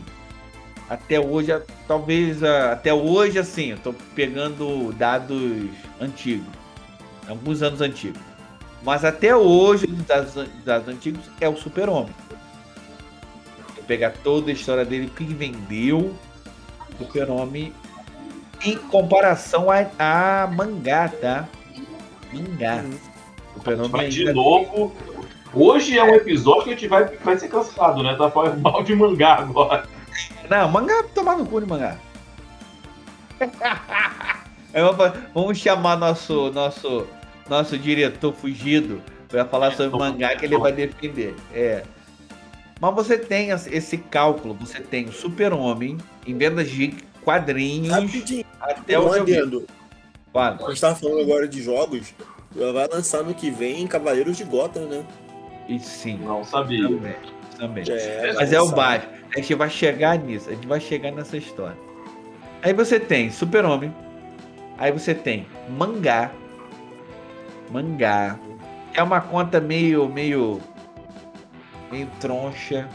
[0.89, 1.51] Até hoje,
[1.87, 6.45] talvez até hoje, assim, eu tô pegando dados antigos,
[7.27, 8.21] alguns anos antigos.
[8.83, 12.13] Mas até hoje, os dados, dados antigos, é o Super-Homem.
[13.87, 16.15] Pegar toda a história dele, que vendeu,
[16.97, 17.73] Super-Homem,
[18.63, 19.85] em comparação a,
[20.43, 21.47] a mangá, tá?
[22.33, 22.83] Mangá.
[23.91, 24.93] Mas de novo,
[25.53, 28.15] hoje é um episódio que a gente vai, vai ser cansado, né?
[28.15, 29.87] Tá falando mal de mangá agora.
[30.49, 31.97] Não, mangá tomar no cu de mangá.
[35.33, 37.07] Vamos chamar nosso, nosso,
[37.49, 41.35] nosso diretor fugido para falar sobre mangá que ele vai defender.
[41.53, 41.83] É.
[42.79, 46.93] Mas você tem esse cálculo, você tem o Super-Homem em vendas de
[47.23, 48.45] quadrinhos Rapidinho.
[48.59, 49.65] até o adendo.
[50.31, 50.57] Fala.
[50.61, 52.13] A gente tava falando agora de jogos.
[52.55, 55.05] Ela vai lançar no que vem Cavaleiros de Gotham, né?
[55.67, 56.17] E sim.
[56.17, 56.83] Não sabia.
[56.83, 57.15] Também.
[57.57, 57.83] também.
[57.87, 59.07] É, Mas é o baixo.
[59.33, 60.49] A gente vai chegar nisso.
[60.49, 61.77] A gente vai chegar nessa história.
[62.61, 63.93] Aí você tem Super-Homem.
[64.77, 66.31] Aí você tem mangá.
[67.69, 68.37] Mangá.
[68.93, 70.07] É uma conta meio.
[70.09, 70.59] meio.
[71.91, 72.87] meio troncha.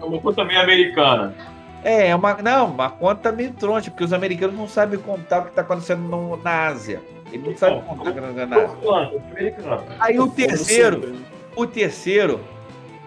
[0.00, 1.34] É uma conta meio americana.
[1.82, 5.42] É, é uma, não, uma conta meio troncha, porque os americanos não sabem contar o
[5.44, 7.00] que está acontecendo no, na Ásia.
[7.32, 9.96] Eles não sabem contar o que está acontecendo na Ásia.
[10.00, 11.16] Aí o terceiro,
[11.54, 12.40] o terceiro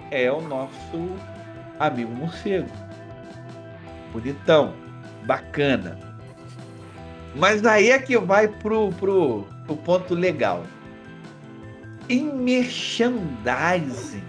[0.09, 1.09] é o nosso
[1.79, 2.69] amigo morcego.
[4.13, 4.73] Bonitão,
[5.23, 5.97] bacana.
[7.35, 10.63] Mas aí é que vai pro, pro, pro ponto legal.
[12.11, 14.21] Em merchandising,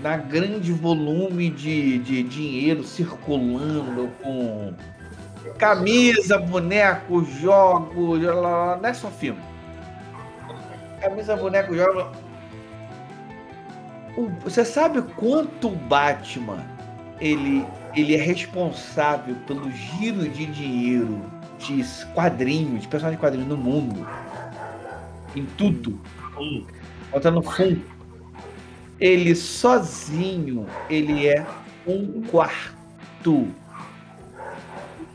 [0.00, 4.72] na grande volume de, de dinheiro circulando com
[5.58, 9.40] camisa, boneco, jogos, não é só filme.
[11.00, 12.12] Camisa, boneco, jogo.
[14.44, 16.64] Você sabe quanto o Batman
[17.20, 17.66] ele,
[17.96, 21.20] ele é responsável pelo giro de dinheiro
[21.58, 21.84] de
[22.14, 24.06] quadrinhos, de personagens de quadrinhos no mundo?
[25.34, 25.98] Em tudo.
[27.12, 27.98] Botando fundo
[29.00, 31.46] ele sozinho, ele é
[31.86, 33.48] um quarto.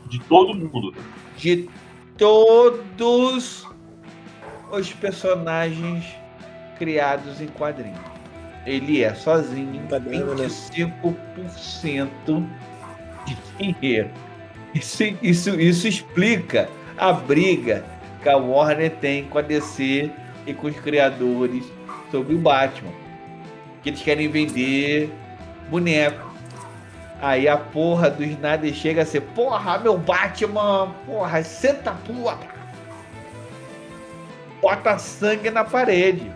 [0.08, 0.94] De todo mundo.
[1.36, 1.68] De
[2.16, 3.66] todos
[4.70, 6.04] os personagens
[6.78, 7.98] criados em quadrinhos.
[8.66, 12.46] Ele é sozinho 25%
[13.26, 14.10] de dinheiro.
[14.74, 17.84] Isso, isso, isso explica a briga
[18.24, 20.10] que a Warner tem com a DC
[20.46, 21.64] e com os criadores
[22.10, 23.04] sobre o Batman
[23.84, 25.12] que eles querem vender
[25.68, 26.32] boneco.
[27.20, 32.38] Aí a porra do Snyder chega a ser, porra, meu Batman, porra, senta porra.
[34.60, 36.32] Bota sangue na parede.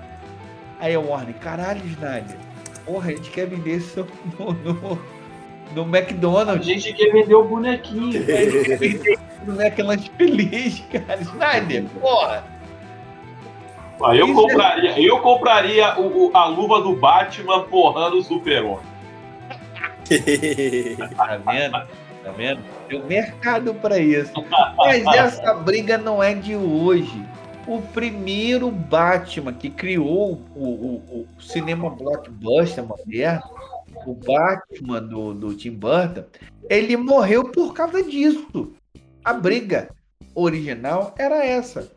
[0.78, 2.36] Aí o Warner, caralho, Snyder,
[2.84, 4.06] porra, a gente quer vender isso
[4.38, 4.98] no, no,
[5.74, 6.68] no McDonald's.
[6.68, 8.22] A gente quer vender o bonequinho.
[8.22, 9.18] a gente quer vender
[9.48, 11.20] o boneco feliz, cara.
[11.20, 12.44] Snyder, porra.
[14.02, 18.86] Ah, eu, compraria, eu compraria o, o, a luva do Batman porrando o Super-Homem.
[21.16, 21.72] tá vendo?
[21.72, 22.60] Tá vendo?
[22.88, 24.32] Tem um mercado para isso.
[24.76, 27.24] Mas essa briga não é de hoje.
[27.66, 33.42] O primeiro Batman que criou o, o, o cinema blockbuster moderno,
[34.06, 36.24] o Batman do, do Tim Burton,
[36.70, 38.72] ele morreu por causa disso.
[39.24, 39.88] A briga
[40.34, 41.90] original era essa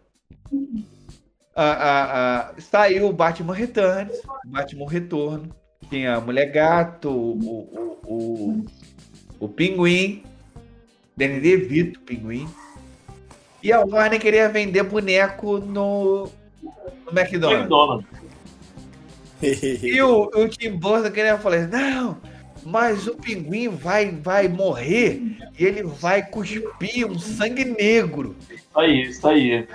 [1.55, 5.55] a, saiu o Batman Returns, Batman Retorno,
[5.89, 8.65] tinha a Mulher Gato, o, o, o,
[9.39, 10.23] o Pinguim,
[11.15, 12.47] Danny DeVito, Pinguim.
[13.61, 16.29] E a Warner queria vender boneco no,
[16.63, 17.61] no McDonald's.
[17.61, 18.07] McDonald's.
[19.83, 22.17] e o, o Tim Burton queria falar, não,
[22.63, 25.21] mas o pinguim vai, vai morrer
[25.57, 28.35] e ele vai cuspir um sangue negro.
[28.49, 29.67] Isso aí, isso aí.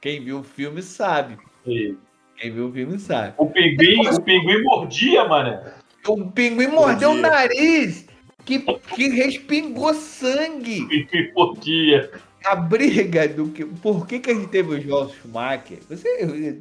[0.00, 1.38] Quem viu o filme sabe.
[1.64, 3.34] Quem viu o filme sabe.
[3.38, 5.60] O pinguim, o pinguim mordia, mano.
[6.06, 8.06] O pinguim mordeu o nariz
[8.44, 10.82] que, que respingou sangue.
[10.82, 12.10] O pinguim mordia.
[12.44, 13.64] A briga do que.
[13.64, 15.78] Por que, que a gente teve o Joel Schumacher?
[15.88, 16.58] Você,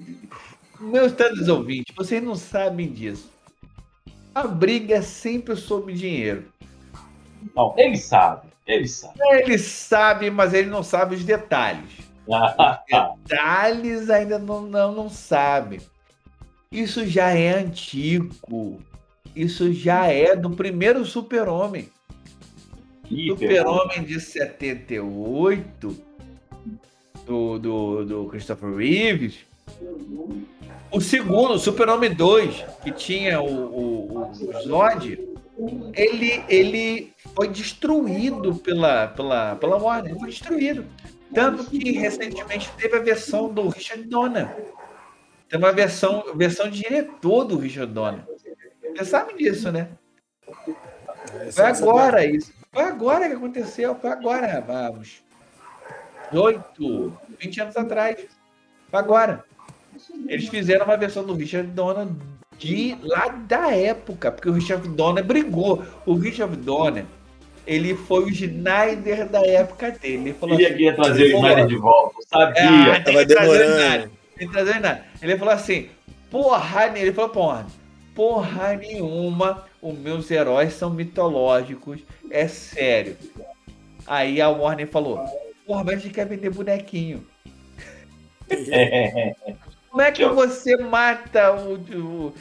[0.79, 3.31] meus tantos ouvintes, vocês não sabem disso.
[4.33, 6.45] A briga é sempre sobre dinheiro.
[7.55, 8.47] Não, ele sabe.
[8.65, 9.19] Ele sabe.
[9.19, 11.91] Ele sabe, mas ele não sabe os detalhes.
[12.25, 12.37] Os
[13.27, 15.81] detalhes ainda não, não, não sabe.
[16.71, 18.79] Isso já é antigo.
[19.35, 21.89] Isso já é do primeiro Super-Homem.
[23.09, 26.03] Super-Homem de 78,
[27.25, 29.39] do, do, do Christopher Reeves.
[30.91, 34.33] O segundo, Super-Homem 2, que tinha o, o, o
[34.63, 35.31] Zod,
[35.93, 40.11] ele, ele foi destruído pela, pela, pela Warner.
[40.11, 40.85] Ele foi destruído.
[41.33, 44.53] Tanto que recentemente teve a versão do Richard Donner.
[45.47, 48.23] Tem uma versão, versão de diretor do Richard Donner.
[48.95, 49.89] Você sabe disso, né?
[51.51, 52.53] Foi agora isso.
[52.73, 53.95] Foi agora que aconteceu.
[53.95, 55.23] Foi agora, vamos.
[56.33, 58.27] Oito, 20 anos atrás.
[58.89, 59.45] Foi agora.
[60.27, 62.07] Eles fizeram uma versão do Richard Donner
[62.61, 65.83] de lá da época, porque o Richard Donner brigou.
[66.05, 67.05] O Richard Donner,
[67.65, 70.29] ele foi o Schneider da época dele.
[70.29, 72.93] Ele falou assim, que ia trazer o Schneider de volta, sabia.
[72.93, 74.11] Ah, Tava demorando.
[74.51, 75.05] Trazer nada.
[75.21, 75.89] Ele falou assim,
[76.29, 77.65] porra, ele falou, porra,
[78.15, 81.99] porra nenhuma, os meus heróis são mitológicos,
[82.29, 83.17] é sério.
[84.05, 85.23] Aí a Warner falou,
[85.65, 87.25] porra, mas a gente quer vender bonequinho.
[89.91, 92.33] Como é que você mata o,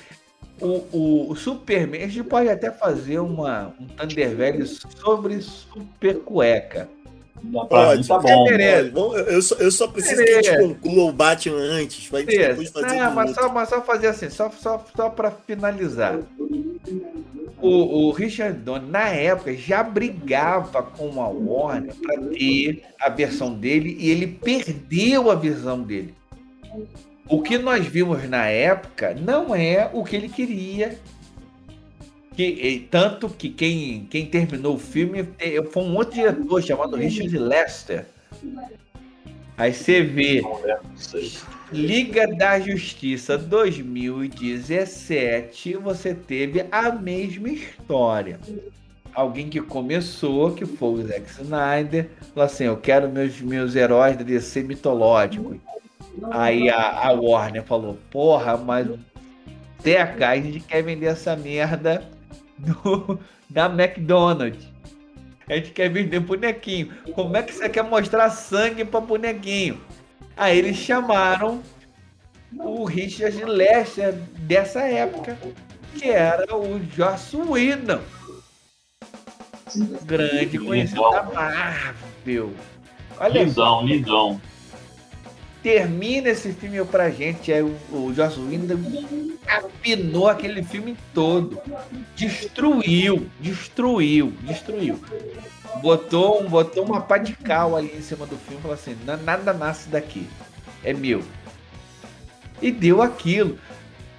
[0.60, 2.04] o, o, o Superman?
[2.04, 6.88] A gente pode até fazer uma, um Thunder velho sobre Super Cueca.
[7.68, 8.44] Pra mim tá bom.
[8.44, 12.20] Olha, vamos- eu, só, eu só preciso que a gente conclua o Batman antes, pra
[12.20, 12.72] gente depois Beleza.
[12.72, 16.20] fazer Não, mas só, mas só fazer assim, só, só, só para finalizar.
[17.60, 23.52] O, o Richard Donner, na época, já brigava com a Warner para ter a versão
[23.54, 26.14] dele e ele perdeu a visão dele.
[27.30, 30.98] O que nós vimos na época não é o que ele queria.
[32.34, 35.28] Que, e tanto que quem, quem terminou o filme
[35.70, 38.04] foi um outro diretor chamado Richard Lester.
[39.56, 40.42] Aí você vê
[41.72, 48.40] Liga da Justiça 2017, você teve a mesma história.
[49.14, 54.16] Alguém que começou, que foi o Zack Snyder, falou assim: Eu quero meus, meus heróis
[54.16, 55.58] da DC mitológicos.
[56.30, 58.86] Aí a, a Warner falou: Porra, mas
[59.82, 62.02] TK, a gente quer vender essa merda
[62.58, 63.18] do,
[63.48, 64.68] da McDonald's.
[65.48, 66.92] A gente quer vender bonequinho.
[67.12, 69.80] Como é que você quer mostrar sangue para bonequinho?
[70.36, 71.60] Aí eles chamaram
[72.56, 75.36] o Richard Lester dessa época,
[75.94, 78.00] que era o Joss Whedon.
[80.04, 82.52] Grande conhecido da Marvel.
[83.18, 84.40] Olha Lindão, lindão.
[85.62, 87.52] Termina esse filme pra gente.
[87.52, 88.78] Aí o, o Joss Whedon
[89.44, 91.60] capinou aquele filme todo.
[92.16, 94.98] Destruiu, destruiu, destruiu.
[95.82, 99.52] Botou, botou uma pá de cal ali em cima do filme falou assim: "Na- nada
[99.52, 100.26] nasce daqui.
[100.84, 101.22] É meu.
[102.60, 103.58] E deu aquilo.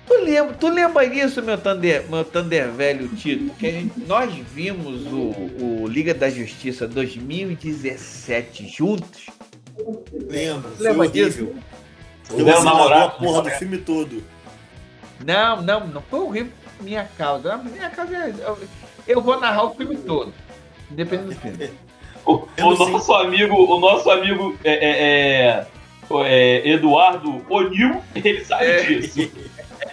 [0.08, 3.54] Tu lembra, tu lembra disso, meu Thunder, meu Thunder velho Tito?
[3.56, 5.32] Que gente- nós vimos o,
[5.84, 9.28] o Liga da Justiça 2017 juntos.
[10.30, 11.56] Lembro, foi Lembra horrível.
[12.30, 14.24] Eu assinava namorado, a porra do filme todo.
[15.26, 17.58] Não, não, não foi horrível minha causa.
[17.58, 18.58] Minha causa é- eu,
[19.08, 20.34] eu vou narrar o filme todo.
[20.92, 21.70] Independente do filme.
[22.24, 22.92] O, o não sei.
[22.92, 24.92] nosso amigo, o nosso amigo é, é,
[25.50, 25.68] é,
[26.28, 28.84] é, Eduardo Onil, ele sabe É.
[28.84, 29.32] disso.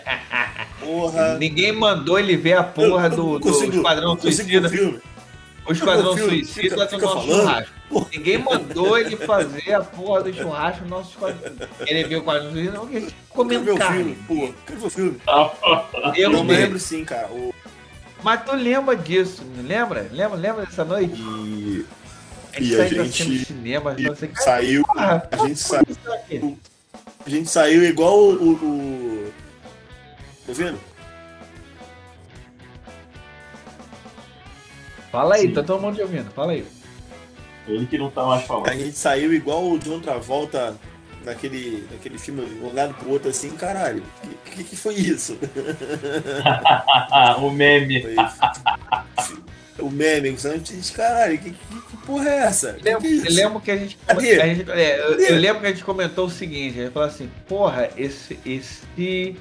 [0.78, 1.38] Porra.
[1.38, 4.70] Ninguém mandou ele ver a porra Eu- eu do, do consigo- Esquadrão Suicida.
[5.66, 7.40] o Esquadrão Suicida fica nosso falando.
[7.40, 7.74] churrasco.
[8.12, 11.16] Ninguém mandou ele fazer a porra do churrasco no nosso.
[11.86, 12.22] Ele viu o
[12.80, 13.98] porque Quero ver comendo o carne.
[14.26, 15.20] filme, ver o filme.
[16.16, 17.28] Eu não lembro sim, cara.
[17.28, 17.54] O-
[18.22, 20.06] Mas tu lembra disso, não lembra?
[20.12, 21.14] Lembra, lembra dessa noite?
[21.20, 21.86] E
[22.54, 24.82] A gente E a saiu gente- no cinema, não sei saiu.
[24.84, 25.82] Porra, A gente, sa...
[25.88, 26.56] isso aqui.
[27.24, 28.32] a gente saiu igual o.
[28.32, 29.32] o, o...
[30.46, 30.78] Tá vendo?
[35.10, 35.54] Fala aí, Sim.
[35.54, 36.66] tá todo mundo te ouvindo, fala aí.
[37.68, 38.72] Ele que não tá mais A falando.
[38.72, 40.74] gente saiu igual o John Travolta
[41.24, 44.02] naquele, naquele filme, um lado pro outro assim, caralho.
[44.22, 45.38] Que que, que foi isso?
[47.40, 48.02] o meme.
[48.02, 48.16] Foi-
[49.80, 52.76] o meme, a gente disse, caralho, que, que, que porra é essa?
[52.84, 53.98] Eu lembro, que é eu lembro que a gente.
[54.08, 55.00] A é,
[55.30, 58.38] eu lembro que a gente comentou o seguinte: a gente falou assim, porra, esse.
[58.44, 59.36] esse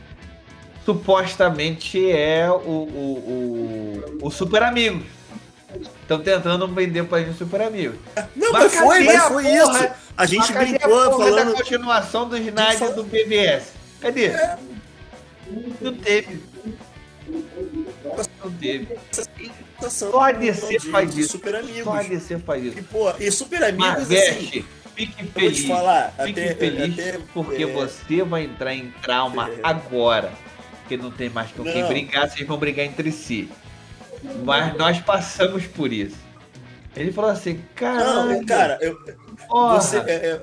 [0.86, 5.04] supostamente é o, o, o, o Super Amigo.
[6.02, 7.96] Estão tentando vender pra gente Super Amigo.
[8.36, 9.84] Não, Mas mas, foi, mas foi porra?
[9.86, 9.94] isso.
[10.16, 11.46] A gente Mas brincou a falando.
[11.52, 12.38] da continuação do
[12.80, 13.74] fala- do BBS?
[14.02, 14.32] Cadê?
[15.82, 16.42] Não teve.
[18.44, 18.88] Não teve.
[19.90, 21.32] Só a DC faz isso.
[21.34, 21.84] Super amigos.
[21.84, 22.80] Só a DC faz isso.
[22.80, 24.66] E, pô, e super amigos, assim, Marvete,
[24.96, 25.58] fique eu vou feliz.
[25.58, 29.60] te falar, Fique até, feliz até porque é, você vai entrar em trauma É.
[29.62, 30.32] agora.
[30.82, 33.50] Porque não tem mais com quem brigar, vocês vão brigar entre si.
[34.44, 36.18] Mas nós passamos por isso.
[36.96, 38.98] Ele falou assim, Não, cara, eu,
[39.50, 40.42] você, é, é,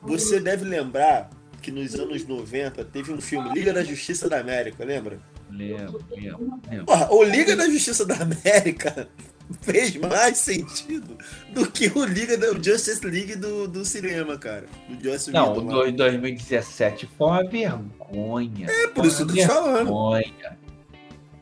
[0.00, 1.28] você deve lembrar
[1.60, 5.18] que nos anos 90 teve um filme, Liga da Justiça da América, lembra?
[5.50, 6.86] Lembro, lembro, lembro.
[6.86, 9.08] Porra, o Liga da Justiça da América
[9.60, 11.18] fez mais sentido
[11.52, 14.66] do que o Liga da o Justice League do, do cinema, cara.
[14.88, 15.84] Do Joss Não, Whedon o lá.
[15.86, 18.66] do- 2017 foi uma vergonha.
[18.70, 19.76] É por isso que eu tô te falando.
[19.84, 20.58] Vergonha.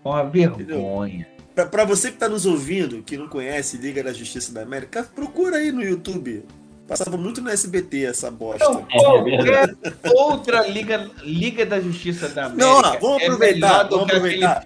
[0.03, 1.27] Foi uma vergonha.
[1.37, 5.03] Pra, pra você que tá nos ouvindo, que não conhece Liga da Justiça da América,
[5.03, 6.45] procura aí no YouTube.
[6.87, 8.65] Passava muito no SBT essa bosta.
[8.65, 8.85] Então,
[9.25, 14.13] qualquer outra Liga, Liga da Justiça da América Não, ó, vamos é aproveitar, do vamos
[14.13, 14.65] aproveitar.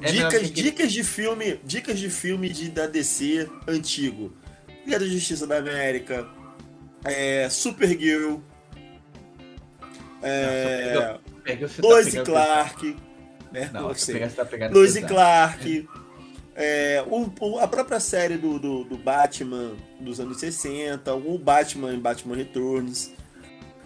[0.00, 4.32] É Dicas, dicas de filme, dicas de filme de, da DC antigo.
[4.86, 6.26] Liga da Justiça da América,
[7.04, 8.36] é, Supergirl,
[10.22, 11.18] é, tá
[11.82, 12.96] Lois e pegando- Clark,
[13.52, 13.70] né?
[13.72, 15.02] Não, Não você tá Lois e.
[15.02, 15.88] Clark,
[16.60, 19.70] é, o- o- a própria série do, do, do Batman
[20.00, 23.12] dos anos 60, o Batman em Batman Returns.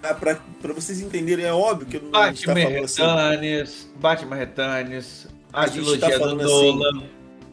[0.03, 3.03] Ah, Pra, pra vocês entenderem, é óbvio que eu não gente tá Batman falando assim.
[3.47, 6.77] Returns, Batman Returns, a A gente trilogia tá do assim.
[6.79, 7.03] Nolan.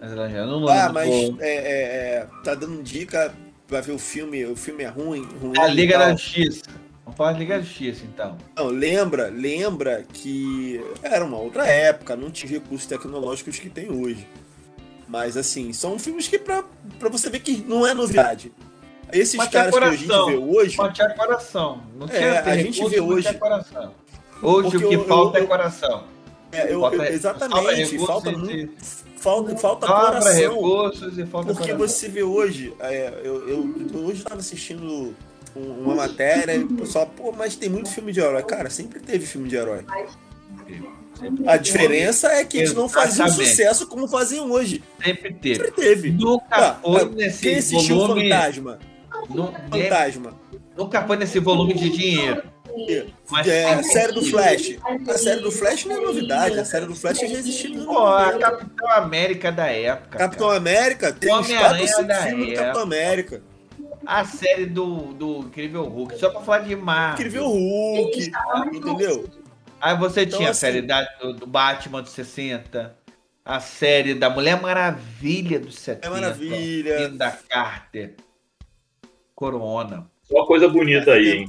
[0.01, 3.31] A trilogia do Nolan, Ah, do mas é, é, é, tá dando dica
[3.67, 6.63] pra ver o filme, o filme é ruim, ruim A Liga da Justiça.
[7.05, 8.35] Vamos falar de Liga da Justiça, então.
[8.57, 14.25] Não, lembra, lembra que era uma outra época, não tinha recursos tecnológicos que tem hoje.
[15.09, 16.63] Mas assim, são filmes que pra,
[16.99, 18.53] pra você ver que não é novidade.
[19.11, 20.25] Esses Mas caras que a gente coração.
[20.27, 21.81] vê hoje, Mas tinha coração.
[21.97, 23.91] Não É, a gente vê hoje- coração.
[24.41, 26.03] Hoje Porque o que eu- falta eu- é coração.
[26.51, 28.73] é, eu- Falta- exatamente, falta, muito,
[29.17, 30.33] falta, falta coração.
[30.33, 31.87] recursos e falta Porque coração.
[31.87, 35.15] você vê hoje, é, eu, eu, eu hoje estava assistindo
[35.55, 38.43] um- uma matéria e o pessoal, pô, mas tem muito filme de herói.
[38.43, 39.83] Cara, sempre teve filme de herói.
[41.47, 43.49] A diferença é que eles não faziam Exatamente.
[43.51, 44.83] sucesso como fazem hoje.
[45.03, 45.55] Sempre teve.
[45.55, 46.11] Sempre teve.
[46.11, 48.29] Nunca Ah, foi nesse Quem assistiu volume.
[48.29, 48.79] Fantasma?
[49.29, 50.33] nu- Fantasma.
[50.77, 52.43] Nunca foi nesse volume de dinheiro.
[53.29, 54.21] Mas É, a série do.
[54.23, 54.77] Flash.
[55.07, 56.57] A série do Flash não é novidade.
[56.59, 60.17] A série do Flash já existia no Pô, a Capitão América da época.
[60.17, 60.57] Capitão cara.
[60.59, 62.61] América tem uns Homem-Aranha 4 ou 5 da filmes do época.
[62.63, 63.41] Capitão América.
[64.05, 66.17] A série do, do Incrível Hulk.
[66.17, 67.13] Só pra falar de Marvel.
[67.27, 68.31] Incrível Hulk,
[68.73, 69.29] entendeu?
[69.81, 72.95] Aí você Então, tinha assim- a série da- do, do Batman dos 60.
[73.45, 76.09] A série da Mulher Maravilha dos 70.
[76.09, 77.07] Maravilha.
[77.07, 78.15] Linda Carter.
[79.35, 80.09] Corona.
[80.23, 81.47] Só coisa bonita aí, hein?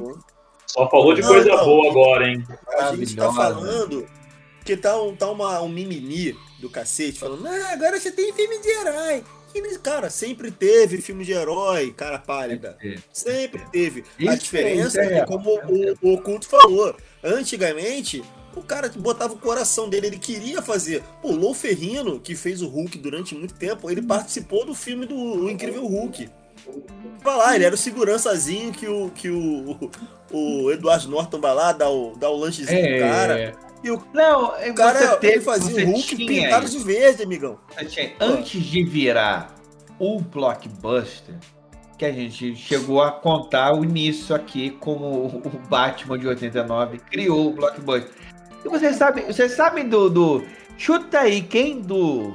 [0.66, 1.64] Só falou de Não, coisa então.
[1.64, 2.44] boa agora, hein?
[2.78, 4.06] A gente tá falando
[4.64, 8.60] que tá, um, tá uma, um mimimi do cacete, falando, ah, agora você tem filme
[8.60, 9.24] de herói.
[9.82, 12.78] Cara, sempre teve filme de herói, cara pálida.
[13.12, 14.04] Sempre teve.
[14.20, 16.94] a Isso diferença é é, como o, o Oculto falou.
[17.22, 18.22] Antigamente,
[18.56, 21.02] o cara botava o coração dele, ele queria fazer.
[21.22, 25.06] Pô, o Lou Ferrino, que fez o Hulk durante muito tempo, ele participou do filme
[25.06, 26.28] do o Incrível Hulk.
[27.22, 29.90] Vai lá, ele era o segurançazinho que o, que o,
[30.30, 33.54] o Edward Norton vai lá, dá o, dá o lanchezinho pro cara.
[33.82, 36.78] E o Não, O cara você teve, ele fazia você o Hulk pintado isso.
[36.78, 37.58] de verde, amigão.
[38.20, 39.54] Antes de virar
[39.98, 41.34] o blockbuster,
[42.00, 47.50] que a gente chegou a contar o início aqui como o Batman de 89 criou
[47.50, 48.10] o blockbuster.
[48.64, 50.42] E vocês sabem, vocês sabem do, do
[50.78, 52.32] chuta aí quem do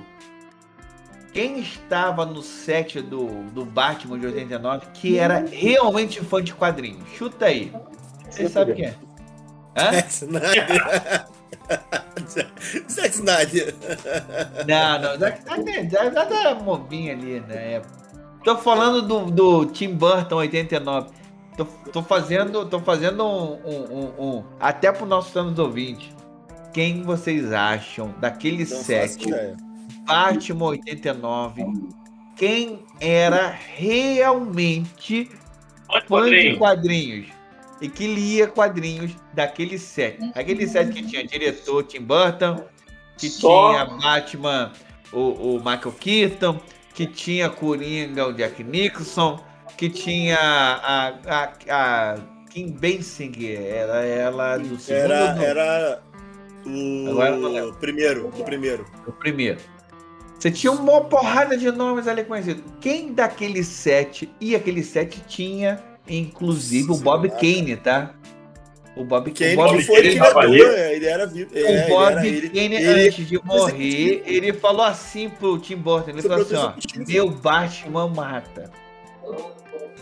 [1.34, 7.04] quem estava no set do, do Batman de 89 que era realmente fã de quadrinhos?
[7.18, 7.74] Chuta aí.
[8.30, 8.96] Vocês sabem quem é?
[9.76, 9.92] Hã?
[9.94, 11.26] Zack Snyder.
[12.88, 13.76] Zack Snyder.
[14.68, 18.05] Não, não, Zack Snyder já, já era movinho ali na época.
[18.46, 21.10] Tô falando do, do Tim Burton 89.
[21.58, 26.10] Tô, tô fazendo, tô fazendo um, um, um, um- Até pro nossos anos ouvintes.
[26.72, 29.26] Quem vocês acham daquele Não set.
[30.06, 31.66] Batman 89?
[32.36, 35.30] Quem era realmente
[35.90, 36.58] fã de quadrinho.
[36.58, 37.28] quadrinhos
[37.82, 40.20] e que lia quadrinhos daquele set.
[40.36, 42.64] Aquele set que tinha diretor Tim Burton,
[43.18, 44.72] que Só- tinha Batman,
[45.12, 46.60] o, o Michael Keaton,
[46.96, 49.40] que tinha Coringa, o Jack Nicholson,
[49.78, 52.16] que tinha a, a, a
[52.50, 55.12] Kim Basinger, era ela do segundo.
[55.12, 56.04] Era, era
[56.66, 58.86] o primeiro, o primeiro.
[59.06, 59.60] O primeiro.
[60.40, 62.64] Você tinha uma porrada de nomes ali conhecidos.
[62.80, 68.15] Quem daqueles sete, e aqueles sete tinha, inclusive, o Bob Kane, tá?
[68.96, 71.52] O Bob Kane, o Bob foi Kane, criador, ele era vivo.
[71.54, 76.12] É, o Bob ele Kane, ele, antes de morrer, ele falou assim pro Tim Burton,
[76.12, 76.74] ele falou assim, ó,
[77.06, 78.72] meu Batman mata.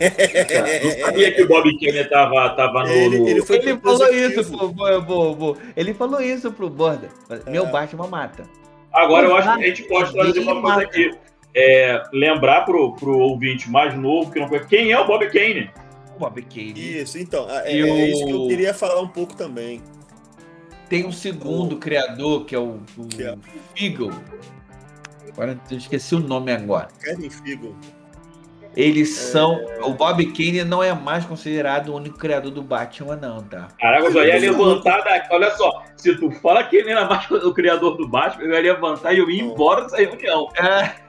[0.00, 2.90] Não sabia que o Bob Kane tava, tava no.
[2.90, 7.08] Ele, ele, foi ele falou isso pro, pro, pro, Ele falou isso pro Borda.
[7.48, 7.70] Meu é.
[7.70, 8.44] Batman mata.
[8.92, 11.10] Agora eu acho que a gente pode trazer uma coisa aqui.
[11.56, 14.64] É, lembrar pro, pro ouvinte mais novo que não foi.
[14.66, 15.70] Quem é o Bob Kane?
[16.14, 17.00] O Bob Kane.
[17.00, 17.48] Isso, então.
[17.50, 17.96] É, é, o...
[17.96, 19.82] isso que eu queria falar um pouco também.
[20.88, 21.78] Tem um segundo o...
[21.78, 23.36] criador, que é o, o que é?
[23.74, 24.10] Fiegel.
[25.32, 26.88] Agora eu esqueci o nome agora.
[27.02, 27.74] Kevin Fiegel.
[28.76, 29.64] Eles são.
[29.82, 33.68] O Bob Kane não é mais considerado o único criador do Batman, não, tá?
[33.78, 35.32] Caraca, eu já ia levantar daqui.
[35.32, 38.72] Olha só, se tu fala que ele era mais o criador do Batman, eu ia
[38.72, 40.48] levantar e eu ia embora dessa reunião.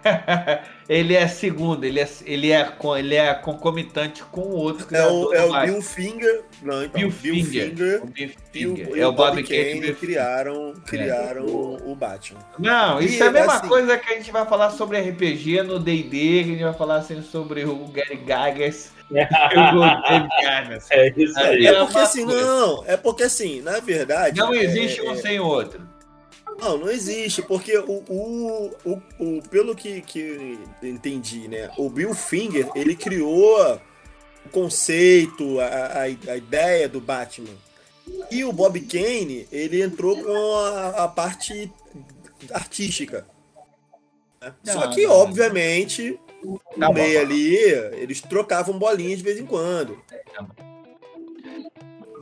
[0.87, 4.87] ele é segundo, ele é, ele é, ele é concomitante com o outro.
[4.95, 6.43] É o, é o Bill Finger.
[6.61, 7.69] Não, então, Bill, Bill Finger.
[7.69, 8.87] Finger, o Bill Finger.
[8.87, 11.89] E o, é o Bob, Bob Kane, Kane criaram, criaram é.
[11.89, 12.39] o Batman.
[12.57, 15.63] Não, isso e, é a mesma assim, coisa que a gente vai falar sobre RPG
[15.63, 18.93] no DD, que a gente vai falar assim sobre o Gary Gagas.
[20.91, 21.67] é isso aí.
[21.67, 24.39] É porque assim, não, é porque assim, na verdade.
[24.39, 25.94] Não existe é, um sem o outro.
[26.59, 31.69] Não, não existe, porque o, o, o, o, pelo que, que entendi, né?
[31.77, 33.79] O Bill Finger, ele criou
[34.45, 37.53] o conceito, a, a, a ideia do Batman.
[38.31, 41.71] E o Bob Kane, ele entrou com a, a parte
[42.51, 43.25] artística.
[44.41, 44.53] Né?
[44.63, 46.19] Só que, obviamente,
[46.77, 47.55] no meio ali,
[47.93, 49.97] eles trocavam bolinhas de vez em quando.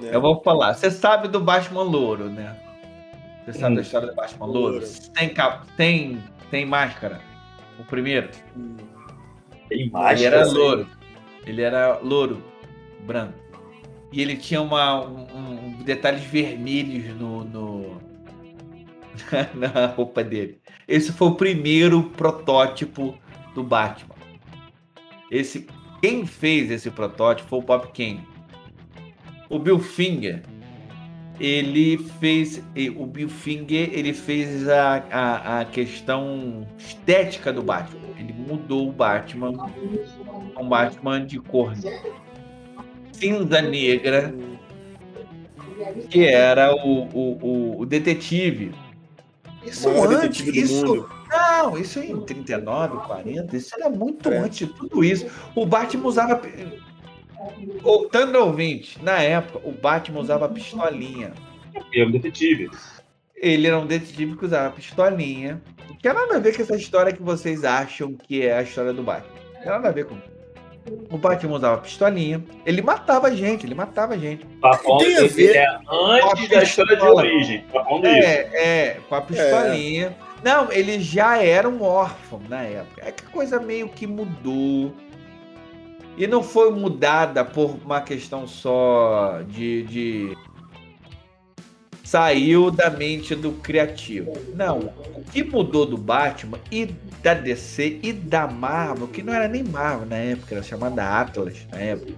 [0.01, 0.73] Eu vou falar.
[0.73, 2.57] Você sabe do Batman Louro, né?
[3.45, 3.75] Você sabe hum.
[3.75, 4.83] da história do Batman Louro?
[5.13, 5.33] Tem,
[5.75, 7.21] tem, tem máscara.
[7.79, 8.29] O primeiro.
[9.67, 10.13] Tem máscara?
[10.13, 10.87] Ele era louro.
[11.45, 12.43] Ele era louro,
[13.05, 13.43] branco.
[14.11, 18.01] E ele tinha uma, um, um detalhes vermelhos no, no
[19.55, 20.59] na roupa dele.
[20.87, 23.17] Esse foi o primeiro protótipo
[23.53, 24.15] do Batman.
[25.31, 25.67] Esse,
[26.01, 28.27] quem fez esse protótipo foi o Bob Kane.
[29.49, 30.43] O Bill Finger
[31.39, 32.61] ele fez
[32.95, 38.01] o Bill Finger ele fez a, a, a, questão estética do Batman.
[38.17, 39.51] Ele mudou o Batman
[40.57, 41.73] um Batman de cor
[43.11, 44.33] cinza negra
[46.09, 48.73] que era o, o, o detetive.
[49.65, 51.09] Isso antes isso.
[51.31, 54.37] não isso em 39 40 isso era muito é.
[54.37, 55.25] antes de tudo isso.
[55.55, 56.41] O Batman usava
[57.81, 61.33] Voltando ao ouvinte, na época, o Batman usava pistolinha.
[61.91, 62.69] Ele era um detetive.
[63.35, 65.61] Ele era um detetive que usava pistolinha.
[65.87, 68.93] Não tinha nada a ver com essa história que vocês acham que é a história
[68.93, 69.33] do Batman.
[69.53, 70.17] Não tinha nada a ver com.
[71.09, 72.43] O Batman usava pistolinha.
[72.65, 74.45] Ele matava gente, ele matava gente.
[74.61, 75.55] Tá tem a ver.
[75.55, 77.65] É antes da história de origem.
[77.71, 80.15] Tá é, é, com a pistolinha.
[80.29, 80.33] É.
[80.43, 83.01] Não, ele já era um órfão na época.
[83.05, 84.93] É que a coisa meio que mudou.
[86.17, 90.37] E não foi mudada por uma questão só de, de.
[92.03, 94.33] Saiu da mente do criativo.
[94.53, 94.93] Não.
[95.15, 96.85] O que mudou do Batman e
[97.23, 101.65] da DC e da Marvel, que não era nem Marvel na época, era chamada Atlas
[101.71, 102.13] na época.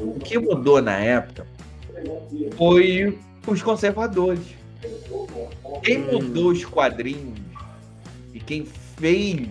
[0.00, 1.46] O que mudou na época
[2.56, 3.16] foi
[3.46, 4.44] os conservadores.
[5.84, 7.38] Quem mudou os quadrinhos
[8.34, 8.66] e quem
[8.96, 9.48] fez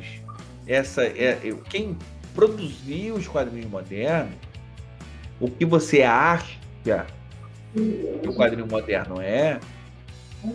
[0.68, 1.04] essa.
[1.04, 1.38] É,
[1.70, 1.98] quem
[2.34, 4.34] produzir os quadrinhos modernos,
[5.40, 9.60] o que você acha que o quadrinho moderno é,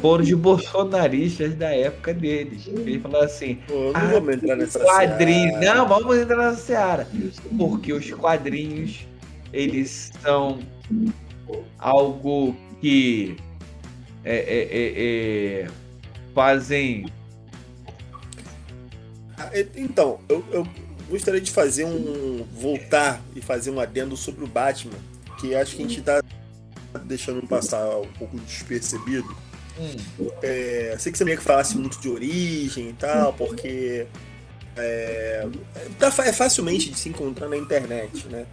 [0.00, 2.66] foram os bolsonaristas da época deles.
[2.66, 5.58] Eles falaram assim: Pô, não ah, vamos entrar nessa quadrinhos.
[5.58, 5.74] Seara.
[5.74, 7.08] Não, vamos entrar nessa seara.
[7.56, 9.06] Porque os quadrinhos,
[9.52, 10.58] eles são
[11.78, 13.36] algo que
[14.24, 15.66] é, é, é, é
[16.34, 17.06] fazem.
[19.38, 20.66] Ah, então, eu, eu
[21.08, 22.44] gostaria de fazer um.
[22.52, 24.98] voltar e fazer um adendo sobre o Batman,
[25.40, 26.22] que acho que a gente tá
[27.04, 29.36] deixando passar um pouco despercebido.
[29.78, 30.30] Hum.
[30.42, 34.06] É, sei que você meio que falasse muito de origem e tal, porque
[34.76, 35.46] é,
[35.98, 38.46] tá, é facilmente de se encontrar na internet, né?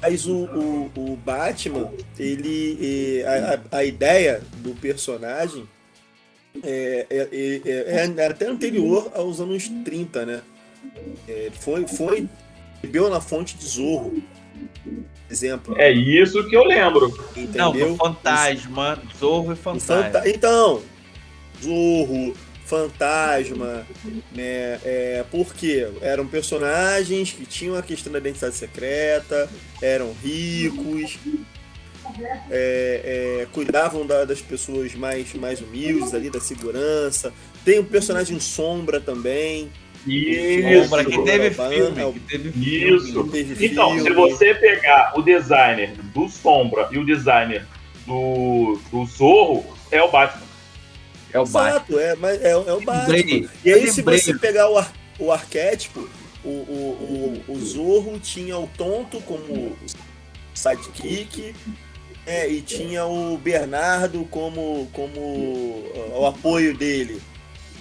[0.00, 3.24] Mas o, o, o Batman, ele.
[3.70, 5.68] A, a, ideia do personagem
[6.62, 10.42] é, é, é, é, até anterior aos anos 30, né?
[11.28, 12.28] É, foi, foi
[12.82, 14.22] bebeu na fonte de Zorro.
[15.30, 15.74] Exemplo.
[15.78, 17.08] É isso que eu lembro.
[17.36, 17.90] Entendeu?
[17.90, 20.04] Não, fantasma, Zorro e fantasma.
[20.04, 20.82] Fanta então,
[21.62, 22.34] Zorro,
[22.64, 23.86] fantasma,
[24.32, 24.80] né?
[24.84, 29.48] É, porque eram personagens que tinham a questão da identidade secreta,
[29.82, 31.18] eram ricos,
[32.50, 37.32] é, é, cuidavam da, das pessoas mais, mais humildes ali, da segurança.
[37.64, 39.70] Tem um personagem sombra também.
[40.16, 42.12] Isso, sombra, que teve filme.
[42.12, 43.24] Que teve filme, Isso.
[43.24, 44.02] Teve então, filme.
[44.02, 47.66] se você pegar o designer do Sombra e o designer
[48.06, 50.46] do, do Zorro, é o Batman.
[51.32, 52.00] É o Exato, Batman.
[52.00, 53.12] É, mas é, é o Batman.
[53.12, 53.48] Lembrei.
[53.64, 56.08] E aí, se você pegar o, ar, o arquétipo,
[56.44, 59.76] o, o, o, o Zorro tinha o Tonto como
[60.54, 61.54] sidekick,
[62.26, 65.20] é, e tinha o Bernardo como, como
[66.14, 67.22] o apoio dele.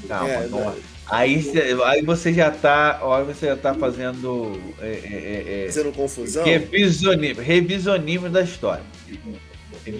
[0.07, 0.75] Não, é, não.
[1.09, 1.51] Aí,
[1.85, 2.99] aí você já tá.
[3.01, 4.59] Aí você já tá fazendo.
[4.79, 6.43] É, é, é, é fazendo confusão?
[6.43, 8.83] Revisionismo, revisionismo da história.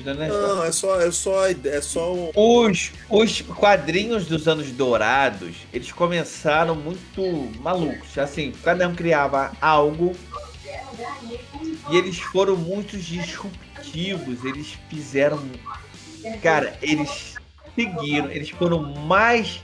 [0.06, 2.32] Não, é só, é só, é só um...
[2.36, 7.22] os, os quadrinhos dos anos dourados, eles começaram muito
[7.62, 8.18] malucos.
[8.18, 10.14] Assim, cada um criava algo
[11.90, 15.42] e eles foram muito disruptivos eles fizeram.
[16.42, 17.37] Cara, eles
[17.78, 19.62] seguiram, eles foram mais.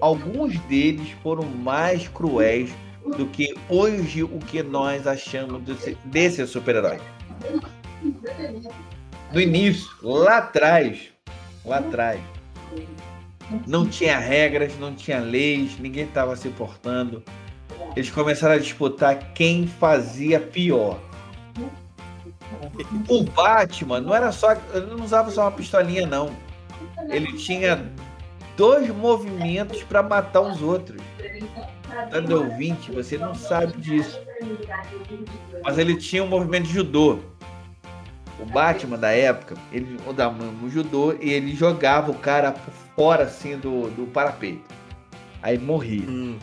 [0.00, 2.70] Alguns deles foram mais cruéis
[3.16, 7.00] do que hoje o que nós achamos desse, desse super-herói.
[9.32, 11.08] No início, lá atrás,
[11.64, 12.20] lá atrás,
[13.66, 17.22] não tinha regras, não tinha leis, ninguém estava se importando.
[17.96, 21.00] Eles começaram a disputar quem fazia pior.
[23.08, 24.52] O Batman não era só.
[24.52, 26.30] Ele não usava só uma pistolinha, não.
[27.08, 27.84] Ele tinha
[28.56, 31.00] dois movimentos para matar os outros.
[32.10, 34.20] Tanto ouvinte, você não sabe disso.
[35.62, 37.20] Mas ele tinha um movimento de judô.
[38.38, 43.24] O Batman da época, ele dava um judô e ele jogava o cara por fora
[43.24, 44.62] assim do, do parapeito.
[45.42, 46.06] Aí morria.
[46.08, 46.38] Hum.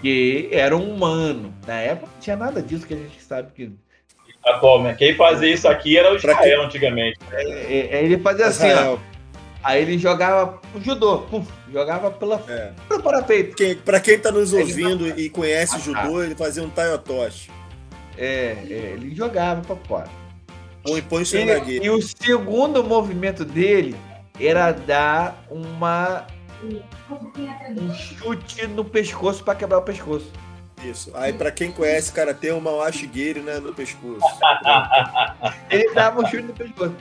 [0.00, 1.54] Que era um humano.
[1.66, 3.72] Na época não tinha nada disso que a gente sabe que
[4.50, 4.98] Atualmente.
[4.98, 7.18] Quem fazia isso aqui era o Israel antigamente.
[7.32, 8.98] É, é, ele fazia assim, ó.
[9.62, 12.70] Aí ele jogava o judô, puf, jogava pela, é.
[12.88, 13.56] pelo parapeito.
[13.56, 15.22] Quem, pra quem tá nos ouvindo ele...
[15.22, 17.50] e conhece ah, judô, ele fazia um taiotoshi.
[18.16, 20.08] É, é, ele jogava pra fora.
[20.82, 21.22] Põe, põe
[21.66, 23.96] e, e o segundo movimento dele
[24.40, 26.26] era dar uma
[26.62, 30.30] um chute no pescoço para quebrar o pescoço.
[30.84, 31.10] Isso.
[31.14, 34.20] Aí, pra quem conhece karatê, o Mawashigiri, né, no pescoço.
[35.70, 36.94] Ele dava um chute no pescoço.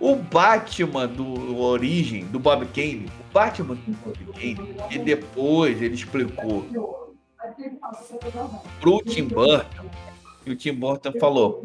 [0.00, 5.94] O Batman do Origem, do Bob Kane, o Batman do Bob Kane, e depois ele
[5.94, 7.14] explicou
[8.80, 9.88] pro Tim Burton,
[10.44, 11.64] e o Tim Burton falou,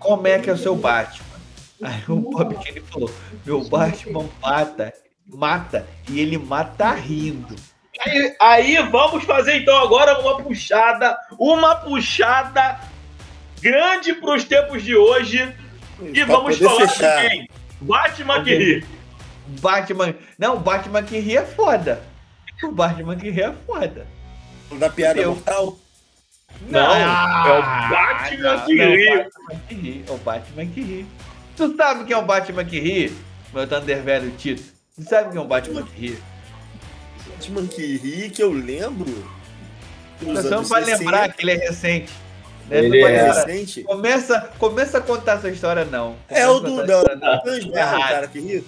[0.00, 1.36] como é que é o seu Batman?
[1.80, 3.10] Aí o Bob Kane falou,
[3.44, 4.92] meu Batman mata,
[5.24, 7.54] mata, e ele mata rindo.
[8.06, 12.78] Aí, aí vamos fazer então agora uma puxada, uma puxada
[13.60, 15.52] grande para os tempos de hoje.
[16.00, 17.22] E pra vamos falar fechar.
[17.22, 17.50] de quem?
[17.80, 18.86] Batman que ri.
[19.60, 20.14] Batman.
[20.38, 22.02] Não, Batman que ri é foda.
[22.62, 24.06] O Batman que ri é foda.
[24.72, 25.34] Da piada Eu...
[25.34, 25.78] mortal?
[26.68, 29.08] Não, ah, é o Batman não, que não, ri.
[29.08, 30.04] É o Batman que ri.
[30.06, 31.06] É o Batman que ri.
[31.56, 33.16] Tu sabe quem é o Batman que ri?
[33.52, 34.62] Meu Thunder velho Tito.
[34.94, 36.18] Tu sabe quem é o Batman que ri?
[37.28, 39.36] Batman que ri, que eu lembro.
[40.20, 42.12] Você não vai lembrar que ele é recente.
[42.68, 42.78] Né?
[42.78, 43.82] Ele é recente.
[43.82, 46.16] Começa, começa a contar essa história, não.
[46.28, 48.64] Começa é o do Titãs, é o cara que ri?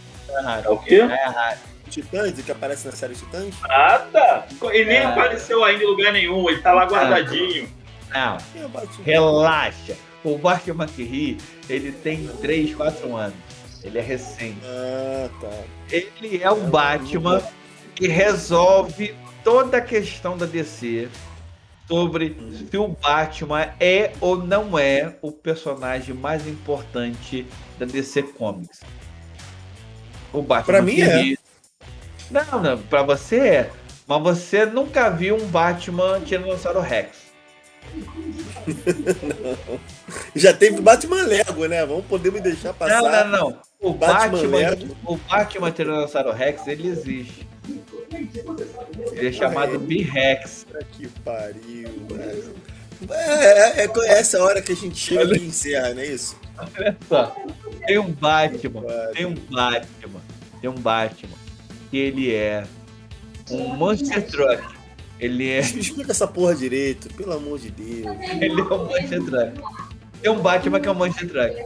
[0.64, 0.96] É o quê?
[0.96, 1.58] É errado.
[1.88, 3.54] Titãs, que aparece na série Titãs?
[3.66, 4.46] Nada!
[4.70, 5.04] Ele nem é.
[5.06, 7.68] apareceu ainda em lugar nenhum, ele tá lá guardadinho.
[8.10, 8.38] Não,
[9.04, 9.96] relaxa.
[10.24, 13.36] O Batman que ri, ele tem 3, 4 anos.
[13.82, 14.58] Ele é recente.
[14.64, 15.50] Ah, tá.
[15.90, 17.42] Ele é o Batman
[17.98, 19.12] que resolve
[19.42, 21.08] toda a questão da DC
[21.88, 22.36] sobre
[22.70, 27.44] se o Batman é ou não é o personagem mais importante
[27.76, 28.82] da DC Comics.
[30.32, 30.64] O Batman.
[30.64, 31.34] Pra mim é.
[32.30, 33.70] Não, não, pra você é.
[34.06, 37.18] Mas você nunca viu um Batman Tiranossauro Rex.
[39.42, 39.80] não.
[40.36, 41.84] Já teve Batman Lego, né?
[41.84, 43.02] Vamos poder me deixar passar.
[43.02, 43.60] Não, não, não.
[43.80, 47.47] O Batman, Batman o Batman Tiranossauro Rex, ele existe.
[49.12, 50.66] Ele é chamado B-Rex.
[50.92, 52.54] Que pariu, velho.
[53.10, 56.36] É, é, é, essa hora que a gente chega e encerra, não é isso?
[56.58, 57.36] Olha só.
[57.86, 58.82] Tem um Batman,
[59.14, 60.20] tem um Batman,
[60.60, 61.36] tem um Batman,
[61.90, 62.66] que ele é
[63.50, 64.62] um Monster Truck.
[65.20, 65.60] Ele é.
[65.60, 68.16] Explica essa porra direito, pelo amor de Deus.
[68.40, 69.60] Ele é um Monster Truck.
[70.20, 71.64] Tem um Batman que é um Monster Truck.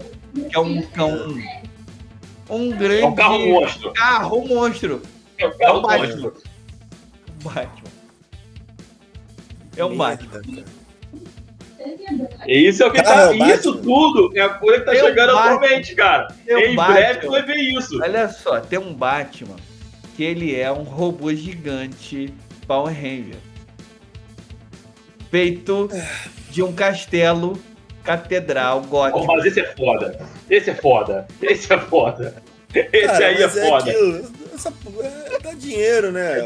[0.48, 0.82] Que é um.
[0.82, 1.42] Que é um,
[2.50, 3.02] um grande.
[3.02, 3.92] É um carro monstro.
[3.94, 5.02] Carro monstro.
[5.42, 6.06] É um carro É um Batman.
[6.22, 6.42] monstro.
[7.42, 7.90] Batman.
[9.76, 10.42] É um Batman.
[12.46, 13.22] E isso é o que Cara, tá.
[13.22, 13.82] é o Isso Batman.
[13.82, 15.54] tudo é a coisa que tá É o chegando Batman.
[15.54, 16.28] atualmente, cara.
[16.46, 16.94] É o em Batman.
[16.94, 18.00] breve vai ver isso.
[18.00, 19.56] Olha só, tem um Batman
[20.16, 22.32] que ele é um robô gigante
[22.66, 23.36] Power Ranger.
[25.30, 25.88] Feito
[26.50, 27.58] de um castelo
[28.04, 29.24] catedral gótico.
[29.26, 30.18] mas esse é foda.
[30.50, 31.26] Esse é foda.
[31.40, 32.34] Esse é foda.
[32.74, 33.90] Esse Cara, aí é mas foda.
[33.90, 34.30] aquilo,
[34.68, 36.36] essa, é, dá dinheiro, né?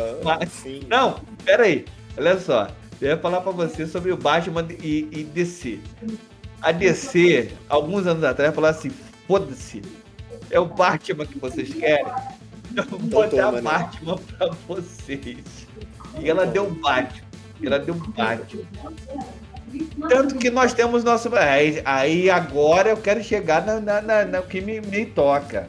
[0.43, 0.83] Enfim.
[0.89, 1.85] Não, pera aí.
[2.17, 2.69] Olha só.
[3.01, 5.79] Eu ia falar pra você sobre o Batman e, e DC.
[6.63, 8.91] A DC, alguns anos atrás, falou assim:
[9.27, 9.83] foda-se.
[10.51, 12.07] É o Batman que vocês querem?
[12.75, 13.61] Eu vou botar toma, né?
[13.61, 15.39] Batman pra vocês.
[16.19, 17.27] E ela deu Batman.
[17.63, 18.63] Ela deu Batman.
[20.09, 21.29] Tanto que nós temos nosso.
[21.37, 25.69] Aí, aí agora eu quero chegar na, na, na- na- que me, me toca.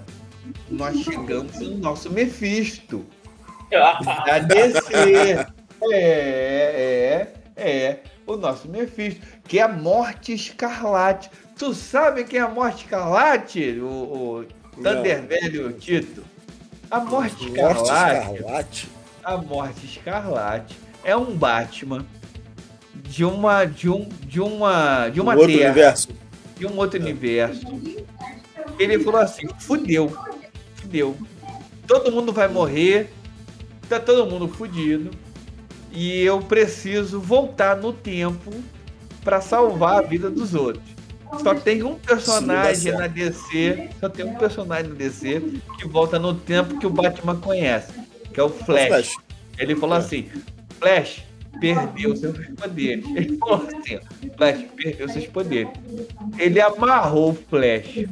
[0.70, 3.06] Nós chegamos no nosso Mephisto.
[4.26, 5.46] Da DC.
[5.92, 8.00] É, é, é.
[8.26, 11.30] O nosso Mephisto, que é a Morte Escarlate.
[11.58, 14.46] Tu sabe quem é a Morte Escarlate, o, o
[14.82, 16.24] Thunder Velho Tito?
[16.90, 18.90] A Morte Morte Escarlate, Escarlate.
[19.24, 22.06] a Morte Escarlate é um Batman
[22.96, 26.10] de uma de um de uma de uma Um outro terra, universo.
[26.58, 27.66] de um outro universo.
[28.80, 30.16] Ele falou assim: fudeu,
[30.88, 31.18] fudeu.
[31.86, 33.10] Todo mundo vai morrer,
[33.90, 35.12] tá todo mundo fudido.
[35.92, 38.52] E eu preciso voltar no tempo
[39.24, 40.86] pra salvar a vida dos outros.
[41.44, 45.42] Só tem um personagem na DC, só tem um personagem na DC
[45.78, 47.94] que volta no tempo que o Batman conhece,
[48.34, 49.16] que é o Flash.
[49.58, 50.30] Ele falou assim:
[50.80, 51.24] Flash
[51.60, 53.06] perdeu seus poderes.
[53.16, 54.00] Ele falou assim:
[54.38, 55.74] Flash perdeu seus poderes.
[56.38, 58.06] Ele amarrou o Flash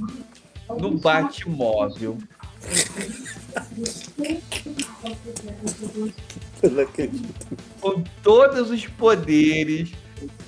[0.69, 2.17] no Batmóvel.
[6.63, 7.57] Eu não acredito.
[7.81, 9.91] com todos os poderes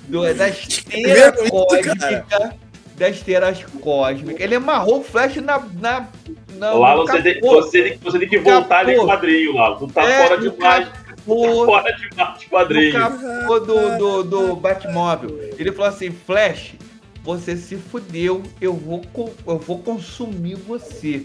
[0.08, 2.54] do, da esteira isso, cósmica.
[2.96, 4.42] Da esteira cósmica.
[4.42, 5.60] Ele amarrou o Flash na.
[5.80, 6.08] na,
[6.56, 7.62] na Lá no você tem, capô.
[7.62, 9.06] você, tem, você tem que voltar de Capô.
[9.06, 9.76] quadrinho lá.
[9.76, 10.50] Tu tá É, fora.
[10.52, 11.64] Tá capô.
[11.66, 12.92] fora demais de no quadrinho.
[12.92, 15.38] capô do, do, do Batmóvel.
[15.56, 16.74] Ele falou assim: Flash,
[17.22, 19.02] você se fudeu, eu vou,
[19.46, 21.24] eu vou consumir você.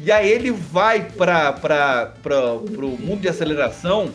[0.00, 4.14] E aí ele vai para pra, pra, pro mundo de aceleração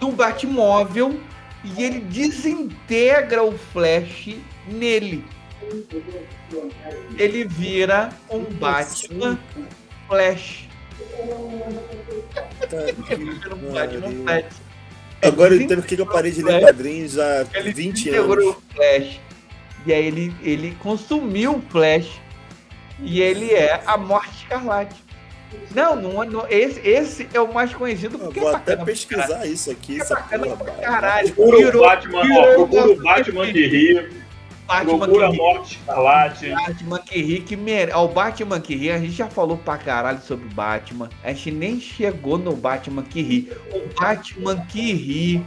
[0.00, 1.20] do Batmóvel
[1.64, 4.36] e ele desintegra o Flash
[4.66, 5.24] nele.
[7.16, 9.38] Ele vira um Batman
[10.08, 10.68] Flash.
[13.08, 14.44] Ele vira um Batman Flash.
[15.22, 18.50] Agora eu Ele entendo porque que eu parei de ler quadrinhos há Ele 20 segurou
[18.50, 18.56] anos.
[18.56, 19.20] o Flash.
[19.86, 22.20] E aí ele, ele consumiu o Flash.
[22.98, 24.96] E ele é a Morte Escarlate.
[25.74, 29.46] Não, não, não esse, esse é o mais conhecido Eu porque vou é até pesquisar
[29.46, 29.98] isso aqui.
[29.98, 30.86] É Essa bacana porra, pra cara.
[30.92, 31.32] caralho.
[31.32, 34.08] Procura o Virou- Batman, ó, virou procura o Batman que ri,
[34.66, 35.42] Batman procura a que ri.
[35.42, 36.48] Morte Escarlate.
[36.50, 37.92] Batman que ri que mere...
[37.92, 41.08] Ó, o Batman que ri, a gente já falou pra caralho sobre Batman.
[41.24, 43.52] A gente nem chegou no Batman que ri.
[43.72, 45.44] O Batman que ri,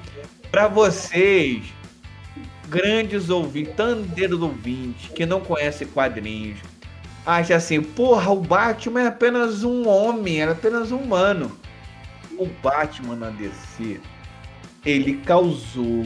[0.52, 1.64] pra vocês,
[2.68, 6.58] grandes ouvintes, tandeiros ouvintes, que não conhecem quadrinhos,
[7.26, 11.52] acha assim, porra, o Batman é apenas um homem, é apenas um humano.
[12.38, 14.00] O Batman na DC,
[14.86, 16.06] ele causou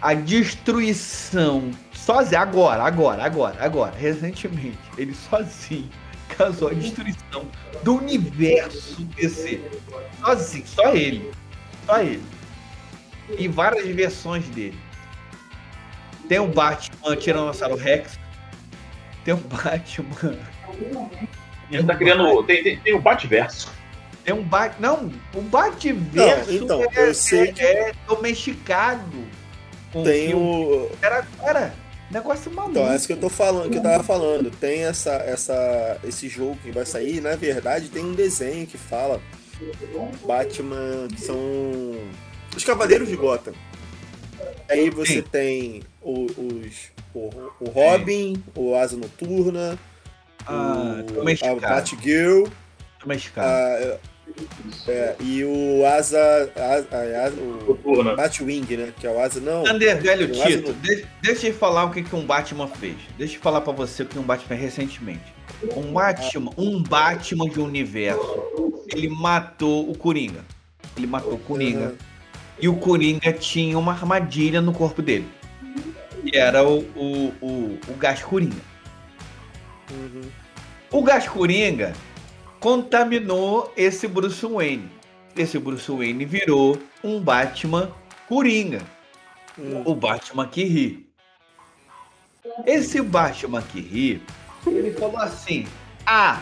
[0.00, 5.88] a destruição sozinho, agora, agora, agora, agora, recentemente, ele sozinho
[6.36, 7.46] causou a destruição
[7.82, 9.60] do universo DC.
[10.20, 11.32] Sozinho, só ele.
[11.86, 12.22] Só ele.
[13.38, 14.78] E várias versões dele.
[16.28, 18.18] Tem o Batman Tiranossauro Rex.
[19.24, 20.38] Tem o Batman.
[21.70, 22.42] Ele tá criando.
[22.44, 23.70] Tem, tem, tem o Batverso.
[24.24, 24.76] Tem um Bat.
[24.80, 29.02] Não, o Batverso Não, então, é, eu sei é- que- é domesticado.
[29.92, 30.90] com Tem o.
[31.02, 31.74] Era, era
[32.10, 32.78] negócio maluco.
[32.78, 34.50] Então, essa que eu tô falando, que eu tava falando.
[34.50, 39.20] Tem essa, essa, esse jogo que vai sair, na verdade, tem um desenho que fala
[40.26, 41.36] Batman, que são
[42.56, 43.52] os Cavaleiros de Gotham.
[44.68, 45.22] Aí você Sim.
[45.22, 49.78] tem o, os, o, o Robin, o Asa Noturna,
[50.46, 51.54] Ah, o, a.
[51.68, 52.44] Batgirl,
[53.36, 53.98] a,
[54.88, 56.18] é, e o Asa,
[56.56, 58.14] a, o Noturna.
[58.16, 58.92] Batwing, né?
[58.98, 59.64] Que é o Asa, não.
[59.64, 62.96] Thunder Velho Tito, de- deixa eu falar o que, que um Batman fez.
[63.18, 65.32] Deixa eu falar pra você o que um Batman fez recentemente.
[65.76, 68.42] Um Batman, um Batman de universo.
[68.92, 70.40] Ele matou o Coringa.
[70.96, 71.88] Ele matou o Coringa.
[71.88, 71.96] Uhum.
[72.60, 75.26] E o Coringa tinha uma armadilha no corpo dele.
[76.24, 78.56] Que era o, o, o, o gás Coringa.
[79.90, 80.30] Uhum.
[80.90, 81.92] O gás Coringa
[82.60, 84.88] contaminou esse Bruce Wayne.
[85.36, 87.92] Esse Bruce Wayne virou um Batman
[88.26, 88.80] Coringa.
[89.58, 89.82] Hum.
[89.84, 91.06] O Batman que ri.
[92.64, 94.22] Esse Batman que ri,
[94.66, 95.66] ele falou assim:
[96.06, 96.40] Ah,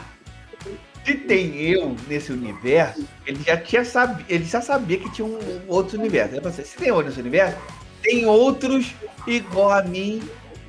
[1.04, 5.38] se tem eu nesse universo, ele já tinha sabi, ele já sabia que tinha um
[5.66, 6.34] outro universo.
[6.34, 7.58] Ele falou assim, se tem outro nesse universo,
[8.02, 8.94] tem outros
[9.26, 10.22] igual a mim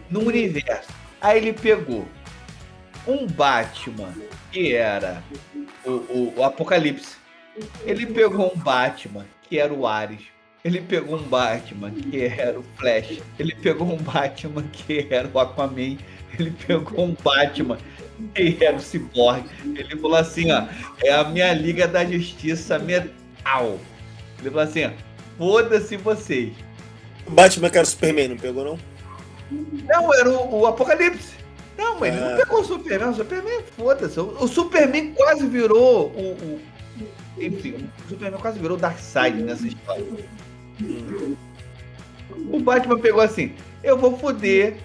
[0.09, 0.89] no universo.
[1.19, 2.07] Aí ele pegou
[3.07, 4.13] um Batman
[4.51, 5.23] que era
[5.85, 7.17] o, o, o Apocalipse.
[7.85, 10.21] Ele pegou um Batman que era o Ares.
[10.63, 13.21] Ele pegou um Batman que era o Flash.
[13.37, 15.97] Ele pegou um Batman que era o Aquaman.
[16.39, 17.77] Ele pegou um Batman
[18.33, 19.45] que era o Cyborg.
[19.63, 20.67] Ele falou assim, ó,
[21.03, 23.79] é a minha Liga da Justiça metal.
[24.39, 24.91] Ele falou assim, ó,
[25.37, 26.53] foda-se vocês.
[27.27, 28.79] O Batman que era o Superman, não pegou, não?
[29.85, 31.33] Não, era o, o Apocalipse.
[31.77, 32.29] Não, mas ele Ah.
[32.31, 33.09] não pegou o Superman.
[33.09, 34.19] O Superman, foda-se.
[34.19, 36.61] O, o Superman quase virou o, o-
[37.39, 40.05] Enfim, o Superman quase virou o Darkseid nessa história.
[42.51, 44.77] O Batman pegou assim: eu vou foder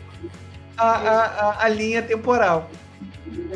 [0.77, 2.70] a, a, a, a linha temporal.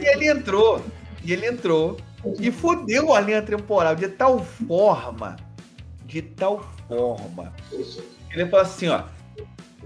[0.01, 0.83] E ele entrou.
[1.25, 1.99] E ele entrou.
[2.39, 5.37] E fodeu a linha temporal de tal forma.
[6.05, 7.53] De tal forma.
[8.33, 9.03] Ele falou assim: ó.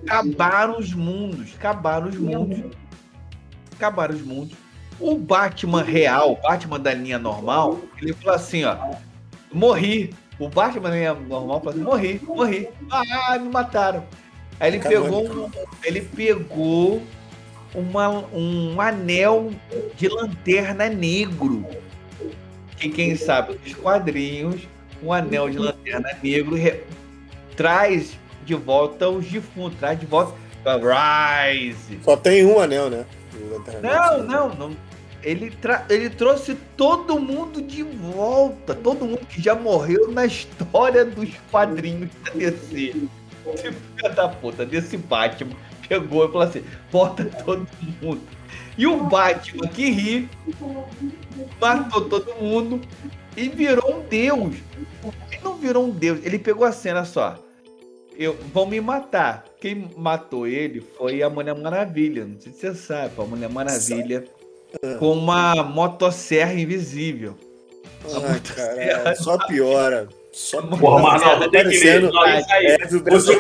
[0.09, 1.55] Acabaram os mundos.
[1.59, 2.77] Acabaram os mundos.
[3.75, 4.57] Acabaram os mundos.
[5.01, 8.77] O Batman real, o Batman da linha normal, ele falou assim, ó.
[9.53, 10.15] Morri.
[10.39, 12.69] O Batman da linha normal falou assim, morri, morri.
[12.91, 14.05] Ah, me mataram.
[14.61, 15.23] Aí ele Acabou.
[15.23, 15.51] pegou um,
[15.85, 17.03] ele pegou
[17.75, 19.51] uma, um anel
[19.97, 21.67] de lanterna negro.
[22.77, 24.63] Que quem sabe dos quadrinhos,
[25.03, 26.85] um anel de lanterna negro re-
[27.57, 30.33] traz de volta os defuntos, traz de volta
[30.65, 32.01] Rise.
[32.03, 33.05] Só tem um anel, né?
[33.83, 34.77] Não, não, não.
[35.23, 38.75] Ele, tra- ele trouxe todo mundo de volta.
[38.75, 42.95] Todo mundo que já morreu na história dos quadrinhos da DC.
[43.55, 45.53] Esse filho da puta desse Batman
[45.89, 47.67] pegou e falou assim: bota todo
[48.03, 48.21] mundo.
[48.79, 50.29] E o Batman que ri,
[51.61, 52.81] matou todo mundo
[53.37, 54.57] e virou um deus.
[55.31, 57.37] Ele não virou um deus, ele pegou a cena só.
[58.19, 59.45] Eu, vão me matar.
[59.61, 62.25] Quem matou ele foi a Mulher Maravilha.
[62.25, 64.25] Não sei se você sabe, a Mulher Maravilha
[64.99, 67.37] com uma motosserra invisível.
[68.05, 70.09] Ai, caralho, só piora.
[70.33, 70.79] Só piora.
[70.79, 72.67] Porra, mas não, Tá tem que Não, isso aí.
[72.67, 72.79] É,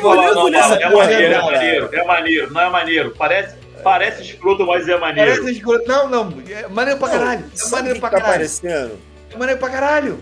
[0.00, 1.44] falar, não, não, é maneiro, é cara.
[1.44, 3.14] maneiro, é maneiro, não é maneiro.
[3.16, 5.30] Parece, parece escroto, mas é maneiro.
[5.30, 5.82] Parece escuro.
[5.86, 6.34] Não, não.
[6.48, 7.44] É maneiro pra caralho.
[7.44, 8.50] É maneiro pra tá caralho.
[9.30, 10.18] É maneiro pra caralho.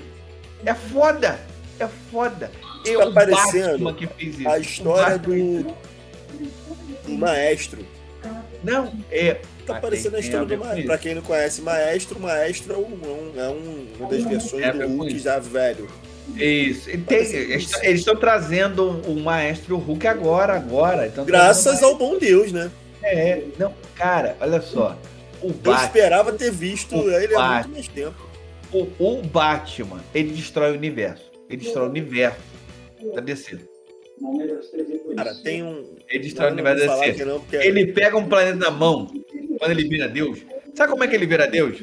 [0.64, 1.39] É foda.
[1.78, 2.51] É foda.
[2.93, 4.48] Tá o parecendo Batman que fez isso.
[4.48, 5.62] A história do,
[7.06, 7.85] do maestro.
[8.62, 9.39] Não, é.
[9.66, 10.85] Tá Ah, parecendo a história do maestro.
[10.86, 14.62] Pra quem não conhece maestro, maestro é, um, é, um- é um- uma das versões
[14.62, 15.89] É, do é com Hulk já velho.
[16.36, 16.90] Isso.
[17.06, 21.06] Tem- eles estão trazendo o Maestro Hulk agora, agora.
[21.06, 22.70] Então, Graças ao bom Deus, né?
[23.02, 24.98] É, não, cara, olha só.
[25.43, 27.55] O Eu Batman, esperava ter visto O ele há Batman.
[27.59, 28.27] muito mais tempo.
[28.73, 28.89] o,
[29.19, 31.31] o Batman, ele destrói o universo.
[31.48, 32.39] Ele destrói o universo
[33.14, 33.59] da DC.
[35.16, 35.97] Cara, tem um.
[36.09, 37.24] Ele destrói o universo da DC.
[37.24, 39.10] não, porque Ele pega um planeta na mão,
[39.59, 40.39] quando ele vira Deus.
[40.74, 41.82] Sabe como é que ele vira Deus?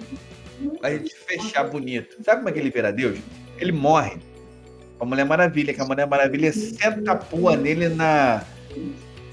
[0.81, 2.17] A gente fechar bonito.
[2.23, 3.19] Sabe como é que ele vira Deus?
[3.57, 4.17] Ele morre.
[4.99, 8.43] A Mulher Maravilha, que a Mulher Maravilha senta a pua nele na,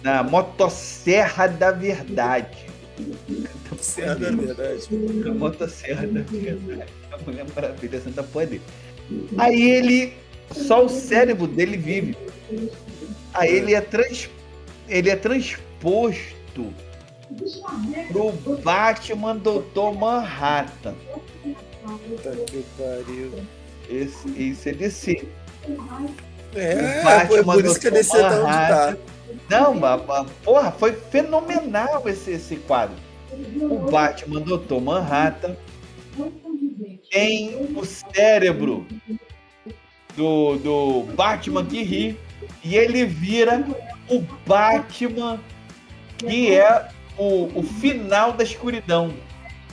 [0.03, 2.67] na motosserra da verdade.
[3.79, 4.89] Isso é verdade.
[5.27, 6.91] A motosserra da verdade.
[7.13, 8.63] A Mulher Maravilha senta a pua dele.
[9.37, 10.13] Aí ele.
[10.53, 12.17] Só o cérebro dele vive.
[13.35, 14.29] Aí ele é, trans,
[14.89, 16.73] ele é transposto
[18.11, 20.95] pro Batman Doutor Manhattan.
[21.83, 23.33] Puta que pariu.
[23.89, 25.29] Esse, esse é DC.
[26.55, 28.97] É, Batman foi por isso que a DC tá onde tá.
[29.51, 32.97] Não, mas, porra, foi fenomenal esse, esse quadro.
[33.61, 35.57] O Batman Doutor Manhattan
[37.11, 38.87] tem o cérebro
[40.19, 42.19] do, do Batman que ri
[42.65, 43.65] e ele vira
[44.11, 45.41] o Batman
[46.19, 49.15] que é o, o final da escuridão.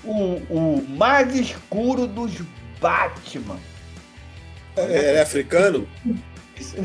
[0.04, 2.32] O, o mais escuro dos
[2.80, 3.58] Batman.
[4.78, 5.88] É, ele é africano?
[6.56, 6.76] Isso,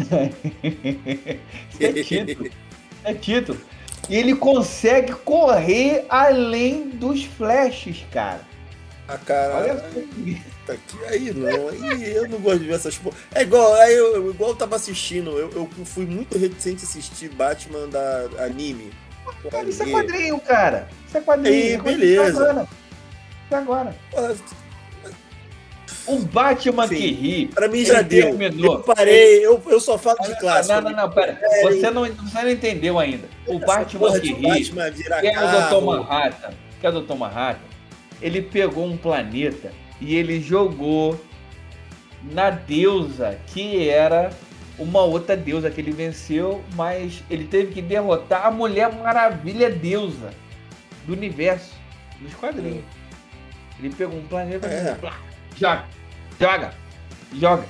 [1.70, 2.50] Isso é título.
[3.04, 3.60] É título.
[4.08, 8.40] E ele consegue correr além dos flashes, cara.
[9.06, 9.56] A cara.
[9.56, 9.84] Olha
[10.76, 13.16] tá aqui, aí não, aí eu não gosto de ver essas porra.
[13.34, 17.88] É igual, aí eu, igual eu tava assistindo, eu, eu fui muito reticente assistir Batman
[17.88, 18.90] da anime.
[19.50, 20.88] Cara, isso é quadrinho, cara.
[21.06, 21.56] Isso é quadrinho.
[21.56, 22.68] E, beleza.
[23.46, 23.94] Até agora.
[24.12, 24.36] agora.
[26.06, 26.96] O Batman Sim.
[26.96, 27.46] que ri.
[27.46, 28.36] Pra mim já deu.
[28.36, 28.76] Terminou.
[28.76, 30.74] Eu parei, eu, eu só falo de clássico.
[30.74, 31.38] Não, não, não, pera.
[31.40, 33.28] É, você não, você não entendeu ainda.
[33.46, 34.42] O Batman que ri.
[34.42, 35.84] Batman que é o Dr.
[35.84, 36.50] Manhattan.
[36.80, 37.14] Que é o Dr.
[37.14, 37.60] Manhattan.
[38.20, 41.20] Ele pegou um planeta e ele jogou
[42.22, 44.30] na deusa que era
[44.78, 50.30] uma outra deusa que ele venceu, mas ele teve que derrotar a Mulher Maravilha deusa
[51.06, 51.74] do universo,
[52.20, 52.84] dos quadrinhos.
[53.78, 54.96] Ele pegou um planeta é.
[55.56, 55.84] joga,
[56.38, 56.74] joga,
[57.34, 57.64] joga.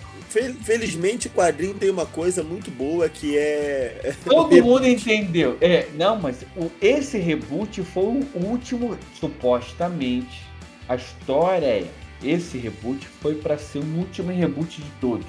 [0.63, 4.15] Felizmente o quadrinho tem uma coisa muito boa que é.
[4.25, 5.59] Todo mundo entendeu.
[5.61, 10.43] É, não, mas o, esse reboot foi o último, supostamente.
[10.89, 11.87] A história é:
[12.23, 15.27] esse reboot foi para ser o último reboot de todos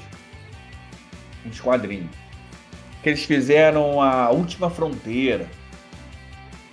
[1.45, 2.15] uns quadrinhos.
[3.01, 5.47] Que eles fizeram a última fronteira.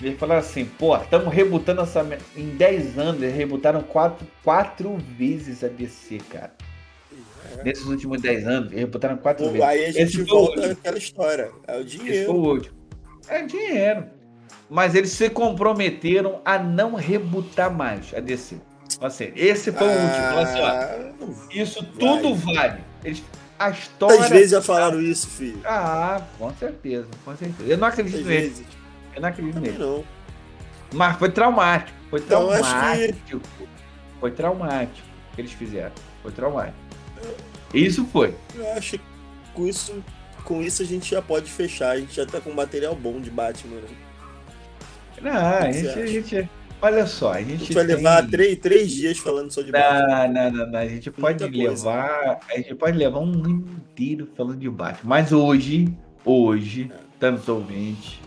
[0.01, 2.07] Eles falaram assim, pô, estamos rebutando essa.
[2.37, 6.55] Em 10 anos, eles rebutaram quatro, quatro vezes a DC, cara.
[7.59, 7.65] É.
[7.65, 9.67] Nesses últimos 10 anos, eles rebutaram quatro pô, vezes.
[9.67, 11.51] Aí a gente Esse volta àquela história.
[11.67, 12.15] É o dinheiro.
[12.15, 12.77] Esse foi o último.
[13.29, 14.05] É dinheiro.
[14.71, 18.61] Mas eles se comprometeram a não rebutar mais a DC.
[19.01, 20.39] Assim, esse foi o último.
[20.39, 21.13] Assim, ó, ah,
[21.51, 22.81] isso tudo vale.
[23.05, 23.23] Eles
[23.59, 24.17] a história.
[24.17, 25.61] Quantas vezes já falaram isso, filho?
[25.65, 27.69] Ah, com certeza, com certeza.
[27.69, 28.67] Eu não acredito nele.
[29.15, 29.79] Eu não acredito nele.
[29.79, 30.05] Não.
[30.93, 31.99] Mas foi traumático.
[32.09, 33.41] Foi então, traumático.
[33.41, 33.41] Que...
[34.21, 35.93] Foi traumático o que eles fizeram.
[36.23, 36.79] Foi traumático.
[37.75, 38.35] Isso foi.
[38.55, 39.05] Eu acho que
[39.53, 40.05] com isso,
[40.45, 41.91] com isso a gente já pode fechar.
[41.91, 43.89] A gente já tá com material bom de Batman, né?
[45.21, 46.51] Não, a gente, a gente,
[46.81, 47.97] Olha só, a gente, a gente vai tem...
[47.97, 50.29] levar três, três dias falando só de Batman.
[50.29, 52.39] Não, não, não, A gente pode levar.
[52.49, 55.09] A gente pode levar um ano inteiro falando de Batman.
[55.09, 55.93] Mas hoje,
[56.25, 56.91] hoje,
[57.21, 57.51] é.
[57.51, 58.21] ouvintes,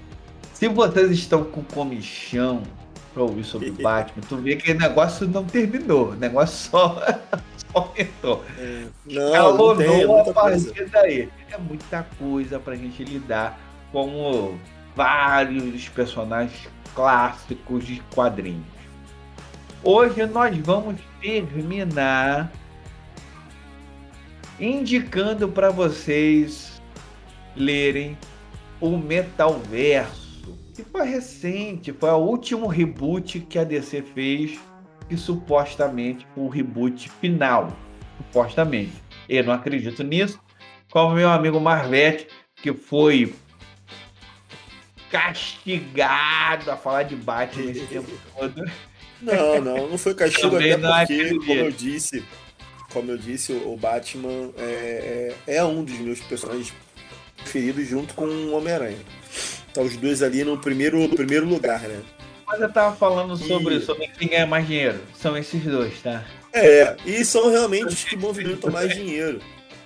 [0.53, 2.61] se vocês estão com comichão
[3.13, 6.09] pra ouvir sobre o Batman, tu vê que o negócio não terminou.
[6.09, 7.01] O negócio só,
[7.73, 8.43] aumentou.
[8.59, 8.83] É.
[9.05, 10.89] Não, não tem, é a partir coisa.
[10.91, 11.29] daí.
[11.49, 13.57] É muita coisa pra gente lidar
[13.93, 14.57] com
[14.93, 18.65] vários personagens clássicos de quadrinhos.
[19.83, 22.51] Hoje nós vamos terminar
[24.59, 26.81] indicando para vocês
[27.55, 28.17] lerem
[28.79, 34.59] o Metalverso, que foi recente, foi o último reboot que a DC fez,
[35.09, 37.75] e supostamente o reboot final,
[38.17, 38.93] supostamente.
[39.27, 40.39] Eu não acredito nisso,
[40.89, 43.33] como meu amigo Marvete, que foi
[45.11, 48.71] castigado a falar de Batman esse tempo todo.
[49.21, 52.23] Não, não, não foi castigo até porque, como eu disse,
[52.91, 56.73] como eu disse, o Batman é, é, é um dos meus personagens
[57.37, 58.97] preferidos junto com o Homem-Aranha.
[59.73, 62.01] Tá os dois ali no primeiro, primeiro lugar, né?
[62.47, 63.81] Mas eu tava falando sobre, e...
[63.81, 64.99] sobre quem ganha mais dinheiro.
[65.15, 66.25] São esses dois, tá?
[66.53, 69.39] É, e são realmente os que movimentam mais dinheiro.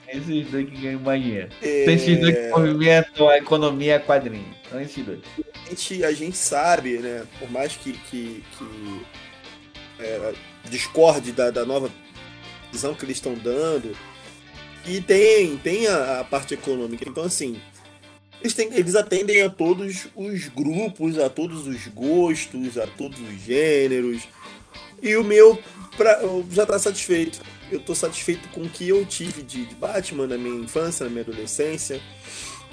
[0.08, 1.50] Esses dois que ganham mais dinheiro.
[1.62, 1.92] É...
[1.92, 4.56] Esses dois que movimentam a economia quadrinho.
[4.70, 5.20] São esses dois.
[5.66, 7.26] A gente, a gente sabe, né?
[7.40, 9.02] Por mais que, que, que
[10.00, 10.34] é,
[10.70, 11.90] discorde da, da nova
[12.72, 13.96] visão que eles estão dando.
[14.86, 17.08] E tem, tem a, a, parte econômica.
[17.08, 17.60] Então, assim,
[18.40, 23.42] eles, têm, eles atendem a todos os grupos, a todos os gostos, a todos os
[23.42, 24.24] gêneros.
[25.02, 25.60] E o meu
[25.98, 26.20] pra,
[26.52, 30.38] já está satisfeito eu tô satisfeito com o que eu tive de, de Batman na
[30.38, 32.00] minha infância, na minha adolescência.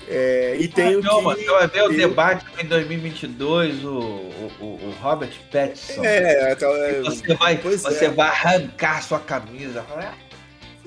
[0.09, 1.43] É, e tenho ah, calma, que.
[1.43, 6.05] Então vai ver o debate em 2022, o, o, o Robert Pattinson.
[6.05, 8.11] É, então, é você vai, você é.
[8.11, 9.85] vai arrancar sua camisa.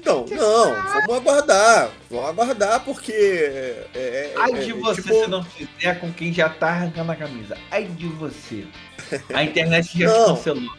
[0.06, 0.76] Não, não,
[1.08, 1.90] vamos aguardar.
[2.12, 3.12] Vamos aguardar porque.
[3.12, 5.24] É, é, Ai de você tipo...
[5.24, 7.58] se não fizer com quem já tá arrancando a camisa.
[7.72, 8.68] Ai de você.
[9.34, 10.72] A internet já cancelou.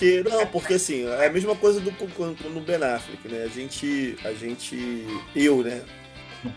[0.00, 1.92] Porque, não, porque assim, é a mesma coisa do
[2.48, 3.44] no Ben Affleck, né?
[3.44, 4.16] A gente.
[4.24, 5.06] A gente.
[5.36, 5.82] Eu, né?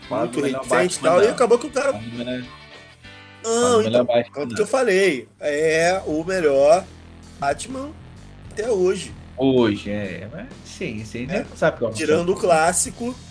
[0.08, 1.92] Muito reticente e tal, e acabou que o cara.
[3.42, 6.86] Não, então, quanto que eu falei, é o melhor
[7.38, 7.90] Batman
[8.50, 9.12] até hoje.
[9.36, 10.26] Hoje, é.
[10.32, 11.44] Mas, sim, sim, né?
[11.54, 13.14] sabe qual é Tirando o clássico.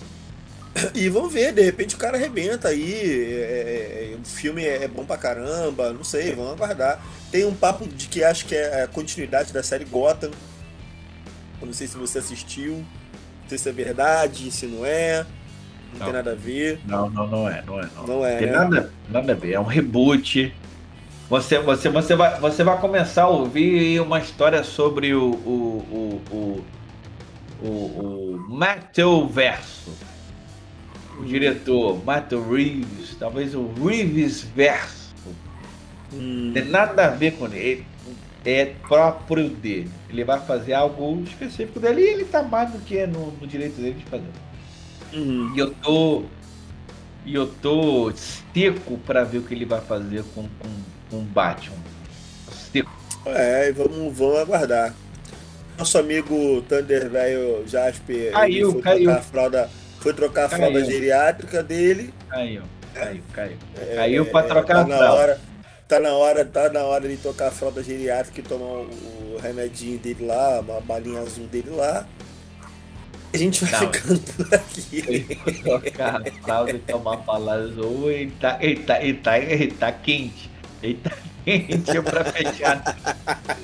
[0.95, 2.93] E vamos ver, de repente o cara arrebenta aí.
[3.31, 6.99] É, é, o filme é bom pra caramba, não sei, vamos aguardar.
[7.33, 10.29] Tem um papo de que acho que é a continuidade da série Gotham.
[11.59, 12.73] Eu não sei se você assistiu.
[12.75, 15.25] Não sei se é verdade, se não é.
[15.93, 16.79] Não, não tem nada a ver.
[16.85, 17.89] Não, não, não é, não é.
[17.95, 18.37] Não, não é.
[18.37, 18.53] Tem né?
[18.53, 19.53] nada, nada a ver.
[19.53, 20.53] É um reboot.
[21.27, 26.35] Você, você, você, vai, você vai começar a ouvir uma história sobre o, o, o,
[26.35, 29.91] o, o, o Matthew Verso.
[31.19, 35.02] O diretor, Matthew Reeves, talvez o Reeves Verso.
[36.13, 36.51] Hum.
[36.53, 37.85] Tem nada a ver com ele.
[38.45, 39.89] É próprio dele.
[40.09, 43.77] Ele vai fazer algo específico dele e ele tá mais do que no, no direito
[43.77, 44.25] dele de fazer.
[45.13, 45.53] Uhum.
[45.55, 46.23] E eu tô.
[47.25, 48.11] E eu tô
[48.53, 50.49] seco para ver o que ele vai fazer com,
[51.09, 51.77] com um Batman.
[52.51, 52.91] Seco.
[53.25, 54.93] É, vamos, vamos aguardar.
[55.77, 59.03] Nosso amigo Thunder velho Jasper caiu, foi caiu.
[59.03, 59.69] trocar a fralda,
[59.99, 60.61] foi trocar a caiu.
[60.61, 62.13] fralda geriátrica dele.
[62.29, 62.63] Caiu,
[62.93, 63.57] caiu, caiu.
[63.77, 65.41] É, caiu para trocar tá a fralda.
[65.87, 69.39] Tá na hora, tá na hora de tocar a fralda geriátrica e tomar o, o
[69.41, 72.07] remedinho dele lá, uma balinha azul dele lá.
[73.33, 73.91] A gente vai Não.
[73.91, 75.37] ficando por aqui.
[75.63, 79.91] Trocar a fralda e tomar bala azul e tá, e tá, e tá, e tá
[79.91, 80.51] quente.
[80.83, 81.11] Eita,
[81.43, 82.95] quente pra fechar.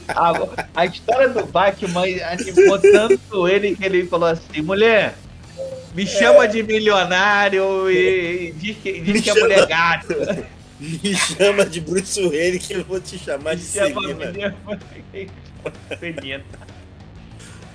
[0.07, 0.33] A,
[0.75, 2.01] a história do Batman
[2.31, 5.13] animou tanto ele que ele falou assim: mulher,
[5.93, 6.47] me chama é.
[6.47, 10.15] de milionário e, e diz que, diz que é mulher gato.
[10.79, 14.53] Me chama de Bruce Wayne que eu vou te chamar de Celina.
[15.99, 16.43] Celina.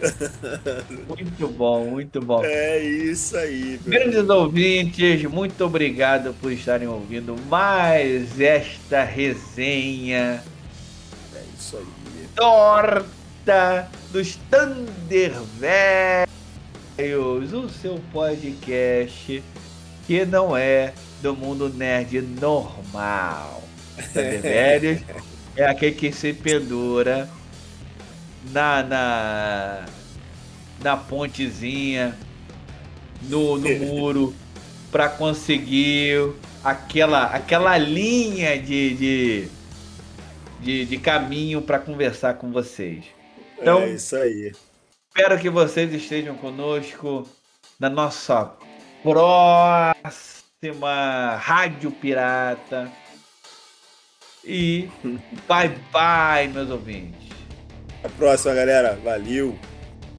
[1.08, 2.44] Muito bom, muito bom.
[2.44, 3.80] É isso aí.
[3.86, 10.42] Grandes ouvintes, muito obrigado por estarem ouvindo mais esta resenha.
[11.34, 11.86] É isso aí.
[12.34, 15.32] Torta dos Thunder
[16.98, 19.42] Velhos, o seu podcast
[20.06, 20.92] que não é
[21.24, 23.62] do mundo nerd normal.
[24.12, 25.00] Velhos
[25.56, 27.30] é aquele que se pendura
[28.50, 29.86] na, na,
[30.82, 32.14] na pontezinha,
[33.22, 34.34] no, no muro,
[34.92, 39.48] para conseguir aquela, aquela linha de, de,
[40.60, 43.02] de, de caminho para conversar com vocês.
[43.58, 44.52] Então, é isso aí.
[45.08, 47.26] Espero que vocês estejam conosco
[47.80, 48.52] na nossa
[49.02, 50.33] próxima
[51.36, 52.90] Rádio Pirata.
[54.44, 54.88] E
[55.48, 57.28] bye bye, meus ouvintes.
[57.98, 58.98] Até a próxima, galera.
[59.02, 59.58] Valeu!